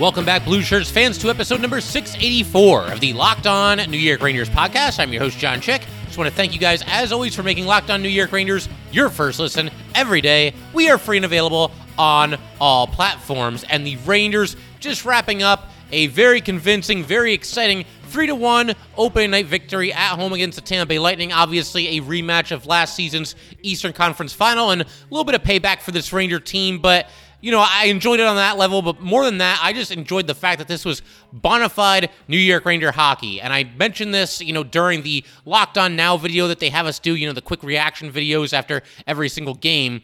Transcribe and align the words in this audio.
Welcome 0.00 0.24
back, 0.24 0.46
Blue 0.46 0.62
Shirts 0.62 0.90
fans, 0.90 1.18
to 1.18 1.28
episode 1.28 1.60
number 1.60 1.78
684 1.78 2.90
of 2.90 3.00
the 3.00 3.12
Locked 3.12 3.46
On 3.46 3.76
New 3.90 3.98
York 3.98 4.22
Rangers 4.22 4.48
podcast. 4.48 4.98
I'm 4.98 5.12
your 5.12 5.20
host, 5.20 5.36
John 5.36 5.60
Chick. 5.60 5.82
Just 6.06 6.16
want 6.16 6.30
to 6.30 6.34
thank 6.34 6.54
you 6.54 6.58
guys, 6.58 6.82
as 6.86 7.12
always, 7.12 7.36
for 7.36 7.42
making 7.42 7.66
Locked 7.66 7.90
On 7.90 8.00
New 8.00 8.08
York 8.08 8.32
Rangers 8.32 8.66
your 8.92 9.10
first 9.10 9.38
listen 9.38 9.70
every 9.94 10.22
day. 10.22 10.54
We 10.72 10.88
are 10.88 10.96
free 10.96 11.18
and 11.18 11.26
available 11.26 11.70
on 11.98 12.38
all 12.58 12.86
platforms. 12.86 13.62
And 13.68 13.86
the 13.86 13.96
Rangers 14.06 14.56
just 14.78 15.04
wrapping 15.04 15.42
up 15.42 15.68
a 15.92 16.06
very 16.06 16.40
convincing, 16.40 17.04
very 17.04 17.34
exciting 17.34 17.84
3 18.04 18.28
to 18.28 18.34
1 18.34 18.72
opening 18.96 19.32
night 19.32 19.46
victory 19.46 19.92
at 19.92 20.14
home 20.16 20.32
against 20.32 20.56
the 20.56 20.62
Tampa 20.62 20.88
Bay 20.88 20.98
Lightning. 20.98 21.30
Obviously, 21.30 21.98
a 21.98 22.00
rematch 22.00 22.52
of 22.52 22.64
last 22.64 22.96
season's 22.96 23.34
Eastern 23.60 23.92
Conference 23.92 24.32
final 24.32 24.70
and 24.70 24.80
a 24.80 24.86
little 25.10 25.24
bit 25.24 25.34
of 25.34 25.42
payback 25.42 25.80
for 25.82 25.90
this 25.90 26.10
Ranger 26.10 26.40
team, 26.40 26.78
but 26.78 27.06
you 27.40 27.50
know, 27.50 27.64
I 27.66 27.86
enjoyed 27.86 28.20
it 28.20 28.26
on 28.26 28.36
that 28.36 28.58
level, 28.58 28.82
but 28.82 29.00
more 29.00 29.24
than 29.24 29.38
that, 29.38 29.60
I 29.62 29.72
just 29.72 29.90
enjoyed 29.90 30.26
the 30.26 30.34
fact 30.34 30.58
that 30.58 30.68
this 30.68 30.84
was 30.84 31.02
bona 31.32 31.68
fide 31.68 32.10
New 32.28 32.38
York 32.38 32.64
Ranger 32.64 32.92
hockey. 32.92 33.40
And 33.40 33.52
I 33.52 33.64
mentioned 33.64 34.12
this, 34.14 34.40
you 34.40 34.52
know, 34.52 34.64
during 34.64 35.02
the 35.02 35.24
Locked 35.44 35.78
On 35.78 35.96
Now 35.96 36.16
video 36.16 36.48
that 36.48 36.58
they 36.58 36.70
have 36.70 36.86
us 36.86 36.98
do, 36.98 37.14
you 37.16 37.26
know, 37.26 37.32
the 37.32 37.42
quick 37.42 37.62
reaction 37.62 38.12
videos 38.12 38.52
after 38.52 38.82
every 39.06 39.28
single 39.28 39.54
game. 39.54 40.02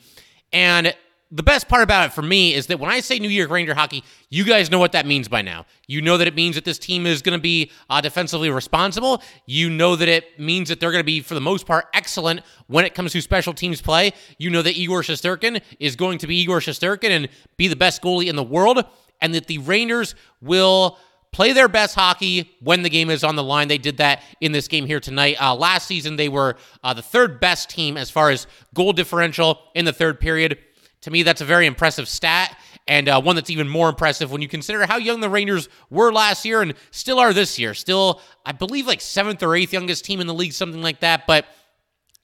And 0.53 0.95
the 1.31 1.43
best 1.43 1.69
part 1.69 1.83
about 1.83 2.07
it 2.07 2.13
for 2.13 2.23
me 2.23 2.55
is 2.55 2.69
that 2.69 2.79
when 2.79 2.91
I 2.91 3.01
say 3.01 3.19
New 3.19 3.29
York 3.29 3.51
Ranger 3.51 3.75
hockey, 3.75 4.05
you 4.31 4.45
guys 4.45 4.71
know 4.71 4.79
what 4.79 4.93
that 4.93 5.07
means 5.07 5.27
by 5.27 5.43
now. 5.43 5.67
You 5.89 6.01
know 6.01 6.17
that 6.19 6.29
it 6.29 6.37
means 6.37 6.55
that 6.55 6.65
this 6.65 6.79
team 6.79 7.05
is 7.05 7.21
going 7.21 7.37
to 7.37 7.43
be 7.43 7.73
uh, 7.91 8.01
defensively 8.01 8.49
responsible. 8.49 9.23
You 9.45 9.69
know 9.69 9.97
that 9.97 10.09
it 10.09 10.39
means 10.39 10.69
that 10.69 10.79
they're 10.79 10.93
going 10.93 11.03
to 11.03 11.07
be, 11.07 11.21
for 11.21 11.35
the 11.35 11.41
most 11.41 11.67
part, 11.67 11.87
excellent 11.93 12.43
when 12.69 12.85
it 12.85 12.95
comes 12.95 13.13
to 13.13 13.21
special 13.21 13.53
teams 13.53 13.83
play. 13.83 14.13
You 14.39 14.51
know 14.51 14.63
that 14.63 14.77
Igor 14.77 15.03
Shesterkin 15.03 15.63
is 15.81 15.97
going 15.97 16.19
to 16.19 16.29
be 16.29 16.37
Igor 16.37 16.61
Shesterkin 16.61 17.11
and 17.11 17.29
be 17.57 17.67
the 17.67 17.77
best 17.77 18.03
goalie 18.03 18.27
in 18.29 18.37
the 18.37 18.45
world, 18.45 18.85
and 19.21 19.35
that 19.35 19.49
the 19.49 19.59
Rangers 19.59 20.15
will 20.41 20.97
play 21.33 21.53
their 21.53 21.69
best 21.69 21.97
hockey 21.97 22.51
when 22.61 22.83
the 22.83 22.89
game 22.89 23.11
is 23.11 23.25
on 23.25 23.35
the 23.35 23.43
line. 23.43 23.67
They 23.67 23.79
did 23.79 23.97
that 23.97 24.23
in 24.41 24.53
this 24.53 24.69
game 24.69 24.87
here 24.87 25.01
tonight. 25.01 25.37
Uh, 25.41 25.55
last 25.57 25.89
season, 25.89 26.17
they 26.17 26.29
were 26.29 26.57
uh, 26.85 26.95
the 26.95 27.03
third 27.03 27.41
best 27.41 27.69
team 27.69 27.97
as 27.97 28.11
far 28.11 28.31
as 28.31 28.47
goal 28.75 28.93
differential 28.93 29.61
in 29.75 29.85
the 29.85 29.93
third 29.93 30.21
period. 30.21 30.57
To 31.03 31.11
me, 31.11 31.23
that's 31.23 31.41
a 31.41 31.45
very 31.45 31.67
impressive 31.67 32.09
stat, 32.09 32.59
and 32.89 33.09
uh, 33.09 33.21
one 33.21 33.37
that's 33.37 33.51
even 33.51 33.69
more 33.69 33.89
impressive 33.89 34.33
when 34.33 34.43
you 34.43 34.49
consider 34.49 34.87
how 34.87 34.97
young 34.97 35.21
the 35.21 35.31
Rangers 35.31 35.69
were 35.91 36.13
last 36.13 36.45
year 36.45 36.63
and 36.63 36.75
still 36.91 37.19
are 37.19 37.33
this 37.33 37.59
year. 37.59 37.75
Still, 37.75 38.21
I 38.45 38.53
believe, 38.53 38.87
like 38.87 39.01
seventh 39.01 39.43
or 39.43 39.55
eighth 39.55 39.73
youngest 39.73 40.05
team 40.05 40.21
in 40.21 40.27
the 40.27 40.35
league, 40.35 40.53
something 40.53 40.83
like 40.83 41.01
that. 41.01 41.27
But 41.27 41.47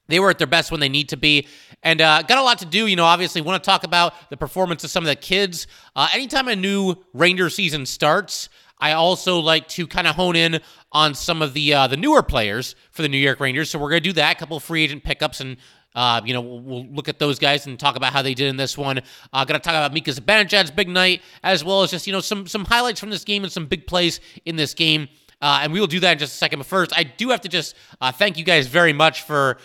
they 0.07 0.19
were 0.19 0.29
at 0.29 0.37
their 0.37 0.47
best 0.47 0.69
when 0.69 0.79
they 0.79 0.89
need 0.89 1.09
to 1.09 1.17
be, 1.17 1.47
and 1.81 2.01
uh, 2.01 2.23
got 2.23 2.37
a 2.37 2.43
lot 2.43 2.59
to 2.59 2.65
do. 2.65 2.87
You 2.87 2.95
know, 2.95 3.05
obviously, 3.05 3.41
want 3.41 3.63
to 3.63 3.65
talk 3.65 3.83
about 3.83 4.29
the 4.29 4.37
performance 4.37 4.83
of 4.83 4.89
some 4.89 5.03
of 5.03 5.07
the 5.07 5.15
kids. 5.15 5.67
Uh, 5.95 6.09
anytime 6.13 6.47
a 6.47 6.55
new 6.55 6.95
Ranger 7.13 7.49
season 7.49 7.85
starts, 7.85 8.49
I 8.79 8.93
also 8.93 9.39
like 9.39 9.69
to 9.69 9.87
kind 9.87 10.07
of 10.07 10.15
hone 10.15 10.35
in 10.35 10.59
on 10.91 11.15
some 11.15 11.41
of 11.41 11.53
the 11.53 11.73
uh, 11.73 11.87
the 11.87 11.95
newer 11.95 12.21
players 12.21 12.75
for 12.91 13.01
the 13.01 13.07
New 13.07 13.17
York 13.17 13.39
Rangers. 13.39 13.69
So 13.69 13.79
we're 13.79 13.89
going 13.89 14.03
to 14.03 14.09
do 14.09 14.13
that. 14.13 14.35
A 14.35 14.39
couple 14.39 14.59
free 14.59 14.83
agent 14.83 15.03
pickups 15.03 15.39
and 15.39 15.55
uh, 15.95 16.21
you 16.25 16.33
know, 16.33 16.41
we'll, 16.41 16.59
we'll, 16.61 16.85
look 16.87 17.07
at 17.07 17.19
those 17.19 17.39
guys 17.39 17.65
and 17.65 17.79
talk 17.79 17.95
about 17.95 18.13
how 18.13 18.21
they 18.21 18.33
did 18.33 18.47
in 18.47 18.57
this 18.57 18.77
one. 18.77 19.01
Uh, 19.31 19.45
going 19.45 19.59
to 19.59 19.63
talk 19.63 19.75
about 19.75 19.93
Mika 19.93 20.11
Zibanejad's 20.11 20.71
big 20.71 20.89
night, 20.89 21.21
as 21.43 21.63
well 21.63 21.83
as 21.83 21.91
just 21.91 22.07
you 22.07 22.13
know 22.13 22.19
some 22.19 22.47
some 22.47 22.65
highlights 22.65 22.99
from 22.99 23.09
this 23.09 23.23
game 23.23 23.43
and 23.43 23.51
some 23.51 23.65
big 23.65 23.85
plays 23.85 24.19
in 24.45 24.55
this 24.55 24.73
game. 24.73 25.07
Uh, 25.41 25.59
and 25.61 25.73
we 25.73 25.79
will 25.79 25.87
do 25.87 25.99
that 25.99 26.13
in 26.13 26.17
just 26.19 26.33
a 26.33 26.37
second. 26.37 26.59
But 26.59 26.67
first, 26.67 26.97
I 26.97 27.03
do 27.03 27.29
have 27.29 27.41
to 27.41 27.49
just 27.49 27.75
uh, 28.01 28.11
thank 28.11 28.37
you 28.37 28.43
guys 28.43 28.67
very 28.67 28.93
much 28.93 29.23
for 29.23 29.57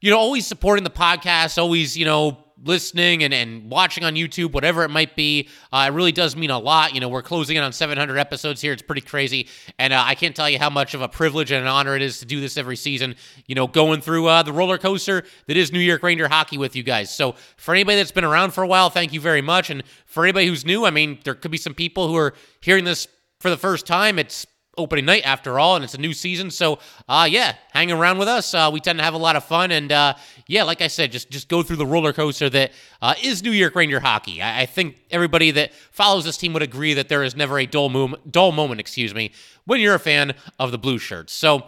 you 0.00 0.10
know 0.10 0.18
always 0.18 0.46
supporting 0.46 0.84
the 0.84 0.90
podcast, 0.90 1.56
always 1.56 1.96
you 1.96 2.04
know 2.04 2.44
listening 2.64 3.24
and, 3.24 3.32
and 3.32 3.70
watching 3.70 4.04
on 4.04 4.14
YouTube, 4.14 4.52
whatever 4.52 4.82
it 4.84 4.90
might 4.90 5.16
be. 5.16 5.48
Uh, 5.72 5.86
it 5.88 5.94
really 5.94 6.12
does 6.12 6.36
mean 6.36 6.50
a 6.50 6.58
lot. 6.58 6.94
You 6.94 7.00
know, 7.00 7.08
we're 7.08 7.22
closing 7.22 7.56
in 7.56 7.62
on 7.62 7.72
700 7.72 8.18
episodes 8.18 8.60
here. 8.60 8.72
It's 8.72 8.82
pretty 8.82 9.00
crazy. 9.00 9.48
And 9.78 9.92
uh, 9.92 10.02
I 10.04 10.14
can't 10.14 10.34
tell 10.34 10.48
you 10.48 10.58
how 10.58 10.70
much 10.70 10.94
of 10.94 11.02
a 11.02 11.08
privilege 11.08 11.50
and 11.50 11.62
an 11.62 11.68
honor 11.68 11.96
it 11.96 12.02
is 12.02 12.18
to 12.20 12.26
do 12.26 12.40
this 12.40 12.56
every 12.56 12.76
season, 12.76 13.16
you 13.46 13.54
know, 13.54 13.66
going 13.66 14.00
through 14.00 14.26
uh, 14.26 14.42
the 14.42 14.52
roller 14.52 14.78
coaster 14.78 15.24
that 15.46 15.56
is 15.56 15.72
New 15.72 15.78
York 15.78 16.02
Ranger 16.02 16.28
hockey 16.28 16.58
with 16.58 16.76
you 16.76 16.82
guys. 16.82 17.14
So 17.14 17.34
for 17.56 17.74
anybody 17.74 17.96
that's 17.96 18.12
been 18.12 18.24
around 18.24 18.52
for 18.52 18.62
a 18.62 18.68
while, 18.68 18.90
thank 18.90 19.12
you 19.12 19.20
very 19.20 19.42
much. 19.42 19.70
And 19.70 19.82
for 20.06 20.24
anybody 20.24 20.46
who's 20.46 20.64
new, 20.64 20.84
I 20.84 20.90
mean, 20.90 21.18
there 21.24 21.34
could 21.34 21.50
be 21.50 21.58
some 21.58 21.74
people 21.74 22.08
who 22.08 22.16
are 22.16 22.34
hearing 22.60 22.84
this 22.84 23.08
for 23.40 23.50
the 23.50 23.56
first 23.56 23.86
time. 23.86 24.18
It's 24.18 24.46
opening 24.80 25.04
night 25.04 25.22
after 25.24 25.58
all, 25.58 25.76
and 25.76 25.84
it's 25.84 25.94
a 25.94 25.98
new 25.98 26.12
season. 26.12 26.50
So, 26.50 26.78
uh, 27.08 27.28
yeah, 27.30 27.54
hang 27.72 27.92
around 27.92 28.18
with 28.18 28.28
us. 28.28 28.54
Uh, 28.54 28.70
we 28.72 28.80
tend 28.80 28.98
to 28.98 29.04
have 29.04 29.14
a 29.14 29.18
lot 29.18 29.36
of 29.36 29.44
fun, 29.44 29.70
and 29.70 29.92
uh, 29.92 30.14
yeah, 30.46 30.62
like 30.64 30.80
I 30.80 30.86
said, 30.86 31.12
just 31.12 31.30
just 31.30 31.48
go 31.48 31.62
through 31.62 31.76
the 31.76 31.86
roller 31.86 32.12
coaster 32.12 32.50
that 32.50 32.72
uh, 33.02 33.14
is 33.22 33.42
New 33.42 33.52
York 33.52 33.74
Ranger 33.74 34.00
hockey. 34.00 34.42
I, 34.42 34.62
I, 34.62 34.66
think 34.66 34.96
everybody 35.10 35.50
that 35.52 35.72
follows 35.90 36.24
this 36.24 36.36
team 36.36 36.52
would 36.54 36.62
agree 36.62 36.94
that 36.94 37.08
there 37.08 37.22
is 37.22 37.36
never 37.36 37.58
a 37.58 37.66
dull 37.66 37.88
moment, 37.88 38.30
dull 38.30 38.52
moment, 38.52 38.80
excuse 38.80 39.14
me, 39.14 39.32
when 39.64 39.80
you're 39.80 39.94
a 39.94 40.00
fan 40.00 40.34
of 40.58 40.72
the 40.72 40.78
blue 40.78 40.98
shirts. 40.98 41.32
So. 41.32 41.64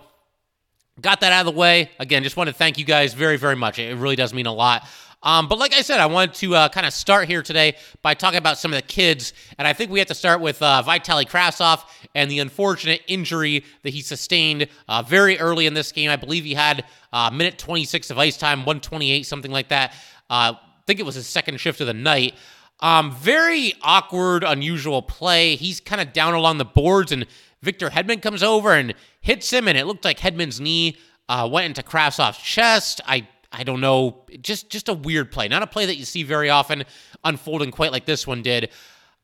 Got 1.01 1.23
that 1.23 1.33
out 1.33 1.47
of 1.47 1.55
the 1.55 1.59
way. 1.59 1.91
Again, 1.99 2.23
just 2.23 2.37
want 2.37 2.49
to 2.49 2.53
thank 2.53 2.77
you 2.77 2.85
guys 2.85 3.15
very, 3.15 3.39
very 3.39 3.57
much. 3.57 3.79
It 3.79 3.97
really 3.97 4.15
does 4.15 4.35
mean 4.35 4.45
a 4.45 4.53
lot. 4.53 4.87
Um, 5.23 5.49
but 5.49 5.59
like 5.59 5.73
I 5.75 5.83
said, 5.83 6.01
I 6.01 6.07
wanted 6.07 6.35
to 6.37 6.55
uh, 6.57 6.69
kind 6.69 6.87
of 6.87 6.93
start 6.93 7.29
here 7.29 7.43
today 7.43 7.77
by 8.03 8.15
talking 8.15 8.39
about 8.39 8.59
some 8.59 8.73
of 8.73 8.77
the 8.77 8.87
kids. 8.87 9.33
And 9.59 9.69
I 9.69 9.73
think 9.73 9.91
we 9.91 9.99
have 10.01 10.09
to 10.09 10.15
start 10.15 10.41
with 10.41 10.61
uh, 10.61 10.83
Vitaly 10.85 11.25
Kravtsov 11.29 11.85
and 12.15 12.31
the 12.31 12.41
unfortunate 12.41 13.03
injury 13.07 13.65
that 13.83 13.91
he 13.91 14.01
sustained 14.01 14.67
uh, 14.89 15.03
very 15.03 15.39
early 15.39 15.67
in 15.67 15.75
this 15.75 15.93
game. 15.93 16.11
I 16.11 16.17
believe 16.17 16.45
he 16.45 16.55
had 16.55 16.85
uh, 17.13 17.31
minute 17.31 17.59
26 17.59 18.11
of 18.11 18.19
ice 18.19 18.37
time, 18.37 18.61
128, 18.61 19.25
something 19.25 19.53
like 19.53 19.69
that. 19.69 19.93
Uh, 20.29 20.55
I 20.55 20.85
think 20.87 20.99
it 20.99 21.07
was 21.07 21.15
his 21.15 21.27
second 21.27 21.59
shift 21.61 21.81
of 21.81 21.87
the 21.87 21.95
night. 21.95 22.35
Um, 22.81 23.13
very 23.13 23.75
awkward, 23.83 24.43
unusual 24.43 25.03
play. 25.03 25.55
He's 25.55 25.79
kind 25.79 26.01
of 26.01 26.13
down 26.13 26.35
along 26.35 26.59
the 26.59 26.65
boards, 26.65 27.13
and 27.13 27.27
Victor 27.63 27.91
Hedman 27.91 28.21
comes 28.21 28.43
over 28.43 28.73
and 28.73 28.93
hits 29.21 29.53
him, 29.53 29.69
and 29.69 29.79
it 29.79 29.87
looked 29.87 30.05
like 30.05 30.19
Hedman's 30.19 30.61
knee 30.61 30.97
uh, 31.29 31.49
went 31.51 31.67
into 31.67 31.83
Kravtsov's 31.89 32.39
chest. 32.39 33.01
I 33.07 33.29
I 33.53 33.65
don't 33.65 33.81
know, 33.81 34.25
just 34.41 34.71
just 34.71 34.89
a 34.89 34.95
weird 34.95 35.31
play, 35.31 35.49
not 35.49 35.63
a 35.63 35.67
play 35.67 35.87
that 35.87 35.97
you 35.97 36.05
see 36.05 36.23
very 36.23 36.51
often 36.51 36.85
unfolding 37.25 37.71
quite 37.71 37.93
like 37.93 38.07
this 38.07 38.27
one 38.27 38.43
did. 38.43 38.71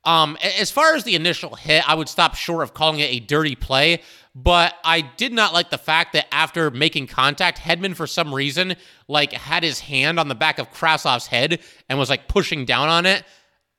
Um, 0.04 0.38
as 0.58 0.70
far 0.70 0.94
as 0.94 1.04
the 1.04 1.16
initial 1.16 1.54
hit, 1.56 1.88
I 1.88 1.94
would 1.94 2.08
stop 2.08 2.34
short 2.34 2.62
of 2.62 2.72
calling 2.72 3.00
it 3.00 3.10
a 3.10 3.20
dirty 3.20 3.56
play, 3.56 4.02
but 4.34 4.74
I 4.84 5.00
did 5.00 5.32
not 5.32 5.52
like 5.52 5.70
the 5.70 5.78
fact 5.78 6.12
that 6.12 6.26
after 6.32 6.70
making 6.70 7.08
contact, 7.08 7.58
Hedman 7.58 7.96
for 7.96 8.06
some 8.06 8.32
reason 8.32 8.76
like 9.08 9.32
had 9.32 9.62
his 9.62 9.80
hand 9.80 10.20
on 10.20 10.28
the 10.28 10.34
back 10.34 10.58
of 10.58 10.72
Kravtsov's 10.72 11.26
head 11.26 11.60
and 11.88 11.98
was 11.98 12.08
like 12.08 12.28
pushing 12.28 12.64
down 12.64 12.88
on 12.88 13.04
it. 13.04 13.24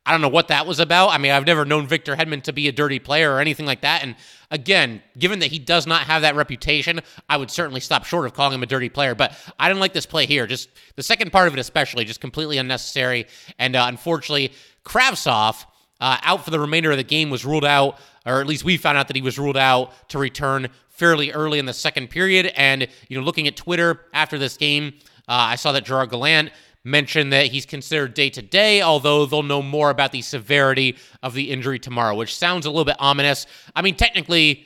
I 0.05 0.11
don't 0.11 0.21
know 0.21 0.29
what 0.29 0.47
that 0.47 0.65
was 0.65 0.79
about. 0.79 1.09
I 1.09 1.17
mean, 1.17 1.31
I've 1.31 1.45
never 1.45 1.65
known 1.65 1.85
Victor 1.85 2.15
Hedman 2.15 2.41
to 2.43 2.53
be 2.53 2.67
a 2.67 2.71
dirty 2.71 2.99
player 2.99 3.31
or 3.31 3.39
anything 3.39 3.65
like 3.65 3.81
that. 3.81 4.01
And 4.01 4.15
again, 4.49 5.03
given 5.17 5.39
that 5.39 5.47
he 5.47 5.59
does 5.59 5.85
not 5.85 6.03
have 6.03 6.23
that 6.23 6.35
reputation, 6.35 7.01
I 7.27 7.37
would 7.37 7.51
certainly 7.51 7.79
stop 7.79 8.05
short 8.05 8.25
of 8.25 8.33
calling 8.33 8.55
him 8.55 8.63
a 8.63 8.65
dirty 8.65 8.89
player. 8.89 9.13
But 9.13 9.38
I 9.59 9.67
didn't 9.67 9.81
like 9.81 9.93
this 9.93 10.05
play 10.07 10.25
here. 10.25 10.47
Just 10.47 10.69
the 10.95 11.03
second 11.03 11.31
part 11.31 11.47
of 11.47 11.53
it, 11.53 11.59
especially, 11.59 12.05
just 12.05 12.21
completely 12.21 12.57
unnecessary. 12.57 13.27
And 13.59 13.75
uh, 13.75 13.85
unfortunately, 13.88 14.53
Kravtsov, 14.83 15.65
uh, 15.99 16.17
out 16.23 16.43
for 16.43 16.49
the 16.49 16.59
remainder 16.59 16.91
of 16.91 16.97
the 16.97 17.03
game, 17.03 17.29
was 17.29 17.45
ruled 17.45 17.65
out, 17.65 18.00
or 18.25 18.41
at 18.41 18.47
least 18.47 18.63
we 18.63 18.77
found 18.77 18.97
out 18.97 19.07
that 19.09 19.15
he 19.15 19.21
was 19.21 19.38
ruled 19.38 19.57
out 19.57 19.91
to 20.09 20.18
return 20.18 20.69
fairly 20.88 21.31
early 21.31 21.59
in 21.59 21.65
the 21.65 21.74
second 21.74 22.09
period. 22.09 22.51
And, 22.56 22.88
you 23.09 23.18
know, 23.18 23.24
looking 23.24 23.47
at 23.47 23.56
Twitter 23.56 24.06
after 24.13 24.38
this 24.38 24.57
game, 24.57 24.94
uh, 25.27 25.53
I 25.53 25.56
saw 25.56 25.71
that 25.74 25.85
Gerard 25.85 26.09
Gallant 26.09 26.51
mentioned 26.83 27.33
that 27.33 27.47
he's 27.47 27.65
considered 27.65 28.13
day 28.13 28.29
to 28.29 28.41
day, 28.41 28.81
although 28.81 29.25
they'll 29.25 29.43
know 29.43 29.61
more 29.61 29.89
about 29.89 30.11
the 30.11 30.21
severity 30.21 30.95
of 31.21 31.33
the 31.33 31.51
injury 31.51 31.79
tomorrow, 31.79 32.15
which 32.15 32.35
sounds 32.35 32.65
a 32.65 32.69
little 32.69 32.85
bit 32.85 32.95
ominous. 32.99 33.45
I 33.75 33.81
mean, 33.81 33.95
technically, 33.95 34.65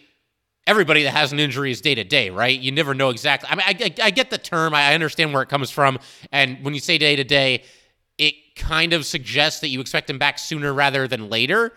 everybody 0.67 1.03
that 1.03 1.11
has 1.11 1.31
an 1.31 1.39
injury 1.39 1.71
is 1.71 1.81
day 1.81 1.95
to 1.95 2.03
day, 2.03 2.29
right? 2.29 2.57
You 2.57 2.71
never 2.71 2.93
know 2.93 3.09
exactly. 3.09 3.49
I 3.51 3.55
mean, 3.55 3.65
I, 3.67 4.03
I, 4.03 4.07
I 4.07 4.11
get 4.11 4.29
the 4.29 4.37
term, 4.37 4.73
I 4.73 4.93
understand 4.93 5.33
where 5.33 5.41
it 5.41 5.49
comes 5.49 5.71
from. 5.71 5.99
And 6.31 6.63
when 6.63 6.73
you 6.73 6.79
say 6.79 6.97
day 6.97 7.15
to 7.15 7.23
day, 7.23 7.63
it 8.17 8.35
kind 8.55 8.93
of 8.93 9.05
suggests 9.05 9.59
that 9.61 9.69
you 9.69 9.81
expect 9.81 10.09
him 10.09 10.19
back 10.19 10.37
sooner 10.37 10.73
rather 10.73 11.07
than 11.07 11.29
later. 11.29 11.73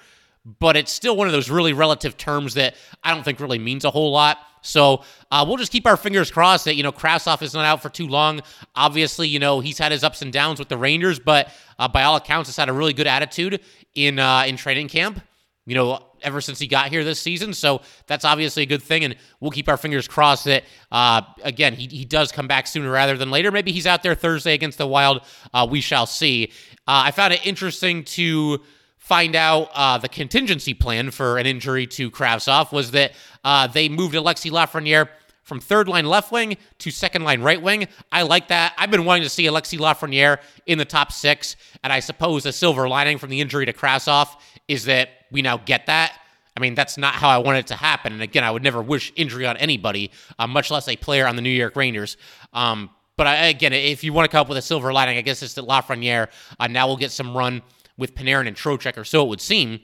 But 0.60 0.76
it's 0.76 0.92
still 0.92 1.16
one 1.16 1.26
of 1.26 1.32
those 1.32 1.50
really 1.50 1.72
relative 1.72 2.16
terms 2.16 2.54
that 2.54 2.76
I 3.02 3.12
don't 3.12 3.24
think 3.24 3.40
really 3.40 3.58
means 3.58 3.84
a 3.84 3.90
whole 3.90 4.12
lot. 4.12 4.38
So 4.62 5.02
uh, 5.30 5.44
we'll 5.46 5.56
just 5.56 5.72
keep 5.72 5.86
our 5.86 5.96
fingers 5.96 6.30
crossed 6.30 6.66
that, 6.66 6.76
you 6.76 6.84
know, 6.84 6.92
Kravtsov 6.92 7.42
is 7.42 7.52
not 7.52 7.64
out 7.64 7.82
for 7.82 7.88
too 7.88 8.06
long. 8.06 8.40
Obviously, 8.74 9.26
you 9.28 9.40
know, 9.40 9.58
he's 9.60 9.78
had 9.78 9.90
his 9.90 10.04
ups 10.04 10.22
and 10.22 10.32
downs 10.32 10.58
with 10.60 10.68
the 10.68 10.76
Rangers, 10.76 11.18
but 11.18 11.52
uh, 11.78 11.88
by 11.88 12.04
all 12.04 12.16
accounts, 12.16 12.48
has 12.48 12.56
had 12.56 12.68
a 12.68 12.72
really 12.72 12.92
good 12.92 13.06
attitude 13.08 13.60
in 13.94 14.18
uh, 14.18 14.44
in 14.46 14.56
training 14.56 14.88
camp. 14.88 15.20
you 15.66 15.74
know, 15.74 16.00
ever 16.22 16.40
since 16.40 16.58
he 16.58 16.66
got 16.66 16.88
here 16.88 17.04
this 17.04 17.20
season. 17.20 17.52
So 17.52 17.82
that's 18.06 18.24
obviously 18.24 18.62
a 18.62 18.66
good 18.66 18.82
thing, 18.82 19.04
and 19.04 19.16
we'll 19.40 19.50
keep 19.50 19.68
our 19.68 19.76
fingers 19.76 20.08
crossed 20.08 20.44
that 20.44 20.64
uh, 20.92 21.22
again 21.42 21.74
he, 21.74 21.88
he 21.88 22.04
does 22.04 22.32
come 22.32 22.46
back 22.46 22.66
sooner 22.66 22.90
rather 22.90 23.16
than 23.16 23.30
later. 23.30 23.50
Maybe 23.50 23.72
he's 23.72 23.86
out 23.86 24.02
there 24.02 24.14
Thursday 24.14 24.54
against 24.54 24.78
the 24.78 24.86
Wild. 24.86 25.22
Uh, 25.52 25.66
we 25.68 25.80
shall 25.80 26.06
see. 26.06 26.52
Uh, 26.86 27.02
I 27.06 27.10
found 27.10 27.34
it 27.34 27.44
interesting 27.44 28.04
to 28.04 28.62
find 29.06 29.36
out 29.36 29.70
uh, 29.72 29.96
the 29.96 30.08
contingency 30.08 30.74
plan 30.74 31.12
for 31.12 31.38
an 31.38 31.46
injury 31.46 31.86
to 31.86 32.10
Kravtsov 32.10 32.72
was 32.72 32.90
that 32.90 33.12
uh, 33.44 33.68
they 33.68 33.88
moved 33.88 34.16
Alexi 34.16 34.50
Lafreniere 34.50 35.08
from 35.44 35.60
third 35.60 35.86
line 35.86 36.06
left 36.06 36.32
wing 36.32 36.56
to 36.78 36.90
second 36.90 37.22
line 37.22 37.40
right 37.40 37.62
wing. 37.62 37.86
I 38.10 38.22
like 38.22 38.48
that. 38.48 38.74
I've 38.76 38.90
been 38.90 39.04
wanting 39.04 39.22
to 39.22 39.28
see 39.28 39.44
Alexi 39.44 39.78
Lafreniere 39.78 40.38
in 40.66 40.78
the 40.78 40.84
top 40.84 41.12
six, 41.12 41.54
and 41.84 41.92
I 41.92 42.00
suppose 42.00 42.42
the 42.42 42.52
silver 42.52 42.88
lining 42.88 43.16
from 43.18 43.30
the 43.30 43.40
injury 43.40 43.64
to 43.66 43.72
Kravtsov 43.72 44.26
is 44.66 44.86
that 44.86 45.10
we 45.30 45.40
now 45.40 45.56
get 45.56 45.86
that. 45.86 46.18
I 46.56 46.60
mean, 46.60 46.74
that's 46.74 46.98
not 46.98 47.14
how 47.14 47.28
I 47.28 47.38
want 47.38 47.58
it 47.58 47.68
to 47.68 47.76
happen. 47.76 48.12
And 48.12 48.22
again, 48.22 48.42
I 48.42 48.50
would 48.50 48.64
never 48.64 48.82
wish 48.82 49.12
injury 49.14 49.46
on 49.46 49.56
anybody, 49.58 50.10
uh, 50.36 50.48
much 50.48 50.68
less 50.72 50.88
a 50.88 50.96
player 50.96 51.28
on 51.28 51.36
the 51.36 51.42
New 51.42 51.50
York 51.50 51.76
Rangers. 51.76 52.16
Um, 52.52 52.90
but 53.16 53.26
I, 53.26 53.46
again, 53.46 53.72
if 53.72 54.04
you 54.04 54.12
want 54.12 54.28
to 54.28 54.32
come 54.32 54.42
up 54.42 54.48
with 54.48 54.58
a 54.58 54.62
silver 54.62 54.92
lining, 54.92 55.16
I 55.16 55.22
guess 55.22 55.42
it's 55.42 55.54
that 55.54 55.64
Lafreniere 55.64 56.28
uh, 56.58 56.66
now 56.66 56.88
will 56.88 56.96
get 56.96 57.12
some 57.12 57.36
run 57.36 57.62
with 57.96 58.14
Panarin 58.14 58.46
and 58.46 58.56
Trocheck, 58.56 58.96
or 58.96 59.04
so 59.04 59.24
it 59.24 59.28
would 59.28 59.40
seem. 59.40 59.80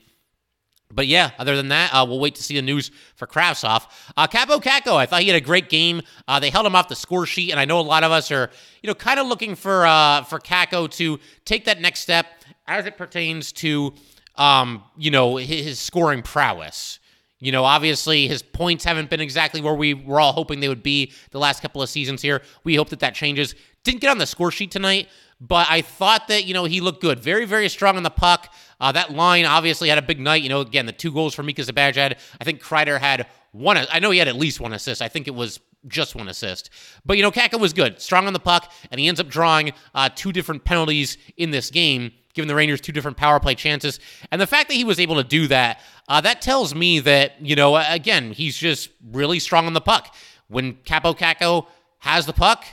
But 0.95 1.07
yeah, 1.07 1.31
other 1.39 1.57
than 1.57 1.69
that, 1.69 1.91
uh, 1.93 2.05
we'll 2.07 2.21
wait 2.21 2.35
to 2.35 2.43
see 2.43 2.55
the 2.55 2.63
news 2.63 2.91
for 3.15 3.27
Kravtsov. 3.27 3.87
Uh, 4.17 4.27
Kaapo 4.27 4.63
Kakko, 4.63 4.97
I 4.97 5.07
thought 5.07 5.23
he 5.23 5.29
had 5.29 5.37
a 5.37 5.45
great 5.45 5.71
game. 5.71 6.03
Uh, 6.29 6.39
they 6.39 6.51
held 6.51 6.67
him 6.67 6.77
off 6.77 6.89
the 6.89 6.97
score 6.97 7.25
sheet, 7.25 7.51
and 7.51 7.59
I 7.59 7.65
know 7.65 7.81
a 7.81 7.83
lot 7.83 8.05
of 8.05 8.13
us 8.13 8.31
are, 8.31 8.51
you 8.83 8.89
know, 8.89 8.95
kind 8.95 9.19
of 9.19 9.27
looking 9.27 9.55
for 9.55 9.87
uh, 9.87 10.23
for 10.25 10.39
Kakko 10.39 10.91
to 10.93 11.19
take 11.45 11.65
that 11.65 11.81
next 11.81 12.01
step 12.01 12.27
as 12.67 12.85
it 12.87 12.97
pertains 12.97 13.53
to, 13.53 13.95
um, 14.37 14.83
you 14.97 15.11
know, 15.11 15.37
his, 15.37 15.65
his 15.65 15.79
scoring 15.81 16.23
prowess. 16.23 16.99
You 17.41 17.51
know, 17.51 17.65
obviously 17.65 18.29
his 18.29 18.41
points 18.41 18.85
haven't 18.85 19.11
been 19.11 19.21
exactly 19.21 19.61
where 19.61 19.75
we 19.75 19.95
were 19.95 20.21
all 20.21 20.33
hoping 20.33 20.61
they 20.61 20.69
would 20.69 20.85
be 20.85 21.13
the 21.33 21.41
last 21.41 21.61
couple 21.61 21.83
of 21.83 21.89
seasons 21.89 22.23
here. 22.23 22.41
We 22.63 22.77
hope 22.77 22.91
that 22.91 23.01
that 23.01 23.17
changes. 23.17 23.57
Didn't 23.83 24.01
get 24.01 24.11
on 24.11 24.19
the 24.19 24.27
score 24.27 24.53
sheet 24.53 24.71
tonight, 24.71 25.09
but 25.45 25.67
I 25.69 25.83
thought 25.83 26.29
that, 26.29 26.45
you 26.45 26.55
know, 26.55 26.67
he 26.67 26.81
looked 26.81 27.03
good. 27.03 27.19
Very, 27.19 27.47
very 27.47 27.69
strong 27.69 27.97
on 27.97 28.05
the 28.05 28.11
puck. 28.11 28.55
Uh, 28.81 28.93
that 28.93 29.13
line 29.13 29.45
obviously 29.45 29.89
had 29.89 29.99
a 29.99 30.03
big 30.03 30.21
night. 30.21 30.41
You 30.41 30.49
know, 30.49 30.61
again, 30.61 30.87
the 30.87 30.93
two 30.93 31.11
goals 31.11 31.35
for 31.35 31.43
Mika 31.43 31.63
Zibanejad. 31.63 32.17
I 32.41 32.45
think 32.45 32.63
Kreider 32.63 33.01
had 33.01 33.27
one. 33.51 33.77
I 33.77 33.99
know 33.99 34.13
he 34.13 34.21
had 34.21 34.29
at 34.29 34.37
least 34.37 34.61
one 34.61 34.73
assist. 34.73 35.03
I 35.03 35.09
think 35.09 35.27
it 35.27 35.35
was 35.35 35.59
just 35.89 36.15
one 36.15 36.29
assist. 36.29 36.71
But, 37.05 37.17
you 37.17 37.25
know, 37.25 37.33
Kakko 37.33 37.59
was 37.59 37.73
good, 37.73 38.01
strong 38.01 38.29
on 38.29 38.35
the 38.35 38.39
puck, 38.39 38.73
and 38.93 39.01
he 39.01 39.09
ends 39.09 39.19
up 39.19 39.27
drawing 39.27 39.73
uh, 39.97 40.11
two 40.15 40.31
different 40.31 40.65
penalties 40.65 41.19
in 41.37 41.51
this 41.51 41.73
game, 41.73 42.13
giving 42.35 42.47
the 42.47 42.55
Rangers 42.55 42.81
two 42.81 42.93
different 42.93 43.17
power 43.17 43.41
play 43.41 43.57
chances. 43.57 43.99
And 44.31 44.41
the 44.41 44.47
fact 44.47 44.69
that 44.69 44.75
he 44.75 44.85
was 44.85 45.01
able 45.01 45.17
to 45.17 45.25
do 45.25 45.49
that, 45.49 45.81
uh, 46.09 46.21
that 46.21 46.41
tells 46.41 46.73
me 46.73 47.01
that, 47.01 47.45
you 47.45 47.57
know, 47.57 47.75
again, 47.75 48.31
he's 48.31 48.57
just 48.57 48.91
really 49.11 49.41
strong 49.41 49.67
on 49.67 49.73
the 49.73 49.81
puck. 49.81 50.15
When 50.47 50.75
Kaapo 50.75 51.19
Kakko 51.19 51.67
has 51.99 52.27
the 52.27 52.33
puck, 52.33 52.65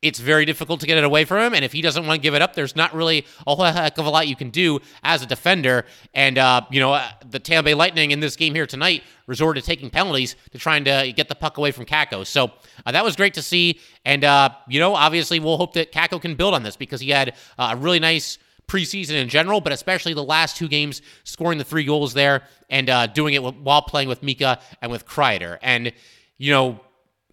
it's 0.00 0.20
very 0.20 0.44
difficult 0.44 0.78
to 0.80 0.86
get 0.86 0.96
it 0.96 1.02
away 1.02 1.24
from 1.24 1.38
him. 1.38 1.54
And 1.54 1.64
if 1.64 1.72
he 1.72 1.82
doesn't 1.82 2.06
want 2.06 2.18
to 2.18 2.22
give 2.22 2.34
it 2.34 2.42
up, 2.42 2.54
there's 2.54 2.76
not 2.76 2.94
really 2.94 3.26
a 3.46 3.54
whole 3.54 3.64
heck 3.64 3.98
of 3.98 4.06
a 4.06 4.10
lot 4.10 4.28
you 4.28 4.36
can 4.36 4.50
do 4.50 4.78
as 5.02 5.22
a 5.22 5.26
defender. 5.26 5.86
And, 6.14 6.38
uh, 6.38 6.62
you 6.70 6.78
know, 6.78 6.92
uh, 6.92 7.08
the 7.28 7.40
Tampa 7.40 7.64
Bay 7.64 7.74
Lightning 7.74 8.12
in 8.12 8.20
this 8.20 8.36
game 8.36 8.54
here 8.54 8.66
tonight 8.66 9.02
resorted 9.26 9.64
to 9.64 9.66
taking 9.66 9.90
penalties 9.90 10.36
to 10.52 10.58
trying 10.58 10.84
to 10.84 11.12
get 11.16 11.28
the 11.28 11.34
puck 11.34 11.58
away 11.58 11.72
from 11.72 11.84
Kakko. 11.84 12.24
So 12.24 12.52
uh, 12.86 12.92
that 12.92 13.02
was 13.02 13.16
great 13.16 13.34
to 13.34 13.42
see. 13.42 13.80
And, 14.04 14.22
uh, 14.22 14.50
you 14.68 14.78
know, 14.78 14.94
obviously 14.94 15.40
we'll 15.40 15.56
hope 15.56 15.72
that 15.72 15.90
Kakko 15.90 16.22
can 16.22 16.36
build 16.36 16.54
on 16.54 16.62
this 16.62 16.76
because 16.76 17.00
he 17.00 17.10
had 17.10 17.34
uh, 17.58 17.70
a 17.72 17.76
really 17.76 17.98
nice 17.98 18.38
preseason 18.68 19.14
in 19.14 19.28
general, 19.28 19.60
but 19.60 19.72
especially 19.72 20.14
the 20.14 20.22
last 20.22 20.56
two 20.56 20.68
games, 20.68 21.02
scoring 21.24 21.58
the 21.58 21.64
three 21.64 21.84
goals 21.84 22.14
there 22.14 22.42
and 22.70 22.88
uh, 22.88 23.06
doing 23.08 23.34
it 23.34 23.42
while 23.42 23.82
playing 23.82 24.08
with 24.08 24.22
Mika 24.22 24.60
and 24.80 24.92
with 24.92 25.06
Kreider. 25.06 25.58
And, 25.60 25.92
you 26.36 26.52
know, 26.52 26.80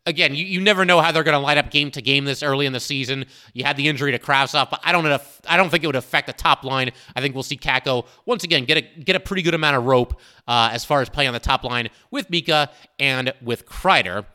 again, 0.06 0.36
you, 0.36 0.46
you 0.46 0.62
never 0.62 0.86
know 0.86 1.02
how 1.02 1.12
they're 1.12 1.24
going 1.24 1.34
to 1.34 1.40
light 1.40 1.58
up 1.58 1.72
game 1.72 1.92
to 1.92 2.02
game 2.02 2.26
this 2.26 2.44
early 2.44 2.66
in 2.66 2.74
the 2.74 2.80
season. 2.80 3.26
You 3.54 3.64
had 3.64 3.78
the 3.78 3.88
injury 3.88 4.12
to 4.12 4.20
Kravtsov, 4.20 4.70
but 4.70 4.80
I 4.84 4.92
don't 4.92 5.06
I 5.48 5.58
don't 5.58 5.70
think 5.70 5.84
it 5.84 5.88
would 5.88 5.96
affect 5.96 6.28
the 6.28 6.34
top 6.34 6.64
line. 6.64 6.92
I 7.16 7.22
think 7.22 7.34
we'll 7.34 7.44
see 7.44 7.58
Kakko 7.58 8.06
once 8.26 8.44
again 8.44 8.66
get 8.66 8.78
a 8.78 8.82
get 8.82 9.16
a 9.16 9.20
pretty 9.20 9.42
good 9.42 9.54
amount 9.54 9.78
of 9.78 9.86
rope 9.86 10.20
uh, 10.48 10.70
as 10.72 10.86
far 10.86 11.02
as 11.02 11.10
playing 11.10 11.28
on 11.28 11.34
the 11.34 11.40
top 11.40 11.64
line 11.64 11.90
with 12.12 12.30
Mika 12.30 12.70
and 13.00 13.34
with 13.42 13.66
Kreider. 13.66 14.26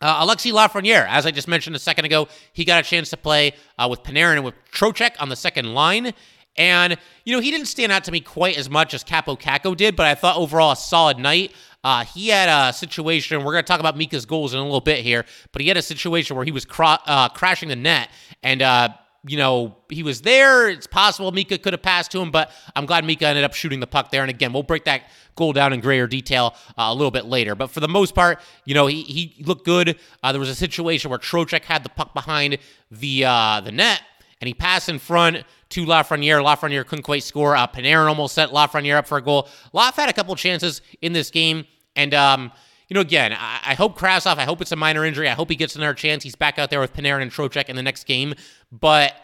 Uh, 0.00 0.26
Alexi 0.26 0.50
Lafreniere, 0.50 1.06
as 1.08 1.26
I 1.26 1.30
just 1.30 1.46
mentioned 1.46 1.76
a 1.76 1.78
second 1.78 2.06
ago, 2.06 2.28
he 2.54 2.64
got 2.64 2.82
a 2.82 2.88
chance 2.88 3.10
to 3.10 3.18
play 3.18 3.52
uh, 3.78 3.86
with 3.90 4.02
Panarin 4.02 4.36
and 4.36 4.44
with 4.44 4.54
Trocheck 4.72 5.12
on 5.20 5.28
the 5.28 5.36
second 5.36 5.74
line. 5.74 6.14
And, 6.56 6.96
you 7.24 7.34
know, 7.34 7.40
he 7.40 7.50
didn't 7.50 7.66
stand 7.66 7.92
out 7.92 8.04
to 8.04 8.12
me 8.12 8.20
quite 8.20 8.56
as 8.58 8.68
much 8.68 8.92
as 8.92 9.04
Kaapo 9.04 9.38
Kakko 9.38 9.76
did, 9.76 9.96
but 9.96 10.06
I 10.06 10.14
thought 10.14 10.36
overall 10.36 10.72
a 10.72 10.76
solid 10.76 11.18
night. 11.18 11.52
Uh, 11.82 12.04
he 12.04 12.28
had 12.28 12.48
a 12.48 12.72
situation. 12.72 13.38
We're 13.38 13.52
going 13.52 13.64
to 13.64 13.68
talk 13.68 13.80
about 13.80 13.96
Mika's 13.96 14.26
goals 14.26 14.52
in 14.52 14.60
a 14.60 14.64
little 14.64 14.80
bit 14.80 14.98
here, 15.00 15.24
but 15.52 15.62
he 15.62 15.68
had 15.68 15.76
a 15.76 15.82
situation 15.82 16.36
where 16.36 16.44
he 16.44 16.52
was 16.52 16.64
cro- 16.64 16.98
uh, 17.06 17.28
crashing 17.30 17.68
the 17.68 17.76
net, 17.76 18.10
and 18.42 18.60
uh, 18.60 18.90
you 19.26 19.38
know 19.38 19.76
he 19.88 20.02
was 20.02 20.20
there. 20.20 20.68
It's 20.68 20.86
possible 20.86 21.32
Mika 21.32 21.56
could 21.56 21.72
have 21.72 21.82
passed 21.82 22.10
to 22.12 22.20
him, 22.20 22.30
but 22.30 22.50
I'm 22.76 22.84
glad 22.84 23.04
Mika 23.04 23.26
ended 23.26 23.44
up 23.44 23.54
shooting 23.54 23.80
the 23.80 23.86
puck 23.86 24.10
there. 24.10 24.22
And 24.22 24.30
again, 24.30 24.52
we'll 24.52 24.62
break 24.62 24.84
that 24.84 25.04
goal 25.36 25.54
down 25.54 25.72
in 25.72 25.80
greater 25.80 26.06
detail 26.06 26.54
uh, 26.76 26.88
a 26.88 26.94
little 26.94 27.10
bit 27.10 27.24
later. 27.24 27.54
But 27.54 27.70
for 27.70 27.80
the 27.80 27.88
most 27.88 28.14
part, 28.14 28.40
you 28.66 28.74
know 28.74 28.86
he 28.86 29.02
he 29.02 29.42
looked 29.44 29.64
good. 29.64 29.98
Uh, 30.22 30.32
there 30.32 30.40
was 30.40 30.50
a 30.50 30.54
situation 30.54 31.08
where 31.08 31.18
Trocheck 31.18 31.64
had 31.64 31.82
the 31.82 31.90
puck 31.90 32.12
behind 32.12 32.58
the 32.90 33.24
uh, 33.24 33.62
the 33.62 33.72
net, 33.72 34.02
and 34.40 34.48
he 34.48 34.54
passed 34.54 34.90
in 34.90 34.98
front 34.98 35.44
to 35.70 35.86
Lafreniere. 35.86 36.44
Lafreniere 36.44 36.86
couldn't 36.86 37.04
quite 37.04 37.22
score. 37.22 37.56
Uh, 37.56 37.66
Panarin 37.66 38.08
almost 38.08 38.34
set 38.34 38.50
Lafreniere 38.50 38.96
up 38.96 39.06
for 39.06 39.18
a 39.18 39.22
goal. 39.22 39.48
Laf 39.72 39.96
had 39.96 40.08
a 40.08 40.12
couple 40.12 40.34
chances 40.36 40.82
in 41.00 41.12
this 41.12 41.30
game, 41.30 41.64
and 41.96 42.12
um, 42.14 42.52
you 42.88 42.94
know, 42.94 43.00
again, 43.00 43.32
I, 43.32 43.60
I 43.66 43.74
hope 43.74 43.98
Kravtsov, 43.98 44.36
I 44.36 44.44
hope 44.44 44.60
it's 44.60 44.72
a 44.72 44.76
minor 44.76 45.04
injury. 45.04 45.28
I 45.28 45.32
hope 45.32 45.48
he 45.48 45.56
gets 45.56 45.76
another 45.76 45.94
chance. 45.94 46.22
He's 46.22 46.34
back 46.34 46.58
out 46.58 46.70
there 46.70 46.80
with 46.80 46.92
Panarin 46.92 47.22
and 47.22 47.30
Trocheck 47.30 47.68
in 47.68 47.76
the 47.76 47.82
next 47.82 48.04
game. 48.04 48.34
But 48.72 49.14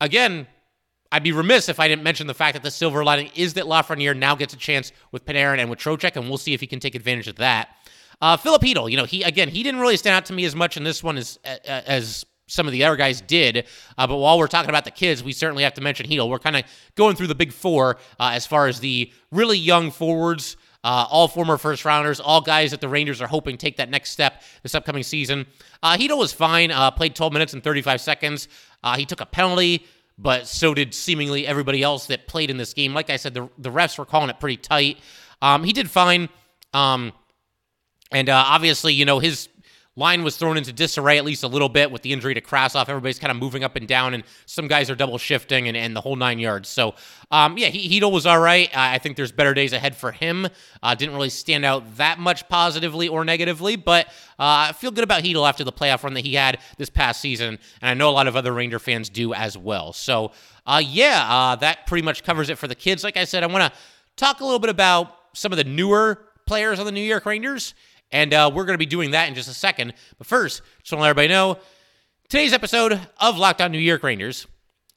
again, 0.00 0.46
I'd 1.10 1.22
be 1.22 1.32
remiss 1.32 1.70
if 1.70 1.80
I 1.80 1.88
didn't 1.88 2.02
mention 2.02 2.26
the 2.26 2.34
fact 2.34 2.52
that 2.52 2.62
the 2.62 2.70
silver 2.70 3.02
lining 3.02 3.30
is 3.34 3.54
that 3.54 3.64
Lafreniere 3.64 4.16
now 4.16 4.34
gets 4.34 4.52
a 4.52 4.58
chance 4.58 4.92
with 5.10 5.24
Panarin 5.24 5.58
and 5.58 5.70
with 5.70 5.78
Trocheck, 5.78 6.16
and 6.16 6.28
we'll 6.28 6.38
see 6.38 6.52
if 6.52 6.60
he 6.60 6.66
can 6.66 6.80
take 6.80 6.94
advantage 6.94 7.28
of 7.28 7.36
that. 7.36 7.70
Uh, 8.20 8.36
Filip 8.36 8.62
Chytil, 8.62 8.90
you 8.90 8.96
know, 8.96 9.04
he 9.04 9.22
again, 9.22 9.48
he 9.48 9.62
didn't 9.62 9.80
really 9.80 9.96
stand 9.96 10.16
out 10.16 10.26
to 10.26 10.32
me 10.32 10.44
as 10.44 10.54
much 10.54 10.76
in 10.76 10.84
this 10.84 11.02
one 11.02 11.16
as 11.16 11.38
as 11.64 12.26
some 12.48 12.66
of 12.66 12.72
the 12.72 12.82
other 12.82 12.96
guys 12.96 13.20
did. 13.20 13.66
Uh, 13.96 14.06
but 14.06 14.16
while 14.16 14.38
we're 14.38 14.48
talking 14.48 14.70
about 14.70 14.84
the 14.84 14.90
kids, 14.90 15.22
we 15.22 15.32
certainly 15.32 15.62
have 15.62 15.74
to 15.74 15.80
mention 15.80 16.06
Chytil. 16.06 16.28
We're 16.28 16.38
kind 16.40 16.56
of 16.56 16.64
going 16.96 17.14
through 17.14 17.28
the 17.28 17.34
big 17.34 17.52
four 17.52 17.98
uh, 18.18 18.30
as 18.32 18.46
far 18.46 18.66
as 18.66 18.80
the 18.80 19.12
really 19.30 19.58
young 19.58 19.90
forwards. 19.90 20.56
Uh, 20.84 21.04
all 21.10 21.26
former 21.26 21.58
first 21.58 21.84
rounders, 21.84 22.20
all 22.20 22.40
guys 22.40 22.70
that 22.70 22.80
the 22.80 22.88
Rangers 22.88 23.20
are 23.20 23.26
hoping 23.26 23.58
take 23.58 23.76
that 23.78 23.90
next 23.90 24.10
step 24.10 24.42
this 24.62 24.76
upcoming 24.76 25.02
season. 25.02 25.44
Uh, 25.82 25.96
was 26.10 26.32
fine, 26.32 26.70
uh, 26.70 26.90
played 26.92 27.16
12 27.16 27.32
minutes 27.32 27.52
and 27.52 27.64
35 27.64 28.00
seconds. 28.00 28.48
Uh, 28.84 28.96
he 28.96 29.04
took 29.04 29.20
a 29.20 29.26
penalty, 29.26 29.84
but 30.16 30.46
so 30.46 30.74
did 30.74 30.94
seemingly 30.94 31.46
everybody 31.46 31.82
else 31.82 32.06
that 32.06 32.28
played 32.28 32.48
in 32.48 32.56
this 32.56 32.74
game. 32.74 32.94
Like 32.94 33.10
I 33.10 33.16
said, 33.16 33.34
the, 33.34 33.48
the 33.58 33.70
refs 33.70 33.98
were 33.98 34.06
calling 34.06 34.30
it 34.30 34.38
pretty 34.38 34.56
tight. 34.56 34.98
Um, 35.42 35.64
he 35.64 35.72
did 35.72 35.90
fine. 35.90 36.28
Um, 36.72 37.12
and 38.12 38.28
uh, 38.28 38.44
obviously, 38.46 38.94
you 38.94 39.04
know, 39.04 39.18
his 39.18 39.48
Line 39.98 40.22
was 40.22 40.36
thrown 40.36 40.56
into 40.56 40.72
disarray 40.72 41.18
at 41.18 41.24
least 41.24 41.42
a 41.42 41.48
little 41.48 41.68
bit 41.68 41.90
with 41.90 42.02
the 42.02 42.12
injury 42.12 42.32
to 42.32 42.40
Kravtsov. 42.40 42.88
Everybody's 42.88 43.18
kind 43.18 43.32
of 43.32 43.36
moving 43.36 43.64
up 43.64 43.74
and 43.74 43.88
down, 43.88 44.14
and 44.14 44.22
some 44.46 44.68
guys 44.68 44.88
are 44.90 44.94
double 44.94 45.18
shifting 45.18 45.66
and, 45.66 45.76
and 45.76 45.96
the 45.96 46.00
whole 46.00 46.14
nine 46.14 46.38
yards. 46.38 46.68
So, 46.68 46.94
um, 47.32 47.58
yeah, 47.58 47.66
he, 47.66 48.00
Chytil 48.00 48.12
was 48.12 48.24
all 48.24 48.38
right. 48.38 48.70
I 48.76 48.98
think 48.98 49.16
there's 49.16 49.32
better 49.32 49.54
days 49.54 49.72
ahead 49.72 49.96
for 49.96 50.12
him. 50.12 50.46
Uh, 50.84 50.94
didn't 50.94 51.16
really 51.16 51.30
stand 51.30 51.64
out 51.64 51.96
that 51.96 52.20
much 52.20 52.48
positively 52.48 53.08
or 53.08 53.24
negatively, 53.24 53.74
but 53.74 54.06
uh, 54.38 54.70
I 54.70 54.72
feel 54.72 54.92
good 54.92 55.02
about 55.02 55.24
Chytil 55.24 55.48
after 55.48 55.64
the 55.64 55.72
playoff 55.72 56.04
run 56.04 56.14
that 56.14 56.24
he 56.24 56.36
had 56.36 56.58
this 56.76 56.90
past 56.90 57.20
season, 57.20 57.58
and 57.82 57.90
I 57.90 57.94
know 57.94 58.08
a 58.08 58.12
lot 58.12 58.28
of 58.28 58.36
other 58.36 58.52
Ranger 58.52 58.78
fans 58.78 59.08
do 59.08 59.34
as 59.34 59.58
well. 59.58 59.92
So, 59.92 60.30
uh, 60.64 60.80
yeah, 60.80 61.26
uh, 61.28 61.56
that 61.56 61.88
pretty 61.88 62.04
much 62.04 62.22
covers 62.22 62.50
it 62.50 62.56
for 62.56 62.68
the 62.68 62.76
kids. 62.76 63.02
Like 63.02 63.16
I 63.16 63.24
said, 63.24 63.42
I 63.42 63.48
want 63.48 63.72
to 63.72 63.78
talk 64.14 64.38
a 64.38 64.44
little 64.44 64.60
bit 64.60 64.70
about 64.70 65.12
some 65.32 65.50
of 65.50 65.58
the 65.58 65.64
newer 65.64 66.22
players 66.46 66.78
on 66.78 66.86
the 66.86 66.92
New 66.92 67.00
York 67.00 67.26
Rangers 67.26 67.74
and 68.10 68.32
uh, 68.32 68.50
we're 68.52 68.64
going 68.64 68.74
to 68.74 68.78
be 68.78 68.86
doing 68.86 69.12
that 69.12 69.28
in 69.28 69.34
just 69.34 69.48
a 69.48 69.54
second. 69.54 69.94
But 70.16 70.26
first, 70.26 70.62
just 70.82 70.92
want 70.92 71.00
to 71.00 71.02
let 71.02 71.10
everybody 71.10 71.28
know 71.28 71.58
today's 72.28 72.52
episode 72.52 73.00
of 73.20 73.38
Locked 73.38 73.60
On 73.60 73.72
New 73.72 73.78
York 73.78 74.02
Rangers 74.02 74.46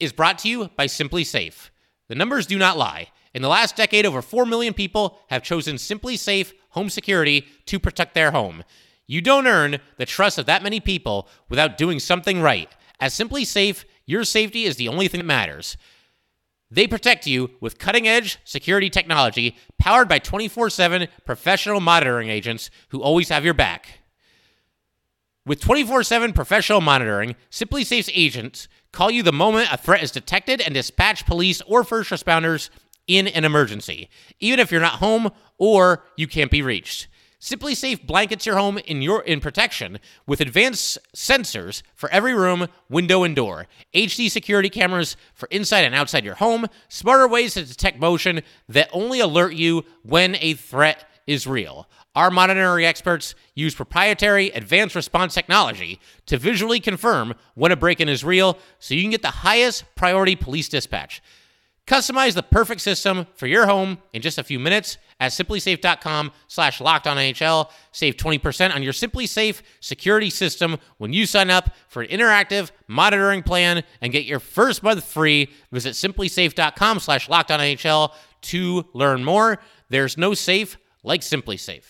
is 0.00 0.12
brought 0.12 0.38
to 0.40 0.48
you 0.48 0.68
by 0.76 0.86
SimpliSafe. 0.86 1.70
The 2.08 2.14
numbers 2.14 2.46
do 2.46 2.58
not 2.58 2.78
lie. 2.78 3.08
In 3.34 3.42
the 3.42 3.48
last 3.48 3.76
decade, 3.76 4.04
over 4.04 4.20
4 4.20 4.44
million 4.44 4.74
people 4.74 5.18
have 5.28 5.42
chosen 5.42 5.76
SimpliSafe 5.76 6.52
home 6.70 6.90
security 6.90 7.46
to 7.66 7.78
protect 7.78 8.14
their 8.14 8.30
home. 8.30 8.64
You 9.06 9.20
don't 9.20 9.46
earn 9.46 9.78
the 9.96 10.06
trust 10.06 10.38
of 10.38 10.46
that 10.46 10.62
many 10.62 10.80
people 10.80 11.28
without 11.48 11.78
doing 11.78 11.98
something 11.98 12.40
right. 12.40 12.70
As 13.00 13.14
SimpliSafe, 13.14 13.84
your 14.06 14.24
safety 14.24 14.64
is 14.64 14.76
the 14.76 14.88
only 14.88 15.08
thing 15.08 15.20
that 15.20 15.26
matters. 15.26 15.76
They 16.72 16.86
protect 16.86 17.26
you 17.26 17.50
with 17.60 17.78
cutting 17.78 18.08
edge 18.08 18.38
security 18.44 18.88
technology 18.88 19.56
powered 19.78 20.08
by 20.08 20.18
24 20.18 20.70
7 20.70 21.06
professional 21.26 21.80
monitoring 21.80 22.30
agents 22.30 22.70
who 22.88 23.02
always 23.02 23.28
have 23.28 23.44
your 23.44 23.52
back. 23.52 24.00
With 25.44 25.60
24 25.60 26.02
7 26.02 26.32
professional 26.32 26.80
monitoring, 26.80 27.36
SimpliSafe's 27.50 28.08
agents 28.14 28.68
call 28.90 29.10
you 29.10 29.22
the 29.22 29.34
moment 29.34 29.68
a 29.70 29.76
threat 29.76 30.02
is 30.02 30.10
detected 30.10 30.62
and 30.62 30.72
dispatch 30.72 31.26
police 31.26 31.60
or 31.66 31.84
first 31.84 32.10
responders 32.10 32.70
in 33.06 33.28
an 33.28 33.44
emergency, 33.44 34.08
even 34.40 34.58
if 34.58 34.72
you're 34.72 34.80
not 34.80 34.94
home 34.94 35.30
or 35.58 36.04
you 36.16 36.26
can't 36.26 36.50
be 36.50 36.62
reached. 36.62 37.06
SimpliSafe 37.42 38.06
blankets 38.06 38.46
your 38.46 38.56
home 38.56 38.78
in 38.78 39.02
your 39.02 39.20
in 39.22 39.40
protection 39.40 39.98
with 40.28 40.40
advanced 40.40 40.96
sensors 41.12 41.82
for 41.92 42.08
every 42.10 42.34
room, 42.34 42.68
window, 42.88 43.24
and 43.24 43.34
door. 43.34 43.66
HD 43.92 44.30
security 44.30 44.70
cameras 44.70 45.16
for 45.34 45.48
inside 45.50 45.84
and 45.84 45.92
outside 45.92 46.24
your 46.24 46.36
home. 46.36 46.66
Smarter 46.88 47.26
ways 47.26 47.54
to 47.54 47.64
detect 47.64 47.98
motion 47.98 48.42
that 48.68 48.88
only 48.92 49.18
alert 49.18 49.54
you 49.54 49.84
when 50.04 50.36
a 50.36 50.54
threat 50.54 51.04
is 51.26 51.44
real. 51.44 51.88
Our 52.14 52.30
monitoring 52.30 52.84
experts 52.84 53.34
use 53.56 53.74
proprietary 53.74 54.50
advanced 54.50 54.94
response 54.94 55.34
technology 55.34 55.98
to 56.26 56.38
visually 56.38 56.78
confirm 56.78 57.34
when 57.54 57.72
a 57.72 57.76
break-in 57.76 58.08
is 58.08 58.22
real 58.22 58.56
so 58.78 58.94
you 58.94 59.02
can 59.02 59.10
get 59.10 59.22
the 59.22 59.28
highest 59.28 59.84
priority 59.96 60.36
police 60.36 60.68
dispatch. 60.68 61.20
Customize 61.86 62.34
the 62.34 62.44
perfect 62.44 62.80
system 62.80 63.26
for 63.34 63.48
your 63.48 63.66
home 63.66 63.98
in 64.12 64.22
just 64.22 64.38
a 64.38 64.44
few 64.44 64.60
minutes 64.60 64.98
at 65.18 65.32
simplisafe.com 65.32 66.30
slash 66.46 66.78
lockedonNHL. 66.78 67.70
Save 67.90 68.16
20% 68.16 68.72
on 68.74 68.84
your 68.84 68.92
SimpliSafe 68.92 69.62
security 69.80 70.30
system 70.30 70.76
when 70.98 71.12
you 71.12 71.26
sign 71.26 71.50
up 71.50 71.70
for 71.88 72.02
an 72.02 72.08
interactive 72.08 72.70
monitoring 72.86 73.42
plan 73.42 73.82
and 74.00 74.12
get 74.12 74.24
your 74.24 74.38
first 74.38 74.84
month 74.84 75.02
free. 75.02 75.50
Visit 75.72 75.94
simplisafe.com 75.94 77.00
slash 77.00 77.28
lockedonNHL 77.28 78.12
to 78.42 78.84
learn 78.94 79.24
more. 79.24 79.58
There's 79.88 80.16
no 80.16 80.34
safe 80.34 80.78
like 81.02 81.22
SimpliSafe. 81.22 81.84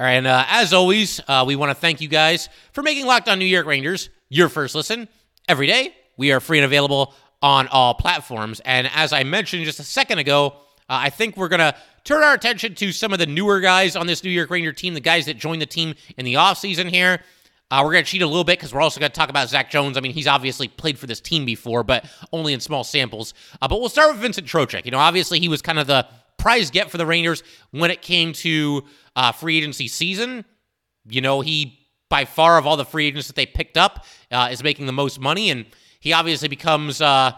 All 0.00 0.06
right, 0.06 0.14
and 0.14 0.26
uh, 0.26 0.44
as 0.48 0.72
always, 0.72 1.20
uh, 1.28 1.44
we 1.46 1.54
want 1.54 1.70
to 1.70 1.74
thank 1.74 2.00
you 2.00 2.08
guys 2.08 2.48
for 2.72 2.82
making 2.82 3.06
Locked 3.06 3.28
On 3.28 3.38
New 3.38 3.44
York 3.44 3.66
Rangers 3.66 4.10
your 4.32 4.48
first 4.48 4.74
listen 4.74 5.08
every 5.46 5.66
day. 5.66 5.94
We 6.16 6.32
are 6.32 6.40
free 6.40 6.58
and 6.58 6.64
available 6.64 7.14
on 7.42 7.68
all 7.68 7.92
platforms. 7.92 8.60
And 8.64 8.88
as 8.94 9.12
I 9.12 9.24
mentioned 9.24 9.64
just 9.66 9.78
a 9.78 9.84
second 9.84 10.20
ago, 10.20 10.54
uh, 10.88 11.04
I 11.04 11.10
think 11.10 11.36
we're 11.36 11.48
going 11.48 11.60
to 11.60 11.74
turn 12.04 12.22
our 12.22 12.32
attention 12.32 12.74
to 12.76 12.92
some 12.92 13.12
of 13.12 13.18
the 13.18 13.26
newer 13.26 13.60
guys 13.60 13.94
on 13.94 14.06
this 14.06 14.24
New 14.24 14.30
York 14.30 14.48
Ranger 14.48 14.72
team, 14.72 14.94
the 14.94 15.00
guys 15.00 15.26
that 15.26 15.36
joined 15.36 15.60
the 15.60 15.66
team 15.66 15.94
in 16.16 16.24
the 16.24 16.34
offseason 16.34 16.88
here. 16.88 17.20
Uh, 17.70 17.82
we're 17.84 17.92
going 17.92 18.04
to 18.04 18.10
cheat 18.10 18.22
a 18.22 18.26
little 18.26 18.44
bit 18.44 18.58
because 18.58 18.72
we're 18.72 18.80
also 18.80 19.00
going 19.00 19.12
to 19.12 19.16
talk 19.16 19.28
about 19.28 19.50
Zach 19.50 19.70
Jones. 19.70 19.98
I 19.98 20.00
mean, 20.00 20.12
he's 20.12 20.26
obviously 20.26 20.66
played 20.66 20.98
for 20.98 21.06
this 21.06 21.20
team 21.20 21.44
before, 21.44 21.82
but 21.84 22.06
only 22.32 22.54
in 22.54 22.60
small 22.60 22.84
samples. 22.84 23.34
Uh, 23.60 23.68
but 23.68 23.80
we'll 23.80 23.90
start 23.90 24.12
with 24.12 24.20
Vincent 24.20 24.46
Trocheck. 24.46 24.86
You 24.86 24.90
know, 24.90 24.98
obviously 24.98 25.40
he 25.40 25.48
was 25.48 25.60
kind 25.60 25.78
of 25.78 25.86
the 25.86 26.06
prize 26.38 26.70
get 26.70 26.90
for 26.90 26.96
the 26.96 27.06
Rangers 27.06 27.42
when 27.70 27.90
it 27.90 28.00
came 28.00 28.32
to 28.34 28.84
uh, 29.14 29.32
free 29.32 29.58
agency 29.58 29.88
season. 29.88 30.44
You 31.06 31.20
know, 31.20 31.40
he 31.42 31.81
by 32.12 32.26
far 32.26 32.58
of 32.58 32.66
all 32.66 32.76
the 32.76 32.84
free 32.84 33.06
agents 33.06 33.26
that 33.28 33.36
they 33.36 33.46
picked 33.46 33.78
up 33.78 34.04
uh, 34.30 34.50
is 34.52 34.62
making 34.62 34.84
the 34.84 34.92
most 34.92 35.18
money, 35.18 35.48
and 35.48 35.64
he 35.98 36.12
obviously 36.12 36.46
becomes, 36.46 37.00
uh, 37.00 37.32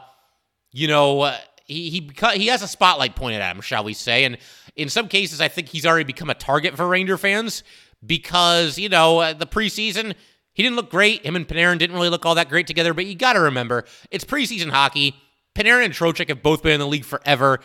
you 0.73 0.89
know, 0.89 1.21
uh, 1.21 1.39
he 1.65 1.91
he 1.91 2.11
he 2.35 2.49
has 2.49 2.61
a 2.61 2.67
spotlight 2.67 3.15
pointed 3.15 3.41
at 3.41 3.55
him, 3.55 3.63
shall 3.63 3.85
we 3.85 3.95
say? 3.95 4.25
And 4.25 4.37
in 4.75 4.89
some 4.89 5.07
cases, 5.07 5.41
I 5.41 5.47
think 5.47 5.69
he's 5.69 5.87
already 5.87 6.03
become 6.03 6.29
a 6.29 6.35
target 6.35 6.77
for 6.77 6.89
Ranger 6.89 7.17
fans 7.17 7.63
because 8.05 8.77
you 8.77 8.89
know 8.89 9.21
uh, 9.21 9.33
the 9.33 9.47
preseason. 9.47 10.15
He 10.55 10.63
didn't 10.63 10.77
look 10.77 10.91
great. 10.91 11.25
Him 11.25 11.37
and 11.37 11.49
Panarin 11.49 11.79
didn't 11.79 11.97
really 11.97 12.11
look 12.11 12.27
all 12.27 12.37
that 12.37 12.49
great 12.49 12.67
together, 12.67 12.95
but 12.95 13.07
you 13.07 13.17
got 13.17 13.33
to 13.33 13.41
remember, 13.41 13.85
it's 14.13 14.25
preseason 14.25 14.71
hockey. 14.71 15.17
Panarin 15.57 15.85
and 15.85 15.95
Trocheck 15.95 16.29
have 16.29 16.45
both 16.45 16.63
been 16.63 16.73
in 16.73 16.81
the 16.81 16.87
league 16.87 17.05
forever 17.05 17.61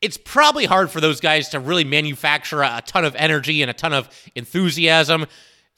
it's 0.00 0.16
probably 0.16 0.64
hard 0.64 0.90
for 0.90 1.00
those 1.00 1.20
guys 1.20 1.50
to 1.50 1.60
really 1.60 1.84
manufacture 1.84 2.62
a, 2.62 2.82
ton 2.86 3.04
of 3.04 3.14
energy 3.16 3.62
and 3.62 3.70
a 3.70 3.74
ton 3.74 3.92
of 3.92 4.08
enthusiasm 4.34 5.26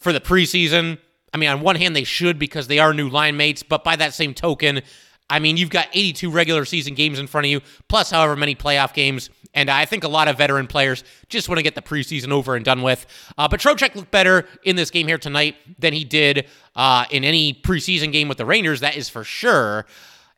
for 0.02 0.12
the 0.12 0.20
preseason. 0.20 0.98
I 1.32 1.38
mean, 1.38 1.48
on 1.48 1.60
one 1.60 1.76
hand, 1.76 1.96
they 1.96 2.04
should 2.04 2.38
because 2.38 2.66
they 2.66 2.78
are 2.78 2.92
new 2.92 3.08
line 3.08 3.36
mates, 3.36 3.62
but 3.62 3.84
by 3.84 3.96
that 3.96 4.12
same 4.12 4.34
token, 4.34 4.82
I 5.30 5.38
mean, 5.38 5.56
you've 5.56 5.70
got 5.70 5.88
82 5.94 6.30
regular 6.30 6.64
season 6.66 6.94
games 6.94 7.18
in 7.18 7.26
front 7.26 7.46
of 7.46 7.50
you, 7.50 7.60
plus 7.88 8.10
however 8.10 8.36
many 8.36 8.54
playoff 8.54 8.92
games. 8.92 9.30
And 9.54 9.70
I 9.70 9.86
think 9.86 10.04
a 10.04 10.08
lot 10.08 10.28
of 10.28 10.36
veteran 10.36 10.66
players 10.66 11.04
just 11.28 11.48
want 11.48 11.58
to 11.58 11.62
get 11.62 11.74
the 11.74 11.82
preseason 11.82 12.32
over 12.32 12.54
and 12.54 12.64
done 12.64 12.82
with. 12.82 13.06
Uh, 13.38 13.48
but 13.48 13.60
Trocheck 13.60 13.94
looked 13.94 14.10
better 14.10 14.46
in 14.64 14.76
this 14.76 14.90
game 14.90 15.06
here 15.06 15.18
tonight 15.18 15.56
than 15.78 15.92
he 15.92 16.04
did 16.04 16.46
uh, 16.74 17.06
in 17.10 17.24
any 17.24 17.54
preseason 17.54 18.12
game 18.12 18.28
with 18.28 18.38
the 18.38 18.44
Rangers. 18.44 18.80
That 18.80 18.96
is 18.96 19.08
for 19.08 19.24
sure. 19.24 19.86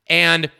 And 0.09 0.51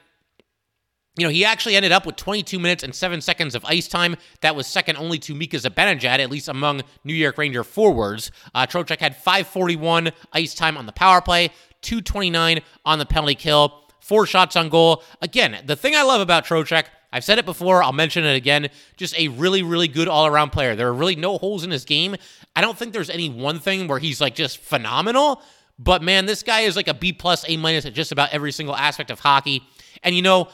you 1.17 1.25
know, 1.25 1.31
he 1.31 1.45
actually 1.45 1.77
ended 1.77 1.93
up 1.93 2.07
with 2.07 2.17
22 2.17 2.59
minutes 2.59 2.83
and 2.83 2.95
7 2.95 3.21
seconds 3.21 3.55
of 3.55 3.65
ice 3.65 3.87
time. 3.87 4.17
That 4.41 4.57
was 4.57 4.67
second 4.67 4.97
only 4.97 5.19
to 5.21 5.35
Mika 5.35 5.57
Zibanejad, 5.59 6.19
at 6.19 6.31
least 6.31 6.49
among 6.49 6.83
New 7.05 7.15
York 7.15 7.39
Ranger 7.39 7.63
forwards. 7.63 8.33
Uh, 8.55 8.67
Trocheck 8.67 8.99
had 8.99 9.15
541 9.15 10.11
ice 10.33 10.55
time 10.55 10.77
on 10.77 10.87
the 10.87 10.93
power 10.93 11.21
play, 11.21 11.51
229 11.83 12.61
on 12.85 12.99
the 12.99 13.07
penalty 13.07 13.37
kill, 13.37 13.85
four 14.01 14.27
shots 14.27 14.57
on 14.57 14.69
goal. 14.69 15.05
Again, 15.23 15.63
the 15.65 15.77
thing 15.77 15.95
I 15.95 16.03
love 16.03 16.21
about 16.21 16.45
Trocheck, 16.45 16.87
I've 17.13 17.23
said 17.23 17.39
it 17.39 17.45
before, 17.45 17.81
I'll 17.81 17.93
mention 17.93 18.25
it 18.25 18.35
again, 18.35 18.69
just 18.97 19.17
a 19.17 19.29
really, 19.29 19.63
really 19.63 19.87
good 19.87 20.09
all 20.09 20.27
around 20.27 20.51
player. 20.51 20.75
There 20.75 20.89
are 20.89 20.95
really 20.95 21.15
no 21.15 21.39
holes 21.39 21.63
in 21.63 21.71
his 21.71 21.85
game. 21.85 22.17
I 22.57 22.61
don't 22.61 22.77
think 22.77 22.93
there's 22.93 23.11
any 23.11 23.31
one 23.31 23.61
thing 23.61 23.87
where 23.87 24.01
he's 24.01 24.21
like 24.21 24.35
just 24.35 24.59
phenomenal, 24.59 25.43
but 25.79 26.03
man, 26.03 26.27
this 26.27 26.43
guy 26.43 26.61
is 26.63 26.75
like 26.75 26.89
a 26.89 26.95
B 26.95 27.13
plus, 27.13 27.45
A 27.49 27.57
minus 27.57 27.87
at 27.87 27.95
just 27.95 28.11
about 28.11 28.31
every 28.33 28.51
single 28.51 28.75
aspect 28.75 29.13
of 29.13 29.21
hockey. 29.21 29.63
And 30.03 30.17
you 30.17 30.23
know, 30.23 30.49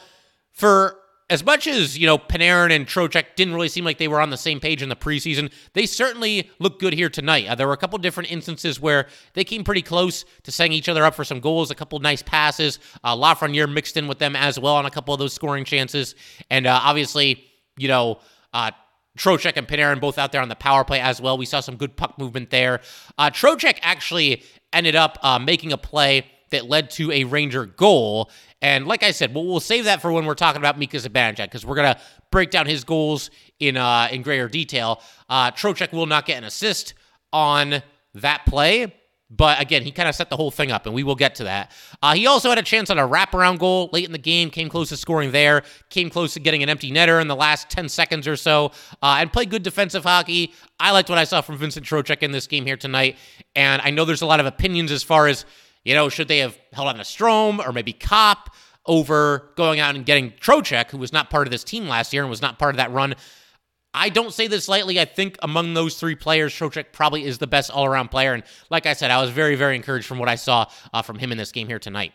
for 0.61 0.95
as 1.31 1.43
much 1.43 1.65
as, 1.65 1.97
you 1.97 2.05
know, 2.05 2.19
Panarin 2.19 2.71
and 2.75 2.85
Trocheck 2.85 3.35
didn't 3.35 3.55
really 3.55 3.67
seem 3.67 3.83
like 3.83 3.97
they 3.97 4.07
were 4.07 4.21
on 4.21 4.29
the 4.29 4.37
same 4.37 4.59
page 4.59 4.83
in 4.83 4.89
the 4.89 4.95
preseason, 4.95 5.51
they 5.73 5.87
certainly 5.87 6.51
looked 6.59 6.79
good 6.79 6.93
here 6.93 7.09
tonight. 7.09 7.47
Uh, 7.47 7.55
there 7.55 7.65
were 7.65 7.73
a 7.73 7.77
couple 7.77 7.97
different 7.97 8.31
instances 8.31 8.79
where 8.79 9.07
they 9.33 9.43
came 9.43 9.63
pretty 9.63 9.81
close 9.81 10.23
to 10.43 10.51
setting 10.51 10.73
each 10.73 10.87
other 10.87 11.03
up 11.03 11.15
for 11.15 11.23
some 11.23 11.39
goals, 11.39 11.71
a 11.71 11.75
couple 11.75 11.97
nice 11.97 12.21
passes. 12.21 12.77
Uh, 13.03 13.15
Lafreniere 13.15 13.73
mixed 13.73 13.97
in 13.97 14.07
with 14.07 14.19
them 14.19 14.35
as 14.35 14.59
well 14.59 14.75
on 14.75 14.85
a 14.85 14.91
couple 14.91 15.15
of 15.15 15.19
those 15.19 15.33
scoring 15.33 15.65
chances. 15.65 16.13
And 16.51 16.67
uh, 16.67 16.79
obviously, 16.83 17.43
you 17.75 17.87
know, 17.87 18.19
uh, 18.53 18.69
Trocheck 19.17 19.57
and 19.57 19.67
Panarin 19.67 19.99
both 19.99 20.19
out 20.19 20.31
there 20.31 20.41
on 20.41 20.49
the 20.49 20.55
power 20.55 20.83
play 20.83 20.99
as 20.99 21.19
well. 21.19 21.39
We 21.39 21.47
saw 21.47 21.59
some 21.59 21.75
good 21.75 21.97
puck 21.97 22.19
movement 22.19 22.51
there. 22.51 22.81
Uh, 23.17 23.31
Trocheck 23.31 23.79
actually 23.81 24.43
ended 24.73 24.95
up 24.95 25.17
uh, 25.23 25.39
making 25.39 25.71
a 25.71 25.77
play 25.77 26.27
that 26.51 26.69
led 26.69 26.89
to 26.91 27.11
a 27.11 27.23
Ranger 27.23 27.65
goal. 27.65 28.29
And 28.61 28.85
like 28.87 29.03
I 29.03 29.11
said, 29.11 29.33
we'll, 29.33 29.45
we'll 29.45 29.59
save 29.59 29.85
that 29.85 30.01
for 30.01 30.11
when 30.11 30.25
we're 30.25 30.35
talking 30.35 30.61
about 30.61 30.77
Mika 30.77 30.97
Zibanejad 30.97 31.45
because 31.45 31.65
we're 31.65 31.75
gonna 31.75 31.99
break 32.31 32.51
down 32.51 32.65
his 32.65 32.83
goals 32.83 33.31
in 33.59 33.77
uh, 33.77 34.07
in 34.11 34.21
greater 34.21 34.47
detail. 34.47 35.01
Uh, 35.29 35.51
Trocheck 35.51 35.91
will 35.91 36.05
not 36.05 36.25
get 36.25 36.37
an 36.37 36.43
assist 36.43 36.93
on 37.33 37.81
that 38.13 38.45
play. 38.45 38.93
But 39.33 39.61
again, 39.61 39.83
he 39.83 39.91
kind 39.91 40.09
of 40.09 40.15
set 40.15 40.29
the 40.29 40.35
whole 40.35 40.51
thing 40.51 40.73
up, 40.73 40.85
and 40.85 40.93
we 40.93 41.03
will 41.03 41.15
get 41.15 41.35
to 41.35 41.45
that. 41.45 41.71
Uh, 42.03 42.15
he 42.15 42.27
also 42.27 42.49
had 42.49 42.57
a 42.57 42.63
chance 42.63 42.89
on 42.89 42.99
a 42.99 43.07
wraparound 43.07 43.59
goal 43.59 43.89
late 43.93 44.03
in 44.03 44.11
the 44.11 44.17
game, 44.17 44.49
came 44.49 44.67
close 44.67 44.89
to 44.89 44.97
scoring 44.97 45.31
there, 45.31 45.63
came 45.89 46.09
close 46.09 46.33
to 46.33 46.41
getting 46.41 46.61
an 46.63 46.67
empty 46.67 46.91
netter 46.91 47.21
in 47.21 47.29
the 47.29 47.35
last 47.35 47.69
10 47.69 47.87
seconds 47.87 48.27
or 48.27 48.35
so, 48.35 48.73
uh, 49.01 49.19
and 49.19 49.31
played 49.31 49.49
good 49.49 49.63
defensive 49.63 50.03
hockey. 50.03 50.53
I 50.81 50.91
liked 50.91 51.07
what 51.07 51.17
I 51.17 51.23
saw 51.23 51.39
from 51.39 51.57
Vincent 51.57 51.85
Trocheck 51.85 52.23
in 52.23 52.33
this 52.33 52.45
game 52.45 52.65
here 52.65 52.75
tonight, 52.75 53.15
and 53.55 53.81
I 53.81 53.91
know 53.91 54.03
there's 54.03 54.21
a 54.21 54.25
lot 54.25 54.41
of 54.41 54.45
opinions 54.45 54.91
as 54.91 55.01
far 55.01 55.27
as 55.27 55.45
you 55.83 55.95
know, 55.95 56.09
should 56.09 56.27
they 56.27 56.39
have 56.39 56.57
held 56.73 56.87
on 56.87 56.95
to 56.95 57.01
Strome 57.01 57.65
or 57.65 57.71
maybe 57.71 57.93
Copp 57.93 58.53
over 58.85 59.51
going 59.55 59.79
out 59.79 59.95
and 59.95 60.05
getting 60.05 60.31
Trocheck, 60.31 60.91
who 60.91 60.97
was 60.97 61.13
not 61.13 61.29
part 61.29 61.47
of 61.47 61.51
this 61.51 61.63
team 61.63 61.87
last 61.87 62.13
year 62.13 62.23
and 62.23 62.29
was 62.29 62.41
not 62.41 62.59
part 62.59 62.75
of 62.75 62.77
that 62.77 62.91
run? 62.91 63.15
I 63.93 64.09
don't 64.09 64.33
say 64.33 64.47
this 64.47 64.69
lightly. 64.69 64.99
I 64.99 65.05
think 65.05 65.37
among 65.41 65.73
those 65.73 65.99
three 65.99 66.15
players, 66.15 66.53
Trocheck 66.53 66.93
probably 66.93 67.25
is 67.25 67.39
the 67.39 67.47
best 67.47 67.69
all 67.69 67.85
around 67.85 68.09
player. 68.09 68.33
And 68.33 68.43
like 68.69 68.85
I 68.85 68.93
said, 68.93 69.11
I 69.11 69.21
was 69.21 69.31
very, 69.31 69.55
very 69.55 69.75
encouraged 69.75 70.07
from 70.07 70.17
what 70.17 70.29
I 70.29 70.35
saw 70.35 70.67
uh, 70.93 71.01
from 71.01 71.19
him 71.19 71.31
in 71.31 71.37
this 71.37 71.51
game 71.51 71.67
here 71.67 71.79
tonight. 71.79 72.13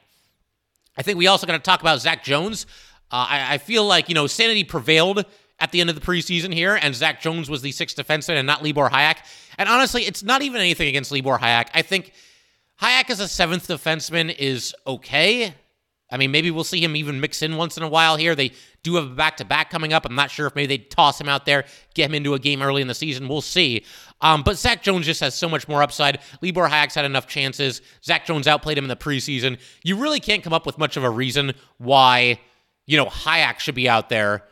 I 0.96 1.02
think 1.02 1.18
we 1.18 1.26
also 1.26 1.46
got 1.46 1.52
to 1.52 1.58
talk 1.58 1.82
about 1.82 2.00
Zach 2.00 2.24
Jones. 2.24 2.66
Uh, 3.10 3.26
I, 3.28 3.54
I, 3.54 3.58
feel 3.58 3.84
like, 3.84 4.08
you 4.08 4.14
know, 4.14 4.26
sanity 4.26 4.64
prevailed 4.64 5.26
at 5.60 5.70
the 5.70 5.80
end 5.80 5.90
of 5.90 5.96
the 5.96 6.04
preseason 6.04 6.52
here, 6.52 6.78
and 6.80 6.94
Zach 6.94 7.20
Jones 7.20 7.48
was 7.48 7.62
the 7.62 7.72
sixth 7.72 7.96
defenseman 7.96 8.36
and 8.36 8.46
not 8.46 8.64
Libor 8.64 8.88
Hajek. 8.88 9.18
And 9.58 9.68
honestly, 9.68 10.04
it's 10.04 10.22
not 10.22 10.42
even 10.42 10.60
anything 10.60 10.88
against 10.88 11.12
Libor 11.12 11.38
Hajek. 11.38 11.68
I 11.74 11.82
think 11.82 12.12
Hajek 12.80 13.10
as 13.10 13.20
a 13.20 13.28
seventh 13.28 13.68
defenseman 13.68 14.34
is 14.36 14.74
okay. 14.86 15.54
I 16.10 16.18
mean, 16.18 16.30
maybe 16.30 16.50
we'll 16.52 16.62
see 16.62 16.82
him 16.82 16.94
even 16.94 17.20
mix 17.20 17.42
in 17.42 17.56
once 17.56 17.76
in 17.76 17.82
a 17.82 17.88
while 17.88 18.16
here. 18.16 18.36
They 18.36 18.52
do 18.84 18.94
have 18.94 19.06
a 19.10 19.14
back 19.14 19.38
to 19.38 19.44
back 19.44 19.70
coming 19.70 19.92
up. 19.92 20.06
I'm 20.06 20.14
not 20.14 20.30
sure 20.30 20.46
if 20.46 20.54
maybe 20.54 20.76
they 20.76 20.84
toss 20.84 21.20
him 21.20 21.28
out 21.28 21.46
there, 21.46 21.64
get 21.94 22.10
him 22.10 22.14
into 22.14 22.34
a 22.34 22.38
game 22.38 22.62
early 22.62 22.80
in 22.80 22.86
the 22.86 22.94
season. 22.94 23.26
We'll 23.26 23.40
see. 23.40 23.84
Um, 24.20 24.42
but 24.44 24.56
Zach 24.56 24.82
Jones 24.82 25.06
just 25.06 25.20
has 25.20 25.34
so 25.34 25.48
much 25.48 25.66
more 25.66 25.82
upside. 25.82 26.20
Libor 26.42 26.68
Hajek's 26.68 26.94
had 26.94 27.04
enough 27.04 27.26
chances. 27.26 27.82
Zach 28.04 28.24
Jones 28.24 28.46
outplayed 28.46 28.78
him 28.78 28.84
in 28.84 28.88
the 28.88 28.96
preseason. 28.96 29.58
You 29.82 29.96
really 29.96 30.20
can't 30.20 30.44
come 30.44 30.52
up 30.52 30.64
with 30.64 30.78
much 30.78 30.96
of 30.96 31.02
a 31.02 31.10
reason 31.10 31.54
why, 31.78 32.38
you 32.86 32.96
know, 32.96 33.06
Hajek 33.06 33.58
should 33.58 33.74
be 33.74 33.88
out 33.88 34.08
there 34.08 34.44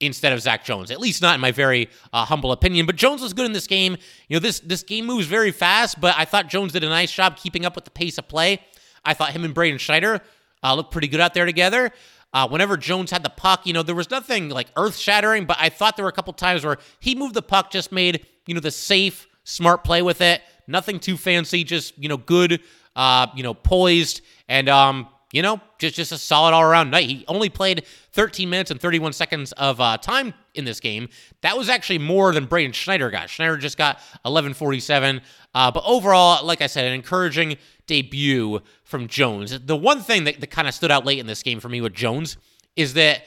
instead 0.00 0.32
of 0.32 0.40
Zach 0.40 0.64
Jones. 0.64 0.90
At 0.90 1.00
least 1.00 1.22
not 1.22 1.34
in 1.34 1.40
my 1.40 1.52
very 1.52 1.88
uh, 2.12 2.24
humble 2.24 2.52
opinion. 2.52 2.86
But 2.86 2.96
Jones 2.96 3.22
was 3.22 3.32
good 3.32 3.46
in 3.46 3.52
this 3.52 3.66
game. 3.66 3.96
You 4.28 4.36
know, 4.36 4.40
this 4.40 4.60
this 4.60 4.82
game 4.82 5.06
moves 5.06 5.26
very 5.26 5.52
fast, 5.52 6.00
but 6.00 6.14
I 6.16 6.24
thought 6.24 6.48
Jones 6.48 6.72
did 6.72 6.84
a 6.84 6.88
nice 6.88 7.12
job 7.12 7.36
keeping 7.36 7.64
up 7.64 7.74
with 7.74 7.84
the 7.84 7.90
pace 7.90 8.18
of 8.18 8.28
play. 8.28 8.60
I 9.04 9.14
thought 9.14 9.30
him 9.30 9.44
and 9.44 9.54
Braden 9.54 9.78
Schneider 9.78 10.20
uh, 10.62 10.74
looked 10.74 10.90
pretty 10.90 11.08
good 11.08 11.20
out 11.20 11.34
there 11.34 11.46
together. 11.46 11.90
Uh, 12.32 12.46
whenever 12.48 12.76
Jones 12.76 13.10
had 13.10 13.22
the 13.24 13.30
puck, 13.30 13.66
you 13.66 13.72
know, 13.72 13.82
there 13.82 13.94
was 13.94 14.10
nothing 14.10 14.50
like 14.50 14.68
earth 14.76 14.96
shattering, 14.96 15.46
but 15.46 15.56
I 15.58 15.68
thought 15.68 15.96
there 15.96 16.04
were 16.04 16.10
a 16.10 16.12
couple 16.12 16.32
times 16.32 16.64
where 16.64 16.78
he 17.00 17.14
moved 17.14 17.34
the 17.34 17.42
puck, 17.42 17.70
just 17.70 17.90
made, 17.90 18.24
you 18.46 18.54
know, 18.54 18.60
the 18.60 18.70
safe, 18.70 19.26
smart 19.42 19.82
play 19.82 20.00
with 20.00 20.20
it. 20.20 20.40
Nothing 20.68 21.00
too 21.00 21.16
fancy, 21.16 21.64
just, 21.64 21.98
you 21.98 22.08
know, 22.08 22.16
good, 22.16 22.60
uh, 22.94 23.26
you 23.34 23.42
know, 23.42 23.52
poised. 23.54 24.20
And, 24.48 24.68
um, 24.68 25.08
you 25.32 25.42
know, 25.42 25.60
just 25.78 25.94
just 25.94 26.12
a 26.12 26.18
solid 26.18 26.52
all 26.52 26.62
around 26.62 26.90
night. 26.90 27.08
He 27.08 27.24
only 27.28 27.48
played 27.48 27.84
13 28.12 28.50
minutes 28.50 28.70
and 28.70 28.80
31 28.80 29.12
seconds 29.12 29.52
of 29.52 29.80
uh, 29.80 29.96
time 29.98 30.34
in 30.54 30.64
this 30.64 30.80
game. 30.80 31.08
That 31.42 31.56
was 31.56 31.68
actually 31.68 31.98
more 31.98 32.32
than 32.32 32.46
Braden 32.46 32.72
Schneider 32.72 33.10
got. 33.10 33.30
Schneider 33.30 33.56
just 33.56 33.78
got 33.78 34.00
11:47. 34.24 35.20
Uh, 35.54 35.70
but 35.70 35.82
overall, 35.86 36.44
like 36.44 36.62
I 36.62 36.66
said, 36.66 36.86
an 36.86 36.92
encouraging 36.92 37.56
debut 37.86 38.60
from 38.84 39.06
Jones. 39.06 39.58
The 39.58 39.76
one 39.76 40.00
thing 40.00 40.24
that, 40.24 40.40
that 40.40 40.48
kind 40.48 40.68
of 40.68 40.74
stood 40.74 40.90
out 40.90 41.04
late 41.04 41.18
in 41.18 41.26
this 41.26 41.42
game 41.42 41.60
for 41.60 41.68
me 41.68 41.80
with 41.80 41.92
Jones 41.92 42.36
is 42.76 42.94
that 42.94 43.22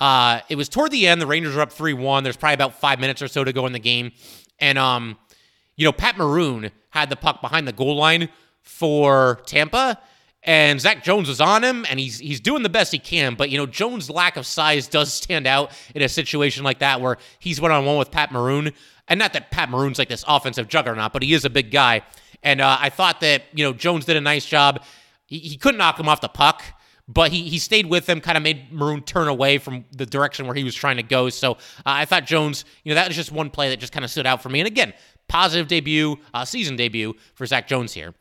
uh, 0.00 0.40
it 0.48 0.56
was 0.56 0.68
toward 0.68 0.90
the 0.90 1.06
end. 1.06 1.20
The 1.20 1.26
Rangers 1.26 1.54
were 1.54 1.62
up 1.62 1.72
3-1. 1.72 2.22
There's 2.22 2.36
probably 2.36 2.54
about 2.54 2.78
five 2.80 2.98
minutes 2.98 3.22
or 3.22 3.28
so 3.28 3.44
to 3.44 3.52
go 3.52 3.66
in 3.66 3.72
the 3.72 3.78
game, 3.78 4.12
and 4.58 4.78
um, 4.78 5.16
you 5.76 5.84
know, 5.84 5.92
Pat 5.92 6.18
Maroon 6.18 6.70
had 6.90 7.08
the 7.08 7.16
puck 7.16 7.40
behind 7.40 7.66
the 7.66 7.72
goal 7.72 7.96
line 7.96 8.28
for 8.62 9.40
Tampa 9.46 9.98
and 10.46 10.80
Zach 10.80 11.02
Jones 11.02 11.28
was 11.28 11.40
on 11.40 11.64
him, 11.64 11.84
and 11.90 11.98
he's 11.98 12.18
he's 12.18 12.40
doing 12.40 12.62
the 12.62 12.68
best 12.68 12.92
he 12.92 12.98
can. 13.00 13.34
But 13.34 13.50
you 13.50 13.58
know, 13.58 13.66
Jones' 13.66 14.08
lack 14.08 14.36
of 14.36 14.46
size 14.46 14.86
does 14.86 15.12
stand 15.12 15.46
out 15.46 15.72
in 15.94 16.02
a 16.02 16.08
situation 16.08 16.62
like 16.62 16.78
that 16.78 17.00
where 17.00 17.18
he's 17.40 17.60
one 17.60 17.72
on 17.72 17.84
one 17.84 17.98
with 17.98 18.12
Pat 18.12 18.30
Maroon, 18.30 18.72
and 19.08 19.18
not 19.18 19.32
that 19.32 19.50
Pat 19.50 19.68
Maroon's 19.68 19.98
like 19.98 20.08
this 20.08 20.24
offensive 20.26 20.68
juggernaut, 20.68 21.12
but 21.12 21.22
he 21.22 21.34
is 21.34 21.44
a 21.44 21.50
big 21.50 21.72
guy. 21.72 22.02
And 22.42 22.60
uh, 22.60 22.78
I 22.80 22.90
thought 22.90 23.20
that 23.20 23.42
you 23.52 23.64
know 23.64 23.72
Jones 23.72 24.04
did 24.04 24.16
a 24.16 24.20
nice 24.20 24.46
job. 24.46 24.82
He, 25.26 25.38
he 25.38 25.56
couldn't 25.56 25.78
knock 25.78 25.98
him 25.98 26.08
off 26.08 26.20
the 26.20 26.28
puck, 26.28 26.62
but 27.08 27.32
he 27.32 27.48
he 27.48 27.58
stayed 27.58 27.86
with 27.86 28.08
him, 28.08 28.20
kind 28.20 28.36
of 28.36 28.44
made 28.44 28.72
Maroon 28.72 29.02
turn 29.02 29.26
away 29.26 29.58
from 29.58 29.84
the 29.90 30.06
direction 30.06 30.46
where 30.46 30.54
he 30.54 30.62
was 30.62 30.76
trying 30.76 30.96
to 30.98 31.02
go. 31.02 31.28
So 31.28 31.52
uh, 31.52 31.56
I 31.84 32.04
thought 32.04 32.24
Jones, 32.24 32.64
you 32.84 32.90
know, 32.90 32.94
that 32.94 33.08
was 33.08 33.16
just 33.16 33.32
one 33.32 33.50
play 33.50 33.70
that 33.70 33.80
just 33.80 33.92
kind 33.92 34.04
of 34.04 34.12
stood 34.12 34.26
out 34.26 34.44
for 34.44 34.48
me. 34.48 34.60
And 34.60 34.68
again, 34.68 34.92
positive 35.26 35.66
debut, 35.66 36.18
uh, 36.32 36.44
season 36.44 36.76
debut 36.76 37.14
for 37.34 37.46
Zach 37.46 37.66
Jones 37.66 37.92
here. 37.92 38.14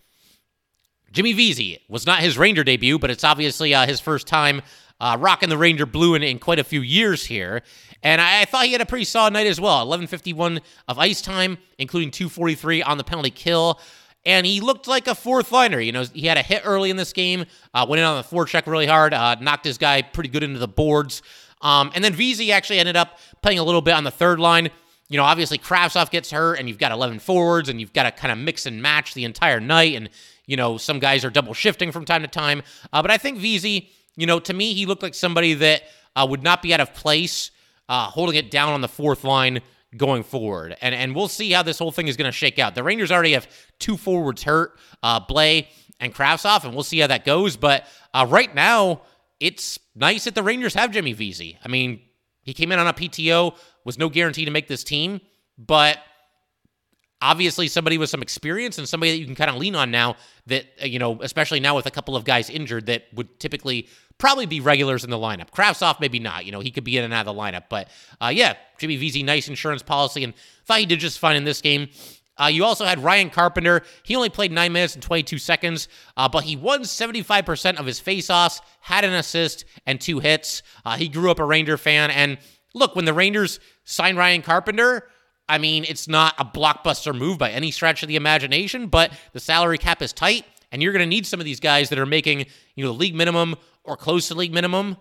Jimmy 1.15 1.31
Vesey 1.31 1.79
was 1.87 2.05
not 2.05 2.19
his 2.19 2.37
Ranger 2.37 2.65
debut, 2.65 2.99
but 2.99 3.09
it's 3.09 3.23
obviously 3.23 3.73
uh, 3.73 3.87
his 3.87 4.01
first 4.01 4.27
time 4.27 4.61
uh, 4.99 5.15
rocking 5.17 5.47
the 5.47 5.57
Ranger 5.57 5.85
blue 5.85 6.13
in, 6.13 6.21
in, 6.21 6.39
quite 6.39 6.59
a 6.59 6.63
few 6.63 6.81
years 6.81 7.25
here. 7.25 7.61
And 8.03 8.19
I, 8.19 8.41
I, 8.41 8.45
thought 8.45 8.65
he 8.65 8.73
had 8.73 8.81
a 8.81 8.85
pretty 8.85 9.05
solid 9.05 9.31
night 9.31 9.47
as 9.47 9.59
well. 9.59 9.77
1151 9.77 10.59
of 10.89 10.99
ice 10.99 11.21
time, 11.21 11.57
including 11.77 12.11
243 12.11 12.83
on 12.83 12.97
the 12.97 13.05
penalty 13.05 13.29
kill. 13.29 13.79
And 14.25 14.45
he 14.45 14.59
looked 14.59 14.89
like 14.89 15.07
a 15.07 15.15
fourth 15.15 15.53
liner. 15.53 15.79
You 15.79 15.93
know, 15.93 16.03
he 16.03 16.27
had 16.27 16.37
a 16.37 16.41
hit 16.41 16.63
early 16.65 16.89
in 16.89 16.97
this 16.97 17.13
game, 17.13 17.45
uh, 17.73 17.85
went 17.87 18.01
in 18.01 18.05
on 18.05 18.17
the 18.17 18.23
forecheck 18.23 18.67
really 18.67 18.87
hard, 18.87 19.13
uh, 19.13 19.35
knocked 19.35 19.63
his 19.63 19.77
guy 19.77 20.01
pretty 20.01 20.29
good 20.29 20.43
into 20.43 20.59
the 20.59 20.67
boards. 20.67 21.21
Um, 21.61 21.91
and 21.95 22.03
then 22.03 22.13
Vesey 22.13 22.51
actually 22.51 22.79
ended 22.79 22.97
up 22.97 23.19
playing 23.41 23.59
a 23.59 23.63
little 23.63 23.81
bit 23.81 23.93
on 23.93 24.03
the 24.03 24.11
third 24.11 24.41
line. 24.41 24.69
You 25.07 25.17
know, 25.17 25.23
obviously 25.23 25.59
Kravtsov 25.59 26.09
gets 26.09 26.31
hurt, 26.31 26.55
and 26.55 26.67
you've 26.67 26.79
got 26.79 26.91
11 26.91 27.19
forwards, 27.19 27.69
and 27.69 27.79
you've 27.79 27.93
got 27.93 28.03
to 28.03 28.11
kind 28.11 28.33
of 28.33 28.37
mix 28.37 28.65
and 28.65 28.81
match 28.81 29.13
the 29.13 29.23
entire 29.23 29.61
night. 29.61 29.95
And 29.95 30.09
you 30.47 30.57
know, 30.57 30.77
some 30.77 30.99
guys 30.99 31.25
are 31.25 31.29
double 31.29 31.53
shifting 31.53 31.91
from 31.91 32.05
time 32.05 32.21
to 32.21 32.27
time. 32.27 32.61
Uh, 32.93 33.01
but 33.01 33.11
I 33.11 33.17
think 33.17 33.39
Vesey, 33.39 33.89
you 34.15 34.25
know, 34.25 34.39
to 34.39 34.53
me, 34.53 34.73
he 34.73 34.85
looked 34.85 35.03
like 35.03 35.13
somebody 35.13 35.53
that 35.55 35.83
uh, 36.15 36.25
would 36.29 36.43
not 36.43 36.61
be 36.61 36.73
out 36.73 36.79
of 36.79 36.93
place 36.93 37.51
uh, 37.89 38.07
holding 38.07 38.35
it 38.35 38.51
down 38.51 38.73
on 38.73 38.81
the 38.81 38.87
fourth 38.87 39.23
line 39.23 39.61
going 39.95 40.23
forward. 40.23 40.75
And 40.81 40.93
and 40.93 41.15
we'll 41.15 41.27
see 41.27 41.51
how 41.51 41.63
this 41.63 41.79
whole 41.79 41.91
thing 41.91 42.07
is 42.07 42.17
going 42.17 42.27
to 42.27 42.35
shake 42.35 42.59
out. 42.59 42.75
The 42.75 42.83
Rangers 42.83 43.11
already 43.11 43.33
have 43.33 43.47
two 43.79 43.97
forwards 43.97 44.43
hurt, 44.43 44.77
uh, 45.03 45.19
Blais 45.21 45.67
and 45.99 46.13
Kravtsov, 46.13 46.63
and 46.65 46.73
we'll 46.73 46.83
see 46.83 46.99
how 46.99 47.07
that 47.07 47.25
goes. 47.25 47.55
But 47.55 47.85
uh, 48.13 48.25
right 48.29 48.53
now, 48.53 49.01
it's 49.39 49.79
nice 49.95 50.25
that 50.25 50.35
the 50.35 50.43
Rangers 50.43 50.73
have 50.73 50.91
Jimmy 50.91 51.13
Vesey. 51.13 51.57
I 51.63 51.67
mean, 51.67 52.01
he 52.41 52.53
came 52.53 52.71
in 52.71 52.79
on 52.79 52.87
a 52.87 52.93
PTO, 52.93 53.55
was 53.83 53.97
no 53.97 54.09
guarantee 54.09 54.45
to 54.45 54.51
make 54.51 54.67
this 54.67 54.83
team, 54.83 55.21
but– 55.57 55.97
obviously 57.25 57.67
somebody 57.67 57.97
with 57.97 58.09
some 58.09 58.21
experience 58.21 58.77
and 58.77 58.87
somebody 58.87 59.11
that 59.11 59.17
you 59.17 59.25
can 59.25 59.33
kind 59.33 59.49
of 59.49 59.55
lean 59.55 59.75
on 59.75 59.89
now 59.89 60.15
that 60.45 60.65
uh, 60.81 60.85
you 60.85 60.99
know 60.99 61.19
especially 61.21 61.59
now 61.59 61.75
with 61.75 61.87
a 61.87 61.91
couple 61.91 62.15
of 62.15 62.23
guys 62.23 62.49
injured 62.51 62.85
that 62.85 63.05
would 63.13 63.39
typically 63.39 63.87
probably 64.19 64.45
be 64.45 64.59
regulars 64.59 65.03
in 65.03 65.09
the 65.09 65.17
lineup 65.17 65.49
Kravtsov 65.49 65.99
maybe 65.99 66.19
not 66.19 66.45
you 66.45 66.51
know 66.51 66.59
he 66.59 66.69
could 66.69 66.83
be 66.83 66.97
in 66.97 67.03
and 67.03 67.13
out 67.13 67.27
of 67.27 67.35
the 67.35 67.41
lineup 67.41 67.63
but 67.67 67.89
uh, 68.21 68.31
yeah 68.33 68.53
Jimmy 68.77 68.95
Vesey 68.95 69.23
nice 69.23 69.47
insurance 69.47 69.81
policy 69.81 70.23
and 70.23 70.33
thought 70.65 70.79
he 70.79 70.85
did 70.85 70.99
just 70.99 71.17
fine 71.17 71.35
in 71.35 71.43
this 71.43 71.61
game 71.61 71.89
uh, 72.37 72.47
you 72.47 72.65
also 72.65 72.83
had 72.83 72.99
Ryan 72.99 73.29
Carpenter. 73.29 73.81
He 74.03 74.13
only 74.13 74.27
played 74.27 74.51
9 74.51 74.73
minutes 74.73 74.93
and 74.93 75.01
22 75.01 75.37
seconds, 75.37 75.87
uh, 76.17 76.27
but 76.27 76.43
he 76.43 76.57
won 76.57 76.81
75% 76.81 77.79
of 77.79 77.85
his 77.85 78.01
faceoffs, 78.01 78.59
had 78.81 79.05
an 79.05 79.13
assist, 79.13 79.63
and 79.85 80.01
two 80.01 80.19
hits. 80.19 80.61
Uh, 80.83 80.97
he 80.97 81.07
grew 81.07 81.31
up 81.31 81.39
a 81.39 81.45
Ranger 81.45 81.77
fan. 81.77 82.11
And 82.11 82.37
look, 82.73 82.93
when 82.93 83.05
the 83.05 83.13
Rangers 83.13 83.61
signed 83.85 84.17
Ryan 84.17 84.41
Carpenter, 84.41 85.07
I 85.47 85.57
mean, 85.57 85.85
it's 85.87 86.07
not 86.07 86.33
a 86.39 86.45
blockbuster 86.45 87.15
move 87.17 87.37
by 87.37 87.51
any 87.51 87.71
stretch 87.71 88.01
of 88.01 88.09
the 88.09 88.15
imagination, 88.15 88.87
but 88.87 89.11
the 89.33 89.39
salary 89.39 89.77
cap 89.77 90.01
is 90.01 90.11
tight, 90.11 90.45
and 90.71 90.81
you're 90.81 90.93
going 90.93 91.03
to 91.03 91.09
need 91.09 91.25
some 91.25 91.39
of 91.39 91.45
these 91.45 91.59
guys 91.59 91.89
that 91.89 91.99
are 91.99 92.05
making, 92.05 92.45
you 92.75 92.83
know, 92.83 92.91
the 92.91 92.97
league 92.97 93.15
minimum 93.15 93.55
or 93.83 93.95
close 93.95 94.27
to 94.29 94.35
league 94.35 94.53
minimum. 94.53 94.97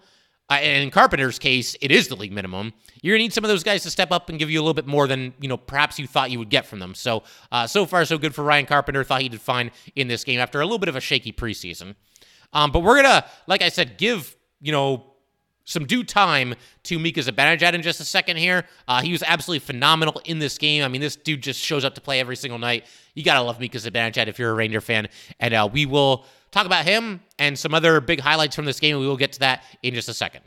Uh, 0.51 0.55
and 0.55 0.85
in 0.85 0.91
Carpenter's 0.91 1.39
case, 1.39 1.75
it 1.81 1.91
is 1.91 2.09
the 2.09 2.17
league 2.17 2.33
minimum. 2.33 2.75
You're 3.01 3.15
gonna 3.15 3.25
need 3.25 3.33
some 3.33 3.45
of 3.45 3.49
those 3.49 3.63
guys 3.63 3.83
to 3.85 3.91
step 3.91 4.13
up 4.13 4.29
and 4.29 4.39
give 4.39 4.51
you 4.51 4.61
a 4.61 4.63
little 4.63 4.75
bit 4.75 4.87
more 4.87 5.07
than 5.07 5.33
you 5.41 5.49
know 5.49 5.57
perhaps 5.57 5.99
you 5.99 6.07
thought 6.07 6.31
you 6.31 6.39
would 6.39 6.51
get 6.51 6.67
from 6.67 6.81
them. 6.81 6.95
So, 6.95 7.23
uh, 7.51 7.67
so 7.67 7.87
far 7.87 8.05
so 8.05 8.19
good 8.19 8.35
for 8.35 8.45
Ryan 8.45 8.67
Carpenter. 8.67 9.03
Thought 9.05 9.23
he 9.23 9.31
did 9.31 9.41
fine 9.41 9.71
in 9.97 10.07
this 10.07 10.23
game 10.23 10.39
after 10.39 10.61
a 10.61 10.65
little 10.65 10.79
bit 10.79 10.91
of 10.91 10.97
a 10.97 11.01
shaky 11.01 11.33
preseason. 11.33 11.95
Um, 12.53 12.73
but 12.73 12.81
we're 12.81 12.97
gonna, 12.97 13.25
like 13.47 13.63
I 13.63 13.71
said, 13.71 13.97
give 13.97 14.37
you 14.61 14.73
know 14.73 15.14
some 15.65 15.87
due 15.87 16.05
time 16.05 16.55
to 16.85 16.99
Mika 16.99 17.21
Zibanejad 17.21 17.73
in 17.73 17.83
just 17.83 18.01
a 18.01 18.05
second 18.05 18.37
here. 18.37 18.65
Uh, 18.87 19.01
he 19.01 19.13
was 19.13 19.23
absolutely 19.23 19.61
phenomenal 19.61 20.21
in 20.25 20.39
this 20.39 20.59
game. 20.59 20.85
I 20.85 20.89
mean, 20.89 21.01
this 21.01 21.17
dude 21.17 21.43
just 21.43 21.61
shows 21.61 21.85
up 21.85 21.95
to 21.95 22.01
play 22.01 22.21
every 22.21 22.37
single 22.37 22.59
night. 22.59 22.85
You 23.15 23.25
got 23.25 23.35
to 23.35 23.43
love 23.43 23.59
Mika 23.59 23.79
Zibanejad 23.79 24.27
if 24.27 24.39
you're 24.39 24.51
a 24.51 24.55
Ranger 24.55 24.81
fan. 24.81 25.09
And 25.41 25.55
uh, 25.55 25.69
we 25.73 25.87
will 25.87 26.27
talk 26.51 26.67
about 26.67 26.85
him 26.85 27.21
and 27.39 27.59
some 27.59 27.75
other 27.75 28.01
big 28.01 28.21
highlights 28.21 28.55
from 28.55 28.65
this 28.65 28.79
game. 28.79 28.99
We 28.99 29.07
will 29.07 29.17
get 29.17 29.33
to 29.33 29.41
that 29.41 29.65
in 29.83 29.95
just 29.95 30.09
a 30.09 30.15
second. 30.15 30.43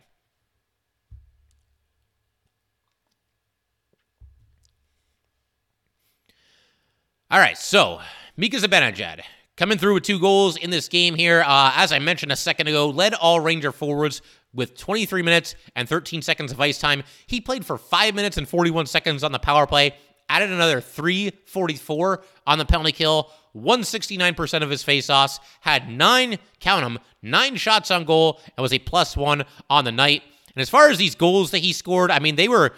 All 7.30 7.40
right, 7.40 7.58
so 7.58 8.00
Mika 8.38 8.56
Zibanejad 8.56 9.20
coming 9.58 9.78
through 9.78 9.96
with 9.96 10.04
two 10.04 10.18
goals 10.18 10.56
in 10.56 10.70
this 10.70 10.88
game 10.88 11.16
here. 11.16 11.42
Uh, 11.46 11.74
as 11.76 11.92
I 11.92 12.00
mentioned 12.00 12.32
a 12.32 12.38
second 12.38 12.68
ago, 12.68 12.90
led 12.90 13.14
all 13.16 13.42
Ranger 13.42 13.74
forwards 13.74 14.22
with 14.58 14.76
23 14.76 15.22
minutes 15.22 15.56
and 15.76 15.88
13 15.88 16.22
seconds 16.22 16.52
of 16.52 16.60
ice 16.60 16.80
time. 16.80 17.04
He 17.28 17.40
played 17.40 17.66
for 17.66 17.78
5 17.78 18.16
minutes 18.16 18.38
and 18.38 18.50
41 18.50 18.88
seconds 18.88 19.24
on 19.24 19.32
the 19.32 19.40
power 19.40 19.68
play, 19.68 19.94
added 20.28 20.52
another 20.52 20.82
344 20.82 22.24
on 22.46 22.58
the 22.58 22.66
penalty 22.66 22.92
kill, 22.92 23.32
169% 23.56 24.64
of 24.64 24.70
his 24.70 24.84
faceoffs, 24.84 25.40
had 25.62 25.90
nine, 25.90 26.38
count 26.60 26.84
them, 26.84 27.00
nine 27.22 27.56
shots 27.56 27.92
on 27.92 28.04
goal, 28.04 28.42
and 28.58 28.62
was 28.62 28.74
a 28.74 28.80
plus 28.80 29.16
one 29.16 29.46
on 29.70 29.86
the 29.86 29.92
night. 29.92 30.24
And 30.56 30.62
as 30.62 30.70
far 30.70 30.90
as 30.90 30.98
these 30.98 31.16
goals 31.16 31.52
that 31.52 31.60
he 31.60 31.72
scored, 31.72 32.12
I 32.12 32.20
mean, 32.20 32.36
they 32.36 32.48
were. 32.48 32.74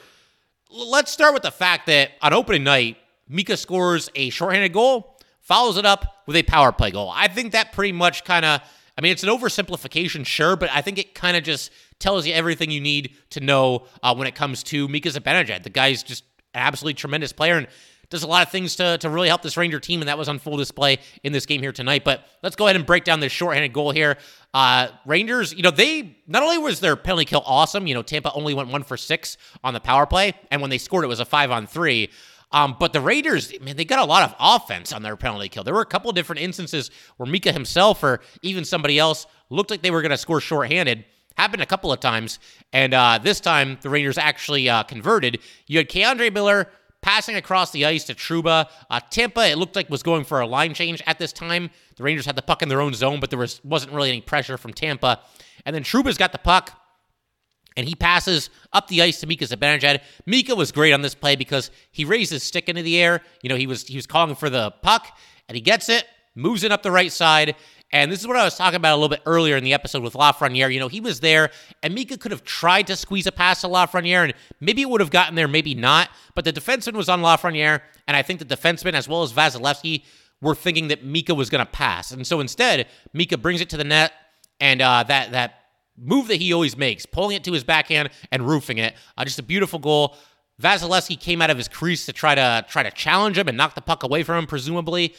Let's 0.69 1.11
start 1.11 1.33
with 1.33 1.43
the 1.43 1.51
fact 1.51 1.87
that 1.87 2.11
on 2.21 2.33
opening 2.33 2.63
night, 2.63 2.97
Mika 3.27 3.57
scores 3.57 4.09
a 4.15 4.29
shorthanded 4.29 4.73
goal, 4.73 5.17
follows 5.39 5.77
it 5.77 5.85
up 5.85 6.23
with 6.27 6.35
a 6.35 6.43
power 6.43 6.71
play 6.71 6.91
goal. 6.91 7.11
I 7.13 7.27
think 7.27 7.53
that 7.53 7.71
pretty 7.71 7.93
much 7.93 8.23
kind 8.23 8.45
of 8.45 8.61
I 8.99 9.01
mean, 9.01 9.13
it's 9.13 9.23
an 9.23 9.29
oversimplification, 9.29 10.25
sure, 10.25 10.57
but 10.57 10.69
I 10.73 10.81
think 10.81 10.97
it 10.97 11.15
kind 11.15 11.37
of 11.37 11.43
just 11.43 11.71
tells 11.99 12.27
you 12.27 12.33
everything 12.33 12.69
you 12.69 12.81
need 12.81 13.15
to 13.29 13.39
know 13.39 13.85
uh, 14.03 14.13
when 14.13 14.27
it 14.27 14.35
comes 14.35 14.61
to 14.63 14.89
Mika 14.89 15.07
Zibanejad. 15.07 15.63
The 15.63 15.69
guy's 15.69 16.03
just 16.03 16.25
an 16.53 16.59
absolutely 16.59 16.95
tremendous 16.95 17.31
player 17.31 17.55
and 17.55 17.67
does 18.09 18.23
a 18.23 18.27
lot 18.27 18.45
of 18.45 18.51
things 18.51 18.75
to, 18.75 18.97
to 18.97 19.09
really 19.09 19.29
help 19.29 19.41
this 19.41 19.55
Ranger 19.55 19.79
team, 19.79 20.01
and 20.01 20.09
that 20.09 20.17
was 20.17 20.27
on 20.27 20.37
full 20.37 20.57
display 20.57 20.97
in 21.23 21.31
this 21.31 21.45
game 21.45 21.61
here 21.61 21.71
tonight. 21.71 22.03
But 22.03 22.27
let's 22.43 22.57
go 22.57 22.65
ahead 22.65 22.75
and 22.75 22.85
break 22.85 23.05
down 23.05 23.21
this 23.21 23.31
shorthanded 23.31 23.71
goal 23.71 23.91
here. 23.91 24.17
Uh, 24.53 24.89
Rangers, 25.05 25.53
you 25.53 25.63
know, 25.63 25.71
they 25.71 26.17
not 26.27 26.43
only 26.43 26.57
was 26.57 26.81
their 26.81 26.97
penalty 26.97 27.23
kill 27.23 27.43
awesome, 27.45 27.87
you 27.87 27.93
know, 27.93 28.01
Tampa 28.01 28.33
only 28.33 28.53
went 28.53 28.67
one 28.67 28.83
for 28.83 28.97
six 28.97 29.37
on 29.63 29.73
the 29.73 29.79
power 29.79 30.07
play, 30.07 30.33
and 30.51 30.59
when 30.59 30.69
they 30.69 30.77
scored, 30.77 31.05
it 31.05 31.07
was 31.07 31.21
a 31.21 31.25
five 31.25 31.51
on 31.51 31.67
three. 31.67 32.09
Um, 32.51 32.75
but 32.79 32.93
the 32.93 33.01
Raiders, 33.01 33.53
man, 33.61 33.75
they 33.75 33.85
got 33.85 33.99
a 33.99 34.05
lot 34.05 34.23
of 34.23 34.35
offense 34.39 34.91
on 34.91 35.03
their 35.03 35.15
penalty 35.15 35.49
kill. 35.49 35.63
There 35.63 35.73
were 35.73 35.81
a 35.81 35.85
couple 35.85 36.11
different 36.11 36.41
instances 36.41 36.89
where 37.17 37.29
Mika 37.29 37.51
himself 37.51 38.03
or 38.03 38.21
even 38.41 38.65
somebody 38.65 38.97
else 38.97 39.27
looked 39.49 39.69
like 39.69 39.81
they 39.81 39.91
were 39.91 40.01
going 40.01 40.11
to 40.11 40.17
score 40.17 40.41
shorthanded. 40.41 41.05
Happened 41.37 41.61
a 41.61 41.67
couple 41.67 41.93
of 41.93 41.99
times, 41.99 42.37
and 42.73 42.93
uh, 42.93 43.17
this 43.21 43.39
time 43.39 43.77
the 43.81 43.89
Rangers 43.89 44.17
actually 44.17 44.67
uh, 44.67 44.83
converted. 44.83 45.39
You 45.67 45.77
had 45.77 45.87
K'Andre 45.87 46.33
Miller 46.33 46.67
passing 47.01 47.35
across 47.35 47.71
the 47.71 47.85
ice 47.85 48.03
to 48.05 48.13
Trouba. 48.13 48.69
Uh, 48.89 48.99
Tampa, 49.09 49.47
it 49.47 49.57
looked 49.57 49.75
like 49.75 49.89
was 49.89 50.03
going 50.03 50.25
for 50.25 50.41
a 50.41 50.47
line 50.47 50.73
change 50.73 51.01
at 51.05 51.17
this 51.17 51.31
time. 51.31 51.69
The 51.95 52.03
Rangers 52.03 52.25
had 52.25 52.35
the 52.35 52.41
puck 52.41 52.61
in 52.61 52.67
their 52.67 52.81
own 52.81 52.93
zone, 52.93 53.21
but 53.21 53.29
there 53.29 53.39
was 53.39 53.63
wasn't 53.63 53.93
really 53.93 54.09
any 54.09 54.21
pressure 54.21 54.57
from 54.57 54.73
Tampa. 54.73 55.21
And 55.65 55.75
then 55.75 55.83
Trouba's 55.83 56.17
got 56.17 56.31
the 56.31 56.39
puck 56.39 56.78
and 57.79 57.87
he 57.87 57.95
passes 57.95 58.49
up 58.73 58.89
the 58.89 59.01
ice 59.01 59.21
to 59.21 59.27
Mika 59.27 59.45
Zibanejad. 59.45 60.01
Mika 60.25 60.53
was 60.53 60.71
great 60.71 60.91
on 60.91 61.01
this 61.01 61.15
play 61.15 61.37
because 61.37 61.71
he 61.91 62.03
raised 62.03 62.31
his 62.31 62.43
stick 62.43 62.67
into 62.67 62.83
the 62.83 63.01
air. 63.01 63.21
You 63.41 63.49
know, 63.49 63.55
he 63.55 63.67
was 63.67 63.87
he 63.87 63.95
was 63.95 64.05
calling 64.05 64.35
for 64.35 64.49
the 64.49 64.71
puck, 64.81 65.17
and 65.47 65.55
he 65.55 65.61
gets 65.61 65.87
it, 65.87 66.05
moves 66.35 66.63
it 66.63 66.71
up 66.73 66.83
the 66.83 66.91
right 66.91 67.11
side. 67.11 67.55
And 67.91 68.11
this 68.11 68.19
is 68.19 68.27
what 68.27 68.35
I 68.35 68.43
was 68.43 68.55
talking 68.55 68.75
about 68.75 68.93
a 68.93 68.97
little 68.97 69.09
bit 69.09 69.21
earlier 69.25 69.55
in 69.55 69.63
the 69.63 69.73
episode 69.73 70.03
with 70.03 70.13
Lafreniere. 70.13 70.71
You 70.71 70.79
know, 70.79 70.89
he 70.89 70.99
was 70.99 71.21
there, 71.21 71.51
and 71.81 71.95
Mika 71.95 72.17
could 72.17 72.31
have 72.31 72.43
tried 72.43 72.85
to 72.87 72.97
squeeze 72.97 73.25
a 73.25 73.31
pass 73.31 73.61
to 73.61 73.67
Lafreniere, 73.67 74.25
and 74.25 74.33
maybe 74.59 74.81
it 74.81 74.89
would 74.89 75.01
have 75.01 75.09
gotten 75.09 75.35
there, 75.35 75.47
maybe 75.47 75.73
not. 75.73 76.09
But 76.35 76.43
the 76.43 76.53
defenseman 76.53 76.93
was 76.93 77.07
on 77.07 77.21
Lafreniere, 77.21 77.81
and 78.07 78.15
I 78.15 78.21
think 78.21 78.39
the 78.39 78.45
defenseman, 78.45 78.93
as 78.93 79.07
well 79.07 79.23
as 79.23 79.31
Vasilevskiy, 79.31 80.03
were 80.41 80.53
thinking 80.53 80.89
that 80.89 81.03
Mika 81.05 81.33
was 81.33 81.49
going 81.49 81.65
to 81.65 81.71
pass. 81.71 82.11
And 82.11 82.27
so 82.27 82.41
instead, 82.41 82.87
Mika 83.13 83.37
brings 83.37 83.61
it 83.61 83.69
to 83.69 83.77
the 83.77 83.83
net, 83.85 84.11
and 84.59 84.81
uh, 84.81 85.03
that 85.07 85.31
that 85.31 85.58
move 86.01 86.27
that 86.27 86.37
he 86.37 86.53
always 86.53 86.77
makes, 86.77 87.05
pulling 87.05 87.35
it 87.35 87.43
to 87.45 87.51
his 87.51 87.63
backhand 87.63 88.09
and 88.31 88.47
roofing 88.47 88.77
it, 88.77 88.95
uh, 89.17 89.25
just 89.25 89.39
a 89.39 89.43
beautiful 89.43 89.79
goal. 89.79 90.15
Vasilevskiy 90.61 91.19
came 91.19 91.41
out 91.41 91.49
of 91.49 91.57
his 91.57 91.67
crease 91.67 92.05
to 92.05 92.13
try 92.13 92.35
to 92.35 92.65
try 92.69 92.83
to 92.83 92.91
challenge 92.91 93.37
him 93.37 93.47
and 93.47 93.57
knock 93.57 93.75
the 93.75 93.81
puck 93.81 94.03
away 94.03 94.23
from 94.23 94.39
him, 94.39 94.47
presumably. 94.47 95.15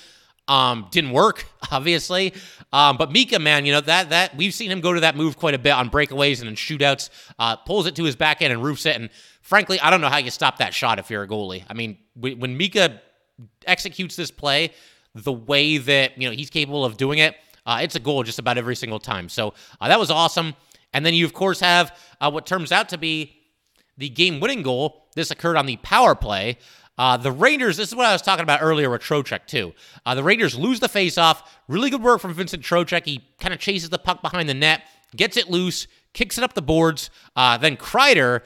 Um, 0.49 0.89
didn't 0.91 1.13
work, 1.13 1.47
obviously. 1.71 2.35
Um, 2.73 2.97
but 2.97 3.13
Mika, 3.13 3.39
man, 3.39 3.65
you 3.65 3.73
know 3.73 3.81
that 3.81 4.11
that 4.11 4.37
we've 4.37 4.53
seen 4.53 4.71
him 4.71 4.81
go 4.81 4.93
to 4.93 5.01
that 5.01 5.17
move 5.17 5.37
quite 5.37 5.55
a 5.55 5.59
bit 5.59 5.71
on 5.71 5.91
breakaways 5.91 6.41
and 6.41 6.49
in 6.49 6.57
shootouts. 6.57 7.09
Uh, 7.39 7.57
pulls 7.57 7.87
it 7.87 7.95
to 7.97 8.05
his 8.05 8.17
backhand 8.17 8.53
and 8.53 8.63
roofs 8.63 8.85
it. 8.85 8.97
And 8.97 9.11
frankly, 9.41 9.81
I 9.81 9.91
don't 9.91 10.01
know 10.01 10.09
how 10.09 10.19
you 10.19 10.31
stop 10.31 10.59
that 10.59 10.75
shot 10.75 10.99
if 10.99 11.09
you're 11.09 11.23
a 11.23 11.29
goalie. 11.29 11.65
I 11.69 11.75
mean, 11.75 11.99
when 12.15 12.57
Mika 12.57 13.01
executes 13.67 14.17
this 14.17 14.31
play 14.31 14.73
the 15.15 15.33
way 15.33 15.79
that 15.79 16.19
you 16.21 16.29
know 16.29 16.35
he's 16.35 16.51
capable 16.51 16.85
of 16.85 16.97
doing 16.97 17.19
it, 17.19 17.37
uh, 17.67 17.81
it's 17.83 17.97
a 17.97 18.01
goal 18.01 18.23
just 18.23 18.39
about 18.39 18.59
every 18.59 18.77
single 18.77 18.99
time. 18.99 19.29
So 19.29 19.55
uh, 19.81 19.89
that 19.89 19.99
was 19.99 20.11
awesome. 20.11 20.55
And 20.93 21.05
then 21.05 21.15
you 21.15 21.25
of 21.25 21.33
course 21.33 21.61
have 21.61 21.97
uh, 22.21 22.31
what 22.31 22.47
turns 22.47 22.73
out 22.73 22.89
to 22.91 22.99
be 22.99 23.37
the 23.97 24.09
game-winning 24.09 24.63
goal. 24.63 25.09
This 25.15 25.31
occurred 25.31 25.57
on 25.57 25.67
the 25.67 25.77
power 25.77 26.15
play. 26.15 26.59
Uh, 26.99 27.17
the 27.17 27.33
Rangers, 27.33 27.77
this 27.77 27.89
is 27.89 27.95
what 27.95 28.07
I 28.07 28.13
was 28.13 28.21
talking 28.21 28.43
about 28.43 28.61
earlier 28.63 28.91
with 28.91 29.01
Trocheck, 29.01 29.47
too. 29.47 29.73
Uh, 30.05 30.15
the 30.15 30.23
Rangers 30.23 30.59
lose 30.59 30.81
the 30.81 30.89
faceoff. 30.89 31.43
Really 31.67 31.89
good 31.89 32.03
work 32.03 32.21
from 32.21 32.35
Vincent 32.35 32.63
Trocheck. 32.63 33.07
He 33.07 33.25
kind 33.41 33.55
of 33.55 33.61
chases 33.61 33.89
the 33.89 33.99
puck 33.99 34.21
behind 34.21 34.49
the 34.49 34.55
net, 34.55 34.83
gets 35.17 35.37
it 35.39 35.49
loose, 35.49 35.87
kicks 36.13 36.37
it 36.37 36.45
up 36.45 36.53
the 36.53 36.63
boards. 36.63 37.09
Uh, 37.35 37.57
then 37.57 37.77
Kreider 37.77 38.43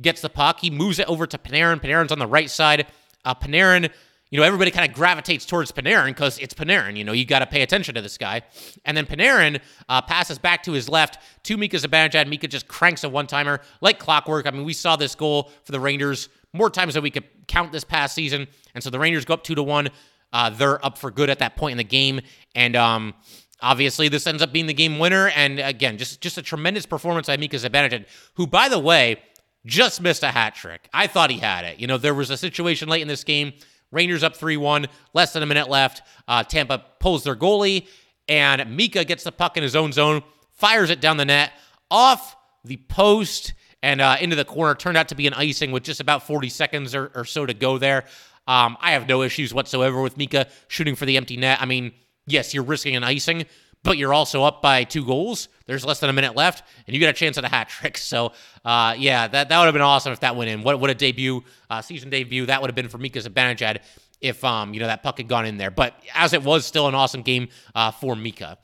gets 0.00 0.20
the 0.20 0.28
puck. 0.28 0.60
He 0.60 0.70
moves 0.70 0.98
it 0.98 1.08
over 1.08 1.26
to 1.26 1.38
Panarin. 1.38 1.80
Panarin's 1.80 2.12
on 2.12 2.18
the 2.18 2.26
right 2.26 2.50
side. 2.50 2.86
Uh, 3.24 3.34
Panarin, 3.34 3.90
you 4.34 4.40
know, 4.40 4.46
everybody 4.46 4.72
kind 4.72 4.90
of 4.90 4.96
gravitates 4.96 5.46
towards 5.46 5.70
Panarin 5.70 6.06
because 6.06 6.40
it's 6.40 6.54
Panarin. 6.54 6.96
You 6.96 7.04
know, 7.04 7.12
you 7.12 7.24
got 7.24 7.38
to 7.38 7.46
pay 7.46 7.62
attention 7.62 7.94
to 7.94 8.02
this 8.02 8.18
guy. 8.18 8.42
And 8.84 8.96
then 8.96 9.06
Panarin 9.06 9.60
uh, 9.88 10.02
passes 10.02 10.40
back 10.40 10.64
to 10.64 10.72
his 10.72 10.88
left 10.88 11.18
to 11.44 11.56
Mika 11.56 11.76
Zibanejad. 11.76 12.26
Mika 12.26 12.48
just 12.48 12.66
cranks 12.66 13.04
a 13.04 13.08
one 13.08 13.28
timer 13.28 13.60
like 13.80 14.00
clockwork. 14.00 14.48
I 14.48 14.50
mean, 14.50 14.64
we 14.64 14.72
saw 14.72 14.96
this 14.96 15.14
goal 15.14 15.52
for 15.62 15.70
the 15.70 15.78
Rangers 15.78 16.30
more 16.52 16.68
times 16.68 16.94
than 16.94 17.04
we 17.04 17.12
could 17.12 17.22
count 17.46 17.70
this 17.70 17.84
past 17.84 18.12
season. 18.16 18.48
And 18.74 18.82
so 18.82 18.90
the 18.90 18.98
Rangers 18.98 19.24
go 19.24 19.34
up 19.34 19.44
two 19.44 19.54
to 19.54 19.62
one. 19.62 19.90
Uh, 20.32 20.50
they're 20.50 20.84
up 20.84 20.98
for 20.98 21.12
good 21.12 21.30
at 21.30 21.38
that 21.38 21.54
point 21.54 21.70
in 21.70 21.78
the 21.78 21.84
game. 21.84 22.20
And, 22.56 22.74
um, 22.74 23.14
Obviously, 23.60 24.08
this 24.08 24.26
ends 24.26 24.42
up 24.42 24.52
being 24.52 24.66
the 24.66 24.74
game 24.74 24.98
winner, 24.98 25.28
and 25.28 25.58
again, 25.58 25.96
just 25.96 26.20
just 26.20 26.36
a 26.36 26.42
tremendous 26.42 26.84
performance 26.84 27.28
by 27.28 27.38
Mika 27.38 27.56
Zibanejad, 27.56 28.04
who, 28.34 28.46
by 28.46 28.68
the 28.68 28.80
way, 28.80 29.22
just 29.64 30.02
missed 30.02 30.22
a 30.22 30.30
hat 30.30 30.54
trick. 30.54 30.88
I 30.92 31.06
thought 31.06 31.30
he 31.30 31.38
had 31.38 31.64
it. 31.64 31.78
You 31.78 31.86
know, 31.86 31.96
there 31.96 32.12
was 32.12 32.28
a 32.28 32.36
situation 32.36 32.88
late 32.88 33.00
in 33.00 33.08
this 33.08 33.24
game. 33.24 33.54
Rangers 33.94 34.22
up 34.22 34.36
3 34.36 34.56
1, 34.56 34.86
less 35.14 35.32
than 35.32 35.42
a 35.42 35.46
minute 35.46 35.68
left. 35.68 36.02
Uh, 36.28 36.42
Tampa 36.42 36.84
pulls 37.00 37.24
their 37.24 37.36
goalie, 37.36 37.86
and 38.28 38.76
Mika 38.76 39.04
gets 39.04 39.24
the 39.24 39.32
puck 39.32 39.56
in 39.56 39.62
his 39.62 39.76
own 39.76 39.92
zone, 39.92 40.22
fires 40.50 40.90
it 40.90 41.00
down 41.00 41.16
the 41.16 41.24
net, 41.24 41.52
off 41.90 42.36
the 42.64 42.76
post, 42.76 43.54
and 43.82 44.00
uh, 44.00 44.16
into 44.20 44.36
the 44.36 44.44
corner. 44.44 44.74
Turned 44.74 44.96
out 44.96 45.08
to 45.08 45.14
be 45.14 45.26
an 45.26 45.34
icing 45.34 45.72
with 45.72 45.82
just 45.82 46.00
about 46.00 46.26
40 46.26 46.48
seconds 46.48 46.94
or, 46.94 47.12
or 47.14 47.24
so 47.24 47.46
to 47.46 47.54
go 47.54 47.78
there. 47.78 48.04
Um, 48.46 48.76
I 48.80 48.92
have 48.92 49.08
no 49.08 49.22
issues 49.22 49.54
whatsoever 49.54 50.02
with 50.02 50.16
Mika 50.16 50.48
shooting 50.68 50.96
for 50.96 51.06
the 51.06 51.16
empty 51.16 51.36
net. 51.36 51.62
I 51.62 51.64
mean, 51.64 51.92
yes, 52.26 52.52
you're 52.52 52.64
risking 52.64 52.96
an 52.96 53.04
icing, 53.04 53.46
but 53.84 53.98
you're 53.98 54.14
also 54.14 54.42
up 54.42 54.60
by 54.60 54.82
two 54.82 55.04
goals. 55.04 55.48
There's 55.66 55.84
less 55.84 56.00
than 56.00 56.10
a 56.10 56.12
minute 56.12 56.34
left, 56.34 56.64
and 56.86 56.94
you 56.94 57.00
get 57.00 57.10
a 57.10 57.12
chance 57.12 57.38
at 57.38 57.44
a 57.44 57.48
hat 57.48 57.68
trick. 57.68 57.98
So, 58.04 58.32
uh, 58.64 58.94
yeah, 58.96 59.26
that, 59.28 59.48
that 59.48 59.58
would 59.58 59.64
have 59.64 59.72
been 59.72 59.82
awesome 59.82 60.12
if 60.12 60.20
that 60.20 60.36
went 60.36 60.50
in. 60.50 60.62
What, 60.62 60.78
what 60.78 60.90
a 60.90 60.94
debut, 60.94 61.42
uh, 61.70 61.82
season 61.82 62.10
debut 62.10 62.46
that 62.46 62.60
would 62.60 62.68
have 62.68 62.74
been 62.74 62.88
for 62.88 62.98
Mika 62.98 63.18
Zibanejad 63.18 63.78
if 64.20 64.42
um, 64.44 64.72
you 64.72 64.80
know 64.80 64.86
that 64.86 65.02
puck 65.02 65.18
had 65.18 65.28
gone 65.28 65.46
in 65.46 65.56
there. 65.56 65.70
But 65.70 65.94
as 66.14 66.32
it 66.32 66.42
was, 66.42 66.64
still 66.64 66.88
an 66.88 66.94
awesome 66.94 67.22
game 67.22 67.48
uh, 67.74 67.90
for 67.90 68.14
Mika. 68.16 68.58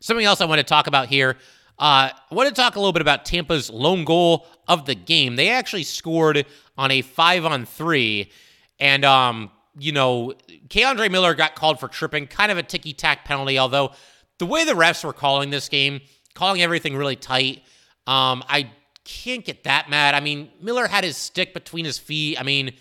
Something 0.00 0.26
else 0.26 0.40
I 0.40 0.46
want 0.46 0.58
to 0.58 0.64
talk 0.64 0.86
about 0.86 1.08
here. 1.08 1.36
Uh, 1.78 2.10
I 2.30 2.34
want 2.34 2.48
to 2.48 2.54
talk 2.54 2.76
a 2.76 2.78
little 2.78 2.92
bit 2.92 3.02
about 3.02 3.24
Tampa's 3.24 3.70
lone 3.70 4.04
goal 4.04 4.46
of 4.68 4.84
the 4.84 4.94
game. 4.94 5.36
They 5.36 5.48
actually 5.48 5.84
scored 5.84 6.44
on 6.76 6.90
a 6.90 7.02
five 7.02 7.44
on 7.46 7.64
three, 7.64 8.30
and 8.78 9.04
um, 9.04 9.50
you 9.78 9.92
know, 9.92 10.34
K'Andre 10.68 11.10
Miller 11.10 11.34
got 11.34 11.54
called 11.54 11.78
for 11.80 11.88
tripping, 11.88 12.26
kind 12.26 12.50
of 12.50 12.58
a 12.58 12.62
ticky 12.62 12.92
tack 12.92 13.24
penalty, 13.24 13.58
although 13.58 13.92
the 14.38 14.46
way 14.46 14.64
the 14.64 14.72
refs 14.72 15.04
were 15.04 15.12
calling 15.12 15.50
this 15.50 15.68
game, 15.68 16.00
calling 16.34 16.62
everything 16.62 16.96
really 16.96 17.16
tight, 17.16 17.62
um, 18.06 18.42
I 18.48 18.70
can't 19.04 19.44
get 19.44 19.64
that 19.64 19.90
mad. 19.90 20.14
I 20.14 20.20
mean, 20.20 20.50
Miller 20.60 20.86
had 20.86 21.04
his 21.04 21.16
stick 21.16 21.54
between 21.54 21.84
his 21.84 21.98
feet. 21.98 22.40
I 22.40 22.42
mean, 22.42 22.72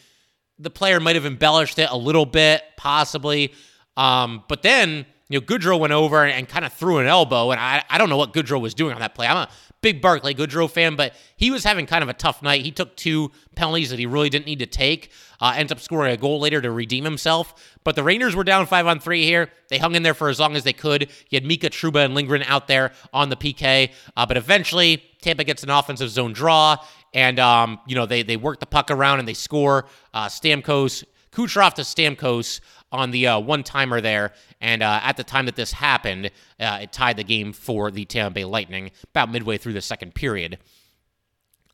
the 0.58 0.70
player 0.70 1.00
might 1.00 1.16
have 1.16 1.26
embellished 1.26 1.80
it 1.80 1.90
a 1.90 1.98
little 1.98 2.26
bit, 2.26 2.64
possibly. 2.78 3.54
Um, 3.98 4.44
but 4.48 4.62
then, 4.62 5.06
you 5.30 5.40
know, 5.40 5.46
Goodrow 5.46 5.80
went 5.80 5.94
over 5.94 6.24
and, 6.24 6.34
and 6.34 6.50
kind 6.50 6.66
of 6.66 6.74
threw 6.74 6.98
an 6.98 7.06
elbow, 7.06 7.52
and 7.52 7.60
I, 7.60 7.84
I 7.90 7.98
don't 7.98 8.10
know 8.10 8.18
what 8.18 8.34
Goodrow 8.34 8.60
was 8.60 8.74
doing 8.74 8.94
on 8.94 9.00
that 9.00 9.14
play. 9.14 9.28
I'm 9.28 9.38
a 9.38 9.50
big 9.82 10.02
Barclay 10.02 10.34
Goodrow 10.34 10.70
fan, 10.70 10.96
but 10.96 11.14
he 11.38 11.52
was 11.52 11.64
having 11.64 11.86
kind 11.86 12.04
of 12.04 12.10
a 12.10 12.14
tough 12.14 12.42
night. 12.42 12.64
He 12.64 12.72
took 12.72 12.96
two 12.96 13.32
penalties 13.56 13.92
that 13.92 14.00
he 14.00 14.08
really 14.08 14.30
didn't 14.30 14.48
need 14.48 14.60
to 14.60 14.66
take. 14.66 15.12
Uh, 15.40 15.54
ends 15.56 15.72
up 15.72 15.80
scoring 15.80 16.12
a 16.12 16.18
goal 16.18 16.40
later 16.40 16.62
to 16.62 16.72
redeem 16.72 17.06
himself. 17.06 17.78
But 17.84 17.96
the 17.96 18.04
Rangers 18.04 18.36
were 18.36 18.44
down 18.44 18.66
five 18.66 18.88
on 18.88 19.00
three 19.00 19.24
here. 19.24 19.50
They 19.70 19.78
hung 19.78 19.96
in 19.96 20.04
there 20.04 20.14
for 20.14 20.30
as 20.30 20.40
long 20.40 20.56
as 20.56 20.64
they 20.64 20.74
could. 20.74 21.04
You 21.30 21.38
had 21.38 21.46
Mika 21.46 21.70
Trouba 21.70 22.04
and 22.04 22.14
Lindgren 22.14 22.44
out 22.44 22.68
there 22.68 22.92
on 23.14 23.30
the 23.30 23.38
PK, 23.38 23.92
uh, 24.18 24.26
but 24.26 24.36
eventually 24.36 25.04
Tampa 25.22 25.44
gets 25.44 25.64
an 25.64 25.70
offensive 25.70 26.10
zone 26.10 26.34
draw, 26.34 26.78
and 27.14 27.40
um, 27.40 27.80
you 27.88 27.96
know 27.96 28.06
they 28.06 28.24
they 28.24 28.36
work 28.36 28.60
the 28.60 28.66
puck 28.66 28.92
around 28.92 29.20
and 29.20 29.28
they 29.28 29.34
score. 29.34 29.86
Uh, 30.14 30.28
Stamkos, 30.28 31.06
Kucherov 31.40 31.74
to 31.76 31.84
Stamkos 31.84 32.60
on 32.92 33.12
the 33.12 33.28
uh, 33.28 33.40
one 33.40 33.64
timer 33.64 34.02
there. 34.02 34.34
And 34.60 34.84
uh, 34.84 35.00
at 35.02 35.16
the 35.16 35.24
time 35.24 35.46
that 35.46 35.56
this 35.56 35.72
happened, 35.72 36.32
uh, 36.60 36.80
it 36.82 36.92
tied 36.92 37.16
the 37.16 37.24
game 37.24 37.54
for 37.54 37.92
the 37.92 38.04
Tampa 38.04 38.34
Bay 38.34 38.44
Lightning 38.44 38.92
about 39.12 39.32
midway 39.32 39.58
through 39.58 39.72
the 39.72 39.82
second 39.82 40.14
period. 40.14 40.58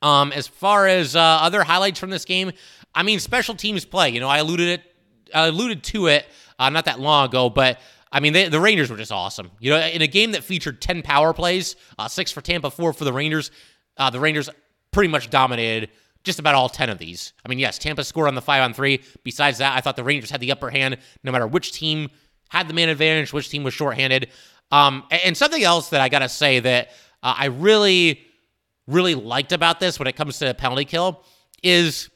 Um, 0.04 0.32
as 0.34 0.46
far 0.48 0.86
as 0.86 1.16
uh, 1.16 1.20
other 1.20 1.64
highlights 1.64 2.00
from 2.00 2.12
this 2.12 2.26
game, 2.26 2.52
I 2.94 3.02
mean, 3.02 3.20
special 3.20 3.56
teams 3.56 3.86
play. 3.86 4.10
You 4.12 4.20
know, 4.20 4.30
I 4.30 4.38
alluded 4.38 4.68
it, 4.68 4.84
I 5.34 5.48
alluded 5.48 5.84
to 5.86 6.08
it 6.08 6.28
uh, 6.60 6.70
not 6.70 6.86
that 6.86 7.00
long 7.00 7.26
ago, 7.30 7.50
but 7.50 7.80
I 8.12 8.20
mean, 8.20 8.34
they, 8.34 8.50
the 8.50 8.60
Rangers 8.60 8.92
were 8.92 8.98
just 8.98 9.12
awesome. 9.12 9.50
You 9.60 9.72
know, 9.72 9.80
in 9.80 10.04
a 10.04 10.08
game 10.08 10.34
that 10.34 10.44
featured 10.44 10.80
ten 10.80 11.02
power 11.02 11.34
plays, 11.34 11.76
uh, 11.98 12.08
six 12.08 12.32
for 12.32 12.42
Tampa, 12.42 12.70
four 12.70 12.94
for 12.94 13.04
the 13.04 13.12
Rangers, 13.12 13.50
the 14.12 14.20
Rangers 14.20 14.48
pretty 14.92 15.10
much 15.10 15.32
dominated 15.32 15.90
just 16.26 16.40
about 16.40 16.56
all 16.56 16.68
10 16.68 16.90
of 16.90 16.98
these. 16.98 17.34
I 17.46 17.50
mean, 17.50 17.60
yes, 17.60 17.78
Tampa 17.78 18.04
scored 18.04 18.28
on 18.28 18.36
the 18.36 18.42
five 18.42 18.62
on 18.62 18.74
three. 18.74 19.02
Besides 19.24 19.60
that, 19.60 19.78
I 19.78 19.82
thought 19.82 19.96
the 19.96 20.04
Rangers 20.04 20.30
had 20.30 20.42
the 20.42 20.52
upper 20.52 20.70
hand 20.70 20.98
no 21.24 21.32
matter 21.32 21.48
which 21.48 21.72
team 21.72 22.10
had 22.50 22.68
the 22.68 22.74
man 22.74 22.90
advantage, 22.90 23.32
which 23.32 23.50
team 23.50 23.64
was 23.64 23.74
shorthanded. 23.74 24.30
Um, 24.72 25.04
and 25.12 25.38
something 25.38 25.64
else 25.64 25.90
that 25.90 26.02
I 26.02 26.10
got 26.10 26.20
to 26.20 26.30
say 26.30 26.60
that 26.60 26.90
uh, 27.24 27.36
I 27.38 27.46
really, 27.46 28.22
really 28.88 29.16
liked 29.16 29.52
about 29.52 29.80
this 29.80 30.00
when 30.00 30.08
it 30.08 30.16
comes 30.16 30.40
to 30.40 30.46
the 30.46 30.54
penalty 30.54 30.86
kill 30.86 31.24
is 31.64 32.10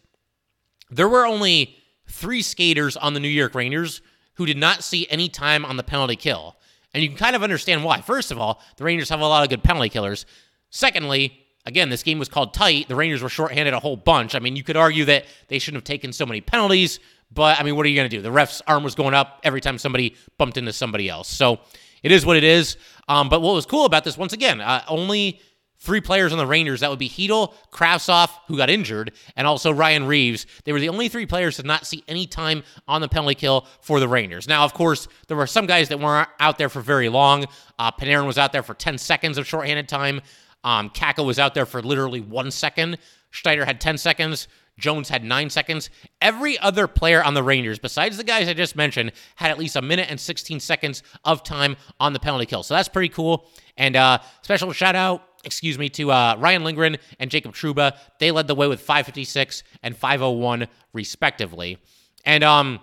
there 0.89 1.07
were 1.07 1.25
only 1.25 1.77
three 2.07 2.41
skaters 2.41 2.97
on 2.97 3.13
the 3.13 3.19
New 3.19 3.27
York 3.27 3.53
Rangers 3.55 4.01
who 4.35 4.45
did 4.45 4.57
not 4.57 4.83
see 4.83 5.07
any 5.09 5.29
time 5.29 5.65
on 5.65 5.77
the 5.77 5.83
penalty 5.83 6.15
kill. 6.15 6.55
And 6.93 7.03
you 7.03 7.09
can 7.09 7.17
kind 7.17 7.35
of 7.35 7.43
understand 7.43 7.83
why. 7.83 8.01
First 8.01 8.31
of 8.31 8.39
all, 8.39 8.61
the 8.77 8.83
Rangers 8.83 9.09
have 9.09 9.19
a 9.19 9.27
lot 9.27 9.43
of 9.43 9.49
good 9.49 9.63
penalty 9.63 9.89
killers. 9.89 10.25
Secondly, 10.71 11.45
again, 11.65 11.89
this 11.89 12.03
game 12.03 12.19
was 12.19 12.29
called 12.29 12.53
tight. 12.53 12.87
The 12.87 12.95
Rangers 12.95 13.21
were 13.21 13.29
shorthanded 13.29 13.73
a 13.73 13.79
whole 13.79 13.97
bunch. 13.97 14.35
I 14.35 14.39
mean, 14.39 14.55
you 14.55 14.63
could 14.63 14.77
argue 14.77 15.05
that 15.05 15.25
they 15.47 15.59
shouldn't 15.59 15.77
have 15.77 15.85
taken 15.85 16.13
so 16.13 16.25
many 16.25 16.41
penalties, 16.41 16.99
but 17.31 17.59
I 17.59 17.63
mean, 17.63 17.75
what 17.75 17.85
are 17.85 17.89
you 17.89 17.95
going 17.95 18.09
to 18.09 18.15
do? 18.15 18.21
The 18.21 18.31
ref's 18.31 18.61
arm 18.67 18.83
was 18.83 18.95
going 18.95 19.13
up 19.13 19.39
every 19.43 19.61
time 19.61 19.77
somebody 19.77 20.15
bumped 20.37 20.57
into 20.57 20.73
somebody 20.73 21.09
else. 21.09 21.29
So 21.29 21.59
it 22.03 22.11
is 22.11 22.25
what 22.25 22.37
it 22.37 22.43
is. 22.43 22.77
Um, 23.07 23.29
but 23.29 23.41
what 23.41 23.53
was 23.53 23.65
cool 23.65 23.85
about 23.85 24.03
this, 24.03 24.17
once 24.17 24.33
again, 24.33 24.61
uh, 24.61 24.83
only 24.87 25.41
three 25.79 26.01
players 26.01 26.31
on 26.31 26.37
the 26.37 26.45
Rangers. 26.45 26.81
That 26.81 26.89
would 26.89 26.99
be 26.99 27.09
Chytil, 27.09 27.53
Kravtsov, 27.71 28.29
who 28.47 28.57
got 28.57 28.69
injured, 28.69 29.13
and 29.35 29.47
also 29.47 29.71
Ryan 29.71 30.05
Reaves. 30.05 30.45
They 30.65 30.73
were 30.73 30.79
the 30.79 30.89
only 30.89 31.07
three 31.07 31.25
players 31.25 31.55
to 31.57 31.63
not 31.63 31.87
see 31.87 32.03
any 32.07 32.27
time 32.27 32.63
on 32.87 33.01
the 33.01 33.07
penalty 33.07 33.35
kill 33.35 33.65
for 33.81 33.99
the 33.99 34.07
Rangers. 34.07 34.47
Now, 34.47 34.65
of 34.65 34.73
course, 34.73 35.07
there 35.27 35.37
were 35.37 35.47
some 35.47 35.65
guys 35.65 35.89
that 35.89 35.99
weren't 35.99 36.27
out 36.39 36.57
there 36.57 36.69
for 36.69 36.81
very 36.81 37.09
long. 37.09 37.45
Uh, 37.77 37.91
Panarin 37.91 38.27
was 38.27 38.37
out 38.37 38.51
there 38.51 38.63
for 38.63 38.73
10 38.73 38.97
seconds 38.97 39.37
of 39.37 39.47
shorthanded 39.47 39.87
time. 39.87 40.21
Um, 40.63 40.89
Kakko 40.89 41.25
was 41.25 41.39
out 41.39 41.53
there 41.53 41.65
for 41.65 41.81
literally 41.81 42.21
one 42.21 42.51
second. 42.51 42.97
Schneider 43.31 43.65
had 43.65 43.79
10 43.79 43.97
seconds. 43.97 44.47
Jones 44.79 45.09
had 45.09 45.23
nine 45.23 45.49
seconds. 45.49 45.89
Every 46.21 46.57
other 46.57 46.87
player 46.87 47.23
on 47.23 47.33
the 47.33 47.43
Rangers, 47.43 47.77
besides 47.79 48.17
the 48.17 48.23
guys 48.23 48.47
I 48.47 48.53
just 48.53 48.75
mentioned, 48.75 49.11
had 49.35 49.51
at 49.51 49.59
least 49.59 49.75
a 49.75 49.81
minute 49.81 50.07
and 50.09 50.19
16 50.19 50.59
seconds 50.59 51.03
of 51.25 51.43
time 51.43 51.75
on 51.99 52.13
the 52.13 52.19
penalty 52.19 52.45
kill. 52.45 52.63
So 52.63 52.73
that's 52.73 52.87
pretty 52.87 53.09
cool. 53.09 53.49
And 53.77 53.95
uh, 53.95 54.19
special 54.41 54.71
shout 54.71 54.95
out, 54.95 55.23
excuse 55.43 55.77
me, 55.77 55.89
to 55.89 56.11
uh, 56.11 56.35
Ryan 56.39 56.63
Lindgren 56.63 56.97
and 57.19 57.29
Jacob 57.29 57.53
Trouba. 57.53 57.97
They 58.19 58.31
led 58.31 58.47
the 58.47 58.55
way 58.55 58.67
with 58.67 58.79
556 58.81 59.63
and 59.83 59.95
501, 59.95 60.67
respectively. 60.93 61.77
And 62.25 62.43
um, 62.43 62.79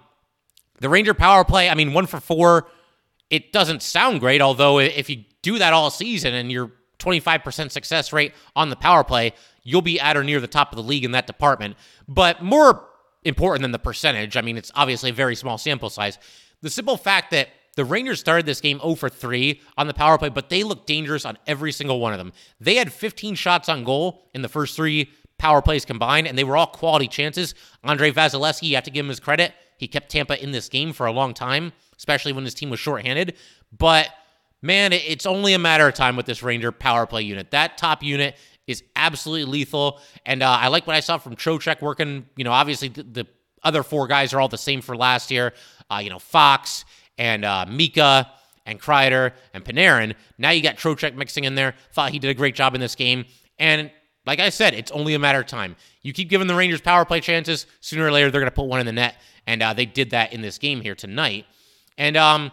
the 0.80 0.88
Ranger 0.88 1.14
power 1.14 1.44
play, 1.44 1.68
I 1.68 1.74
mean, 1.74 1.92
one 1.92 2.06
for 2.06 2.20
four. 2.20 2.68
It 3.30 3.52
doesn't 3.52 3.82
sound 3.82 4.20
great, 4.20 4.40
although 4.40 4.78
if 4.78 5.10
you 5.10 5.24
do 5.42 5.58
that 5.58 5.72
all 5.72 5.90
season 5.90 6.34
and 6.34 6.52
you're 6.52 6.72
25% 6.98 7.70
success 7.70 8.12
rate 8.12 8.32
on 8.54 8.70
the 8.70 8.76
power 8.76 9.04
play, 9.04 9.32
you'll 9.62 9.82
be 9.82 10.00
at 10.00 10.16
or 10.16 10.24
near 10.24 10.40
the 10.40 10.46
top 10.46 10.72
of 10.72 10.76
the 10.76 10.82
league 10.82 11.04
in 11.04 11.12
that 11.12 11.26
department. 11.26 11.76
But 12.08 12.42
more 12.42 12.88
important 13.24 13.62
than 13.62 13.72
the 13.72 13.78
percentage, 13.78 14.36
I 14.36 14.40
mean, 14.42 14.56
it's 14.56 14.72
obviously 14.74 15.10
a 15.10 15.14
very 15.14 15.36
small 15.36 15.58
sample 15.58 15.90
size. 15.90 16.18
The 16.62 16.70
simple 16.70 16.96
fact 16.96 17.30
that 17.32 17.48
The 17.76 17.84
Rangers 17.84 18.20
started 18.20 18.46
this 18.46 18.60
game 18.60 18.78
0 18.78 18.94
for 18.94 19.08
3 19.08 19.60
on 19.76 19.86
the 19.86 19.94
power 19.94 20.16
play, 20.16 20.30
but 20.30 20.48
they 20.48 20.62
looked 20.62 20.86
dangerous 20.86 21.26
on 21.26 21.36
every 21.46 21.72
single 21.72 22.00
one 22.00 22.12
of 22.12 22.18
them. 22.18 22.32
They 22.60 22.76
had 22.76 22.92
15 22.92 23.34
shots 23.34 23.68
on 23.68 23.84
goal 23.84 24.28
in 24.32 24.42
the 24.42 24.48
first 24.48 24.74
three 24.74 25.10
power 25.38 25.60
plays 25.60 25.84
combined, 25.84 26.26
and 26.26 26.38
they 26.38 26.44
were 26.44 26.56
all 26.56 26.66
quality 26.66 27.08
chances. 27.08 27.54
Andrei 27.84 28.10
Vasilevskiy, 28.10 28.68
you 28.68 28.74
have 28.76 28.84
to 28.84 28.90
give 28.90 29.04
him 29.04 29.10
his 29.10 29.20
credit. 29.20 29.52
He 29.76 29.86
kept 29.88 30.10
Tampa 30.10 30.42
in 30.42 30.52
this 30.52 30.70
game 30.70 30.94
for 30.94 31.04
a 31.04 31.12
long 31.12 31.34
time, 31.34 31.72
especially 31.98 32.32
when 32.32 32.44
his 32.44 32.54
team 32.54 32.70
was 32.70 32.80
shorthanded. 32.80 33.36
But 33.76 34.08
man, 34.66 34.92
it's 34.92 35.26
only 35.26 35.54
a 35.54 35.58
matter 35.58 35.86
of 35.86 35.94
time 35.94 36.16
with 36.16 36.26
this 36.26 36.42
Ranger 36.42 36.72
power 36.72 37.06
play 37.06 37.22
unit. 37.22 37.52
That 37.52 37.78
top 37.78 38.02
unit 38.02 38.36
is 38.66 38.82
absolutely 38.96 39.44
lethal. 39.44 40.00
And 40.24 40.42
uh, 40.42 40.58
I 40.60 40.68
like 40.68 40.86
what 40.86 40.96
I 40.96 41.00
saw 41.00 41.18
from 41.18 41.36
Trocheck 41.36 41.80
working. 41.80 42.26
You 42.36 42.44
know, 42.44 42.52
obviously 42.52 42.88
the, 42.88 43.02
the, 43.02 43.26
other 43.62 43.82
four 43.82 44.06
guys 44.06 44.32
are 44.32 44.40
all 44.40 44.48
the 44.48 44.58
same 44.58 44.80
for 44.80 44.96
last 44.96 45.28
year. 45.28 45.52
Uh, 45.90 46.00
you 46.00 46.08
know, 46.08 46.20
Fox 46.20 46.84
and 47.18 47.44
uh, 47.44 47.66
Mika 47.68 48.30
and 48.64 48.80
Kreider 48.80 49.32
and 49.54 49.64
Panarin. 49.64 50.14
Now 50.38 50.50
you 50.50 50.62
got 50.62 50.76
Trocheck 50.76 51.16
mixing 51.16 51.44
in 51.44 51.56
there. 51.56 51.74
Thought 51.92 52.12
he 52.12 52.20
did 52.20 52.28
a 52.28 52.34
great 52.34 52.54
job 52.54 52.76
in 52.76 52.80
this 52.80 52.94
game. 52.94 53.24
And 53.58 53.90
like 54.24 54.38
I 54.38 54.50
said, 54.50 54.74
it's 54.74 54.92
only 54.92 55.14
a 55.14 55.18
matter 55.18 55.40
of 55.40 55.46
time. 55.46 55.74
You 56.02 56.12
keep 56.12 56.28
giving 56.28 56.46
the 56.46 56.54
Rangers 56.54 56.80
power 56.80 57.04
play 57.04 57.20
chances, 57.20 57.66
sooner 57.80 58.06
or 58.06 58.12
later 58.12 58.30
they're 58.30 58.40
going 58.40 58.50
to 58.50 58.54
put 58.54 58.66
one 58.66 58.78
in 58.78 58.86
the 58.86 58.92
net, 58.92 59.16
and 59.46 59.62
uh, 59.62 59.72
they 59.72 59.86
did 59.86 60.10
that 60.10 60.32
in 60.32 60.42
this 60.42 60.58
game 60.58 60.80
here 60.80 60.94
tonight. 60.94 61.46
And 61.98 62.16
um, 62.16 62.52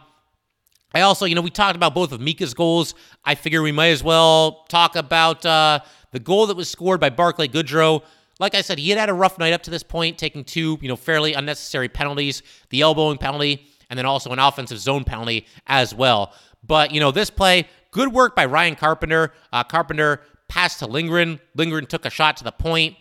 I 0.93 1.01
also, 1.01 1.25
you 1.25 1.33
know, 1.33 1.41
we 1.41 1.49
talked 1.49 1.75
about 1.75 1.95
both 1.95 2.11
of 2.11 2.21
Mika's 2.21 2.53
goals. 2.53 2.93
I 3.25 3.35
figure 3.35 3.61
we 3.61 3.71
might 3.71 3.87
as 3.87 4.03
well 4.03 4.65
talk 4.69 4.95
about 4.95 5.45
uh, 5.45 5.79
the 6.11 6.19
goal 6.19 6.47
that 6.47 6.57
was 6.57 6.69
scored 6.69 6.99
by 6.99 7.09
Barclay 7.09 7.47
Goodrow. 7.47 8.03
Like 8.39 8.55
I 8.55 8.61
said, 8.61 8.77
he 8.77 8.89
had 8.89 8.99
had 8.99 9.09
a 9.09 9.13
rough 9.13 9.39
night 9.39 9.53
up 9.53 9.63
to 9.63 9.71
this 9.71 9.83
point, 9.83 10.17
taking 10.17 10.43
two, 10.43 10.77
you 10.81 10.87
know, 10.87 10.95
fairly 10.95 11.33
unnecessary 11.33 11.89
penalties, 11.89 12.43
the 12.69 12.81
elbowing 12.81 13.17
penalty, 13.17 13.67
and 13.89 13.97
then 13.97 14.05
also 14.05 14.31
an 14.31 14.39
offensive 14.39 14.79
zone 14.79 15.03
penalty 15.03 15.47
as 15.67 15.95
well. 15.95 16.33
But, 16.65 16.91
you 16.91 16.99
know, 16.99 17.11
this 17.11 17.29
play, 17.29 17.67
good 17.91 18.13
work 18.13 18.35
by 18.35 18.45
Ryan 18.45 18.75
Carpenter. 18.75 19.33
Uh, 19.51 19.63
Carpenter 19.63 20.21
passed 20.47 20.79
to 20.79 20.87
Lindgren. 20.87 21.39
Lindgren 21.55 21.85
took 21.85 22.05
a 22.05 22.09
shot 22.09 22.37
to 22.37 22.43
the 22.43 22.51
point, 22.51 22.95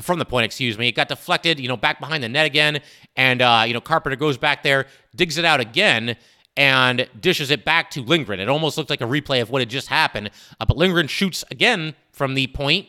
from 0.00 0.18
the 0.18 0.24
point, 0.24 0.44
excuse 0.44 0.76
me. 0.76 0.88
It 0.88 0.94
got 0.94 1.08
deflected, 1.08 1.58
you 1.58 1.68
know, 1.68 1.76
back 1.76 2.00
behind 2.00 2.22
the 2.22 2.28
net 2.28 2.46
again. 2.46 2.80
And, 3.16 3.40
uh, 3.40 3.64
you 3.66 3.74
know, 3.74 3.80
Carpenter 3.80 4.16
goes 4.16 4.36
back 4.36 4.62
there, 4.62 4.86
digs 5.14 5.38
it 5.38 5.44
out 5.44 5.60
again, 5.60 6.16
and 6.56 7.08
dishes 7.20 7.50
it 7.50 7.64
back 7.64 7.90
to 7.90 8.02
Lindgren. 8.02 8.40
It 8.40 8.48
almost 8.48 8.78
looked 8.78 8.90
like 8.90 9.00
a 9.00 9.06
replay 9.06 9.42
of 9.42 9.50
what 9.50 9.60
had 9.60 9.68
just 9.68 9.88
happened. 9.88 10.30
Uh, 10.60 10.64
but 10.64 10.76
Lindgren 10.76 11.08
shoots 11.08 11.44
again 11.50 11.94
from 12.12 12.34
the 12.34 12.46
point, 12.48 12.86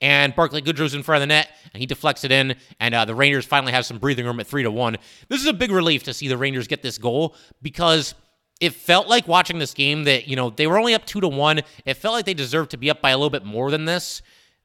and 0.00 0.34
Barclay 0.34 0.62
Goodrow's 0.62 0.94
in 0.94 1.02
front 1.02 1.18
of 1.18 1.28
the 1.28 1.34
net, 1.34 1.50
and 1.72 1.80
he 1.80 1.86
deflects 1.86 2.24
it 2.24 2.32
in, 2.32 2.56
and 2.80 2.94
uh, 2.94 3.04
the 3.04 3.14
Rangers 3.14 3.44
finally 3.44 3.72
have 3.72 3.86
some 3.86 3.98
breathing 3.98 4.24
room 4.26 4.40
at 4.40 4.46
three 4.46 4.62
to 4.62 4.70
one. 4.70 4.96
This 5.28 5.40
is 5.40 5.46
a 5.46 5.52
big 5.52 5.70
relief 5.70 6.02
to 6.04 6.14
see 6.14 6.28
the 6.28 6.38
Rangers 6.38 6.66
get 6.66 6.82
this 6.82 6.98
goal 6.98 7.36
because 7.60 8.14
it 8.60 8.74
felt 8.74 9.08
like 9.08 9.26
watching 9.28 9.58
this 9.58 9.74
game 9.74 10.04
that 10.04 10.28
you 10.28 10.36
know 10.36 10.50
they 10.50 10.66
were 10.66 10.78
only 10.78 10.94
up 10.94 11.04
two 11.04 11.20
to 11.20 11.28
one. 11.28 11.60
It 11.84 11.94
felt 11.94 12.14
like 12.14 12.24
they 12.24 12.34
deserved 12.34 12.70
to 12.70 12.76
be 12.76 12.90
up 12.90 13.00
by 13.00 13.10
a 13.10 13.16
little 13.16 13.30
bit 13.30 13.44
more 13.44 13.70
than 13.70 13.84
this. 13.84 14.22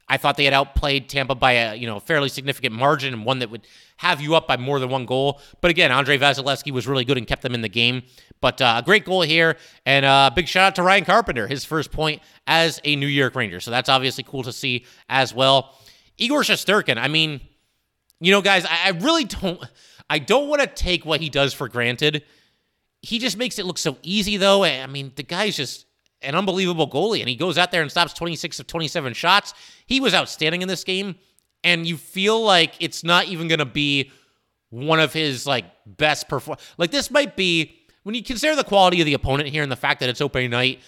I 0.09 0.17
thought 0.17 0.37
they 0.37 0.45
had 0.45 0.53
outplayed 0.53 1.09
Tampa 1.09 1.35
by 1.35 1.53
a 1.53 1.75
you 1.75 1.85
know 1.87 1.99
fairly 1.99 2.29
significant 2.29 2.73
margin 2.73 3.13
and 3.13 3.25
one 3.25 3.39
that 3.39 3.49
would 3.49 3.67
have 3.97 4.21
you 4.21 4.35
up 4.35 4.47
by 4.47 4.57
more 4.57 4.79
than 4.79 4.89
one 4.89 5.05
goal. 5.05 5.41
But 5.61 5.71
again, 5.71 5.91
Andrei 5.91 6.17
Vasilevskiy 6.17 6.71
was 6.71 6.87
really 6.87 7.03
good 7.03 7.17
and 7.17 7.27
kept 7.27 7.41
them 7.41 7.53
in 7.53 7.61
the 7.61 7.69
game. 7.69 8.03
But 8.39 8.61
uh, 8.61 8.75
a 8.77 8.85
great 8.85 9.03
goal 9.03 9.23
here, 9.23 9.57
and 9.85 10.05
a 10.05 10.09
uh, 10.09 10.29
big 10.29 10.47
shout 10.47 10.67
out 10.67 10.75
to 10.75 10.83
Ryan 10.83 11.05
Carpenter, 11.05 11.47
his 11.47 11.65
first 11.65 11.91
point 11.91 12.21
as 12.45 12.79
a 12.83 12.95
New 12.95 13.07
York 13.07 13.35
Ranger. 13.35 13.59
So 13.59 13.71
that's 13.71 13.89
obviously 13.89 14.23
cool 14.23 14.43
to 14.43 14.53
see 14.53 14.85
as 15.09 15.33
well. 15.33 15.75
Igor 16.17 16.41
Shesterkin, 16.41 16.97
I 16.97 17.07
mean, 17.07 17.41
you 18.19 18.31
know, 18.31 18.41
guys, 18.41 18.65
I, 18.65 18.77
I 18.85 18.89
really 18.89 19.23
don't, 19.23 19.59
I 20.09 20.19
don't 20.19 20.47
want 20.47 20.61
to 20.61 20.67
take 20.67 21.03
what 21.05 21.19
he 21.19 21.29
does 21.29 21.53
for 21.53 21.67
granted. 21.67 22.23
He 23.01 23.17
just 23.17 23.37
makes 23.37 23.57
it 23.57 23.65
look 23.65 23.77
so 23.79 23.97
easy, 24.03 24.37
though. 24.37 24.63
I 24.63 24.85
mean, 24.85 25.13
the 25.15 25.23
guy's 25.23 25.55
just 25.55 25.86
an 26.21 26.35
unbelievable 26.35 26.89
goalie, 26.89 27.19
and 27.19 27.29
he 27.29 27.35
goes 27.35 27.57
out 27.57 27.71
there 27.71 27.81
and 27.81 27.91
stops 27.91 28.13
26 28.13 28.59
of 28.59 28.67
27 28.67 29.13
shots. 29.13 29.53
He 29.85 29.99
was 29.99 30.13
outstanding 30.13 30.61
in 30.61 30.67
this 30.67 30.83
game, 30.83 31.15
and 31.63 31.85
you 31.85 31.97
feel 31.97 32.41
like 32.41 32.75
it's 32.79 33.03
not 33.03 33.27
even 33.27 33.47
going 33.47 33.59
to 33.59 33.65
be 33.65 34.11
one 34.69 34.99
of 34.99 35.13
his 35.13 35.45
like 35.45 35.65
best 35.85 36.27
perform. 36.27 36.57
Like 36.77 36.91
this 36.91 37.09
might 37.09 37.35
be 37.35 37.77
when 38.03 38.15
you 38.15 38.23
consider 38.23 38.55
the 38.55 38.63
quality 38.63 39.01
of 39.01 39.05
the 39.05 39.13
opponent 39.13 39.49
here 39.49 39.63
and 39.63 39.71
the 39.71 39.77
fact 39.77 39.99
that 39.99 40.09
it's 40.09 40.21
opening 40.21 40.49
night. 40.51 40.81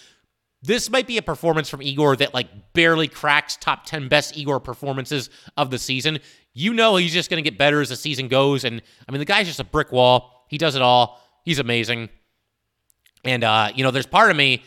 This 0.62 0.90
might 0.90 1.08
be 1.08 1.18
a 1.18 1.22
performance 1.22 1.70
from 1.70 1.82
Igor 1.82 2.18
that 2.18 2.34
like 2.34 2.74
barely 2.74 3.08
cracks 3.08 3.56
top 3.56 3.86
10 3.86 4.10
best 4.10 4.36
Igor 4.36 4.60
performances 4.60 5.30
of 5.56 5.72
the 5.72 5.78
season. 5.78 6.20
You 6.54 6.74
know 6.74 6.98
he's 6.98 7.14
just 7.14 7.30
going 7.30 7.42
to 7.42 7.50
get 7.50 7.58
better 7.58 7.80
as 7.80 7.90
the 7.90 7.96
season 7.96 8.28
goes 8.28 8.66
and 8.66 8.82
I 9.08 9.12
mean 9.12 9.20
the 9.20 9.26
guy's 9.26 9.48
just 9.48 9.62
a 9.62 9.66
brick 9.66 9.92
wall. 9.94 10.46
He 10.50 10.58
does 10.58 10.76
it 10.76 10.82
all. 10.82 11.22
He's 11.46 11.60
amazing. 11.60 12.10
And 13.24 13.44
uh 13.46 13.72
you 13.74 13.84
know 13.86 13.92
there's 13.92 14.06
part 14.06 14.32
of 14.32 14.38
me 14.38 14.64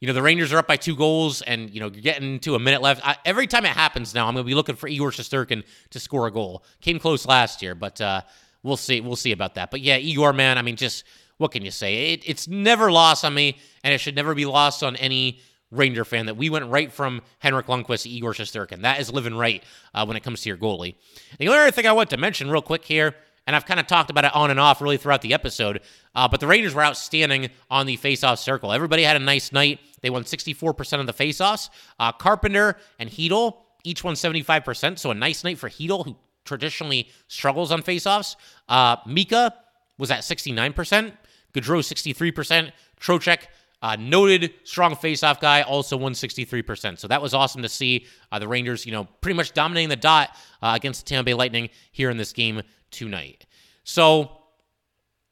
you 0.00 0.06
know, 0.06 0.12
the 0.12 0.22
Rangers 0.22 0.52
are 0.52 0.58
up 0.58 0.68
by 0.68 0.76
two 0.76 0.94
goals, 0.94 1.42
and 1.42 1.70
you 1.70 1.80
know, 1.80 1.86
you're 1.86 2.02
getting 2.02 2.38
to 2.40 2.54
a 2.54 2.58
minute 2.58 2.82
left. 2.82 3.06
I, 3.06 3.16
every 3.24 3.46
time 3.46 3.64
it 3.64 3.72
happens 3.72 4.14
now, 4.14 4.28
I'm 4.28 4.34
going 4.34 4.44
to 4.44 4.48
be 4.48 4.54
looking 4.54 4.76
for 4.76 4.88
Igor 4.88 5.10
Shesterkin 5.10 5.64
to 5.90 6.00
score 6.00 6.26
a 6.26 6.30
goal. 6.30 6.64
Came 6.80 6.98
close 6.98 7.26
last 7.26 7.62
year, 7.62 7.74
but 7.74 8.00
uh, 8.00 8.22
we'll 8.62 8.76
see. 8.76 9.00
We'll 9.00 9.16
see 9.16 9.32
about 9.32 9.56
that. 9.56 9.70
But 9.70 9.80
yeah, 9.80 9.96
Igor, 9.96 10.32
man, 10.32 10.56
I 10.56 10.62
mean, 10.62 10.76
just 10.76 11.04
what 11.38 11.50
can 11.50 11.64
you 11.64 11.70
say? 11.70 12.12
It, 12.12 12.22
it's 12.26 12.46
never 12.46 12.92
lost 12.92 13.24
on 13.24 13.34
me, 13.34 13.58
and 13.82 13.92
it 13.92 13.98
should 13.98 14.14
never 14.14 14.34
be 14.34 14.46
lost 14.46 14.82
on 14.82 14.94
any 14.96 15.40
Ranger 15.70 16.04
fan 16.04 16.26
that 16.26 16.36
we 16.36 16.48
went 16.48 16.66
right 16.66 16.90
from 16.90 17.20
Henrik 17.40 17.66
Lundqvist 17.66 18.04
to 18.04 18.08
Igor 18.08 18.32
Shesterkin. 18.32 18.82
That 18.82 19.00
is 19.00 19.12
living 19.12 19.36
right 19.36 19.62
uh, 19.94 20.04
when 20.06 20.16
it 20.16 20.22
comes 20.22 20.40
to 20.42 20.48
your 20.48 20.56
goalie. 20.56 20.94
The 21.38 21.48
other 21.48 21.70
thing 21.70 21.86
I 21.86 21.92
want 21.92 22.10
to 22.10 22.16
mention 22.16 22.50
real 22.50 22.62
quick 22.62 22.84
here 22.84 23.14
and 23.48 23.56
I've 23.56 23.64
kind 23.64 23.80
of 23.80 23.86
talked 23.86 24.10
about 24.10 24.26
it 24.26 24.36
on 24.36 24.50
and 24.50 24.60
off 24.60 24.82
really 24.82 24.98
throughout 24.98 25.22
the 25.22 25.32
episode. 25.32 25.80
Uh, 26.14 26.28
but 26.28 26.38
the 26.38 26.46
Rangers 26.46 26.74
were 26.74 26.84
outstanding 26.84 27.48
on 27.70 27.86
the 27.86 27.96
faceoff 27.96 28.36
circle. 28.36 28.72
Everybody 28.72 29.04
had 29.04 29.16
a 29.16 29.20
nice 29.20 29.52
night. 29.52 29.80
They 30.02 30.10
won 30.10 30.24
64% 30.24 31.00
of 31.00 31.06
the 31.06 31.14
faceoffs. 31.14 31.70
Uh, 31.98 32.12
Carpenter 32.12 32.76
and 32.98 33.08
Chytil 33.08 33.56
each 33.84 34.04
won 34.04 34.16
75%. 34.16 34.98
So 34.98 35.10
a 35.10 35.14
nice 35.14 35.44
night 35.44 35.56
for 35.56 35.70
Chytil, 35.70 36.04
who 36.04 36.16
traditionally 36.44 37.08
struggles 37.28 37.72
on 37.72 37.82
faceoffs. 37.82 38.36
Uh, 38.68 38.96
Mika 39.06 39.54
was 39.96 40.10
at 40.10 40.20
69%. 40.20 41.12
Goodrow 41.54 41.80
63%. 41.80 42.70
Trocheck, 43.00 43.46
uh, 43.80 43.96
noted 43.98 44.52
strong 44.64 44.94
faceoff 44.94 45.40
guy, 45.40 45.62
also 45.62 45.96
won 45.96 46.12
63%. 46.12 46.98
So 46.98 47.08
that 47.08 47.22
was 47.22 47.32
awesome 47.32 47.62
to 47.62 47.68
see 47.68 48.06
uh, 48.30 48.38
the 48.38 48.48
Rangers, 48.48 48.84
you 48.84 48.92
know, 48.92 49.04
pretty 49.22 49.36
much 49.36 49.52
dominating 49.54 49.88
the 49.88 49.96
dot 49.96 50.36
uh, 50.60 50.72
against 50.74 51.04
the 51.04 51.08
Tampa 51.08 51.24
Bay 51.24 51.34
Lightning 51.34 51.70
here 51.92 52.10
in 52.10 52.18
this 52.18 52.34
game 52.34 52.62
tonight. 52.90 53.46
So, 53.84 54.30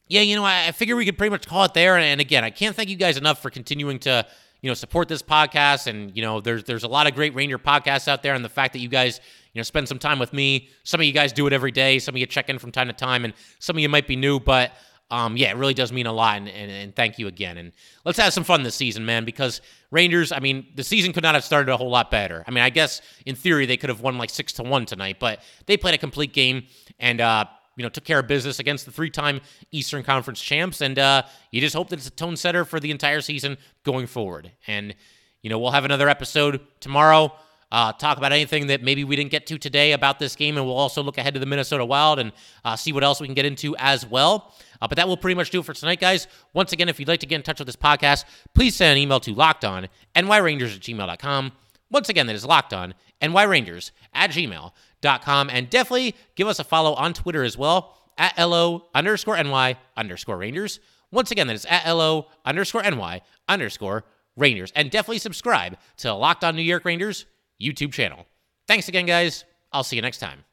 yeah, 0.09 0.21
you 0.21 0.37
know, 0.37 0.45
I, 0.45 0.69
I 0.69 0.73
figure 0.73 0.97
we 0.97 1.05
could 1.05 1.19
pretty 1.19 1.31
much 1.31 1.47
call 1.47 1.65
it 1.65 1.75
there. 1.75 1.97
And, 1.97 2.05
and 2.05 2.21
again, 2.21 2.45
I 2.45 2.51
can't 2.51 2.75
thank 2.75 2.89
you 2.89 2.97
guys 2.97 3.17
enough 3.17 3.43
for 3.43 3.51
continuing 3.51 3.99
to 4.01 4.27
you 4.63 4.71
know 4.71 4.75
support 4.75 5.07
this 5.07 5.23
podcast 5.23 5.87
and 5.87 6.17
you 6.17 6.23
know 6.23 6.41
there's 6.41 6.65
there's 6.65 6.83
a 6.83 6.89
lot 6.89 7.07
of 7.07 7.15
great 7.15 7.35
ranger 7.35 7.59
podcasts 7.59 8.09
out 8.09 8.23
there 8.23 8.35
and 8.35 8.45
the 8.45 8.49
fact 8.49 8.73
that 8.73 8.81
you 8.81 8.89
guys 8.89 9.21
you 9.53 9.59
know 9.59 9.63
spend 9.63 9.87
some 9.87 9.99
time 9.99 10.19
with 10.19 10.33
me 10.33 10.69
some 10.83 11.01
of 11.01 11.07
you 11.07 11.13
guys 11.13 11.33
do 11.33 11.47
it 11.47 11.53
every 11.53 11.71
day 11.71 11.99
some 11.99 12.15
of 12.15 12.19
you 12.19 12.27
check 12.27 12.49
in 12.49 12.59
from 12.59 12.73
time 12.73 12.89
to 12.89 12.93
time 12.93 13.25
and 13.25 13.35
some 13.59 13.77
of 13.77 13.81
you 13.81 13.89
might 13.89 14.07
be 14.07 14.17
new 14.17 14.41
but 14.41 14.73
um, 15.11 15.37
yeah, 15.37 15.51
it 15.51 15.57
really 15.57 15.75
does 15.75 15.93
mean 15.93 16.07
a 16.07 16.13
lot, 16.13 16.39
and, 16.39 16.49
and, 16.49 16.71
and, 16.71 16.97
thank 16.97 17.19
you 17.19 17.29
again. 17.29 17.59
And 17.59 17.73
let's 18.05 18.19
have 18.19 18.33
some 18.33 18.43
fun 18.43 18.65
this 18.65 18.75
season, 18.75 19.07
man, 19.07 19.25
because 19.25 19.61
Rangers, 19.93 20.33
I 20.33 20.41
mean, 20.41 20.67
the 20.75 20.83
season 20.83 21.13
could 21.13 21.23
not 21.23 21.35
have 21.35 21.45
started 21.45 21.71
a 21.71 21.77
whole 21.77 21.91
lot 21.91 22.11
better. 22.11 22.43
I 22.47 22.51
mean, 22.51 22.65
I 22.65 22.71
guess 22.71 23.01
in 23.25 23.37
theory 23.37 23.67
they 23.67 23.77
could 23.77 23.89
have 23.89 24.01
won 24.01 24.19
like 24.19 24.31
six 24.31 24.53
to 24.55 24.65
one 24.65 24.85
tonight, 24.85 25.19
but 25.21 25.43
they 25.67 25.77
played 25.77 25.95
a 25.95 25.99
complete 25.99 26.33
game 26.33 26.67
and, 26.99 27.21
uh, 27.21 27.45
you 27.77 27.85
know, 27.85 27.89
took 27.89 28.05
care 28.05 28.19
of 28.19 28.27
business 28.27 28.59
against 28.59 28.85
the 28.85 28.91
three 28.91 29.11
time 29.11 29.41
Eastern 29.71 30.03
Conference 30.03 30.41
champs. 30.41 30.81
And 30.81 30.99
uh, 30.99 31.23
you 31.53 31.61
just 31.61 31.77
hope 31.77 31.89
that 31.91 32.01
it's 32.01 32.09
a 32.09 32.11
tone 32.11 32.37
setter 32.37 32.65
for 32.65 32.81
the 32.81 32.91
entire 32.91 33.21
season 33.21 33.59
going 33.85 34.09
forward. 34.09 34.51
And, 34.67 34.95
you 35.43 35.51
know, 35.51 35.59
we'll 35.59 35.71
have 35.71 35.85
another 35.85 36.09
episode 36.09 36.61
tomorrow 36.81 37.33
uh, 37.77 37.93
talk 37.93 38.17
about 38.17 38.33
anything 38.33 38.69
that 38.69 38.83
maybe 38.83 39.05
we 39.05 39.17
didn't 39.17 39.31
get 39.31 39.47
to 39.47 39.59
today 39.59 39.93
about 39.93 40.19
this 40.19 40.35
game, 40.35 40.57
and 40.57 40.65
we'll 40.65 40.79
also 40.79 41.03
look 41.03 41.19
ahead 41.19 41.35
to 41.35 41.41
the 41.41 41.45
Minnesota 41.45 41.85
Wild 41.85 42.19
and 42.19 42.33
uh, 42.65 42.75
see 42.75 42.91
what 42.91 43.05
else 43.05 43.21
we 43.21 43.27
can 43.27 43.35
get 43.35 43.45
into 43.45 43.77
as 43.77 44.07
well. 44.07 44.55
Uh, 44.81 44.89
but 44.89 44.97
that 44.97 45.07
will 45.07 45.19
pretty 45.19 45.35
much 45.35 45.51
do 45.51 45.61
it 45.61 45.67
for 45.67 45.75
tonight, 45.75 46.01
guys. 46.01 46.27
Once 46.55 46.73
again, 46.73 46.89
if 46.89 46.99
you'd 46.99 47.07
like 47.07 47.21
to 47.21 47.27
get 47.27 47.37
in 47.37 47.43
touch 47.43 47.59
with 47.59 47.67
this 47.67 47.77
podcast, 47.77 48.25
please 48.55 48.75
send 48.75 48.93
an 48.93 49.03
email 49.03 49.21
to 49.21 49.35
lockedon 49.35 49.89
nyrangers 50.15 50.75
at 50.75 50.81
gmail.com. 50.81 51.53
Once 51.91 52.09
again, 52.09 52.27
that 52.27 52.35
is 52.35 52.47
lockedon 52.47 52.95
nyrangers 53.21 53.91
at 54.15 54.31
gmail.com. 54.31 55.51
And 55.51 55.69
definitely 55.69 56.17
give 56.35 56.49
us 56.49 56.59
a 56.59 56.65
follow 56.65 56.95
on 56.95 57.13
Twitter 57.13 57.45
as 57.45 57.59
well 57.59 57.99
at 58.17 58.39
LO 58.39 58.87
underscore 58.95 59.37
NY 59.37 59.77
underscore 59.99 60.39
Rangers. 60.39 60.81
Once 61.11 61.31
again, 61.31 61.47
that 61.49 61.57
is 61.57 61.67
at 61.67 61.87
LO 61.87 62.29
underscore 62.43 62.83
NY 62.85 63.21
underscore 63.47 64.07
Rangers. 64.35 64.73
And 64.75 64.91
definitely 64.91 65.19
subscribe 65.19 65.77
to 65.99 66.15
Locked 66.15 66.43
On 66.43 66.57
New 66.57 66.63
York 66.63 66.87
Rangers 66.87 67.27
YouTube 67.61 67.93
channel. 67.93 68.27
Thanks 68.67 68.89
again, 68.89 69.07
guys. 69.07 69.45
I'll 69.73 69.85
see 69.85 69.97
you 69.97 70.03
next 70.03 70.19
time. 70.19 70.45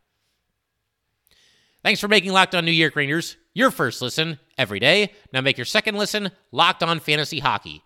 Thanks 1.84 2.00
for 2.00 2.08
making 2.08 2.32
Locked 2.32 2.56
On 2.56 2.64
New 2.64 2.72
York 2.72 2.96
Rangers 2.96 3.38
your 3.54 3.72
first 3.72 4.02
listen 4.02 4.40
every 4.58 4.80
day. 4.80 5.12
Now 5.32 5.42
make 5.42 5.58
your 5.58 5.66
second 5.66 5.96
listen 5.96 6.32
Locked 6.52 6.84
On 6.84 7.00
Fantasy 7.00 7.40
Hockey. 7.40 7.84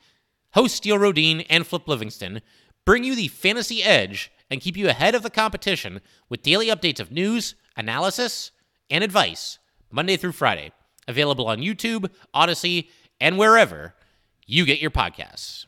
Host 0.53 0.75
Steele 0.75 0.97
Rodine 0.97 1.45
and 1.49 1.67
Flip 1.67 1.87
Livingston 1.87 2.41
bring 2.85 3.03
you 3.03 3.15
the 3.15 3.27
fantasy 3.27 3.83
edge 3.83 4.31
and 4.49 4.61
keep 4.61 4.77
you 4.77 4.87
ahead 4.87 5.13
of 5.13 5.23
the 5.23 5.29
competition 5.29 6.01
with 6.29 6.41
daily 6.41 6.67
updates 6.67 6.99
of 6.99 7.11
news, 7.11 7.55
analysis, 7.75 8.51
and 8.89 9.03
advice 9.03 9.59
Monday 9.91 10.15
through 10.17 10.31
Friday. 10.31 10.71
Available 11.07 11.47
on 11.47 11.59
YouTube, 11.59 12.09
Audacy, 12.33 12.89
and 13.19 13.37
wherever 13.37 13.93
you 14.45 14.65
get 14.65 14.79
your 14.79 14.91
podcasts. 14.91 15.66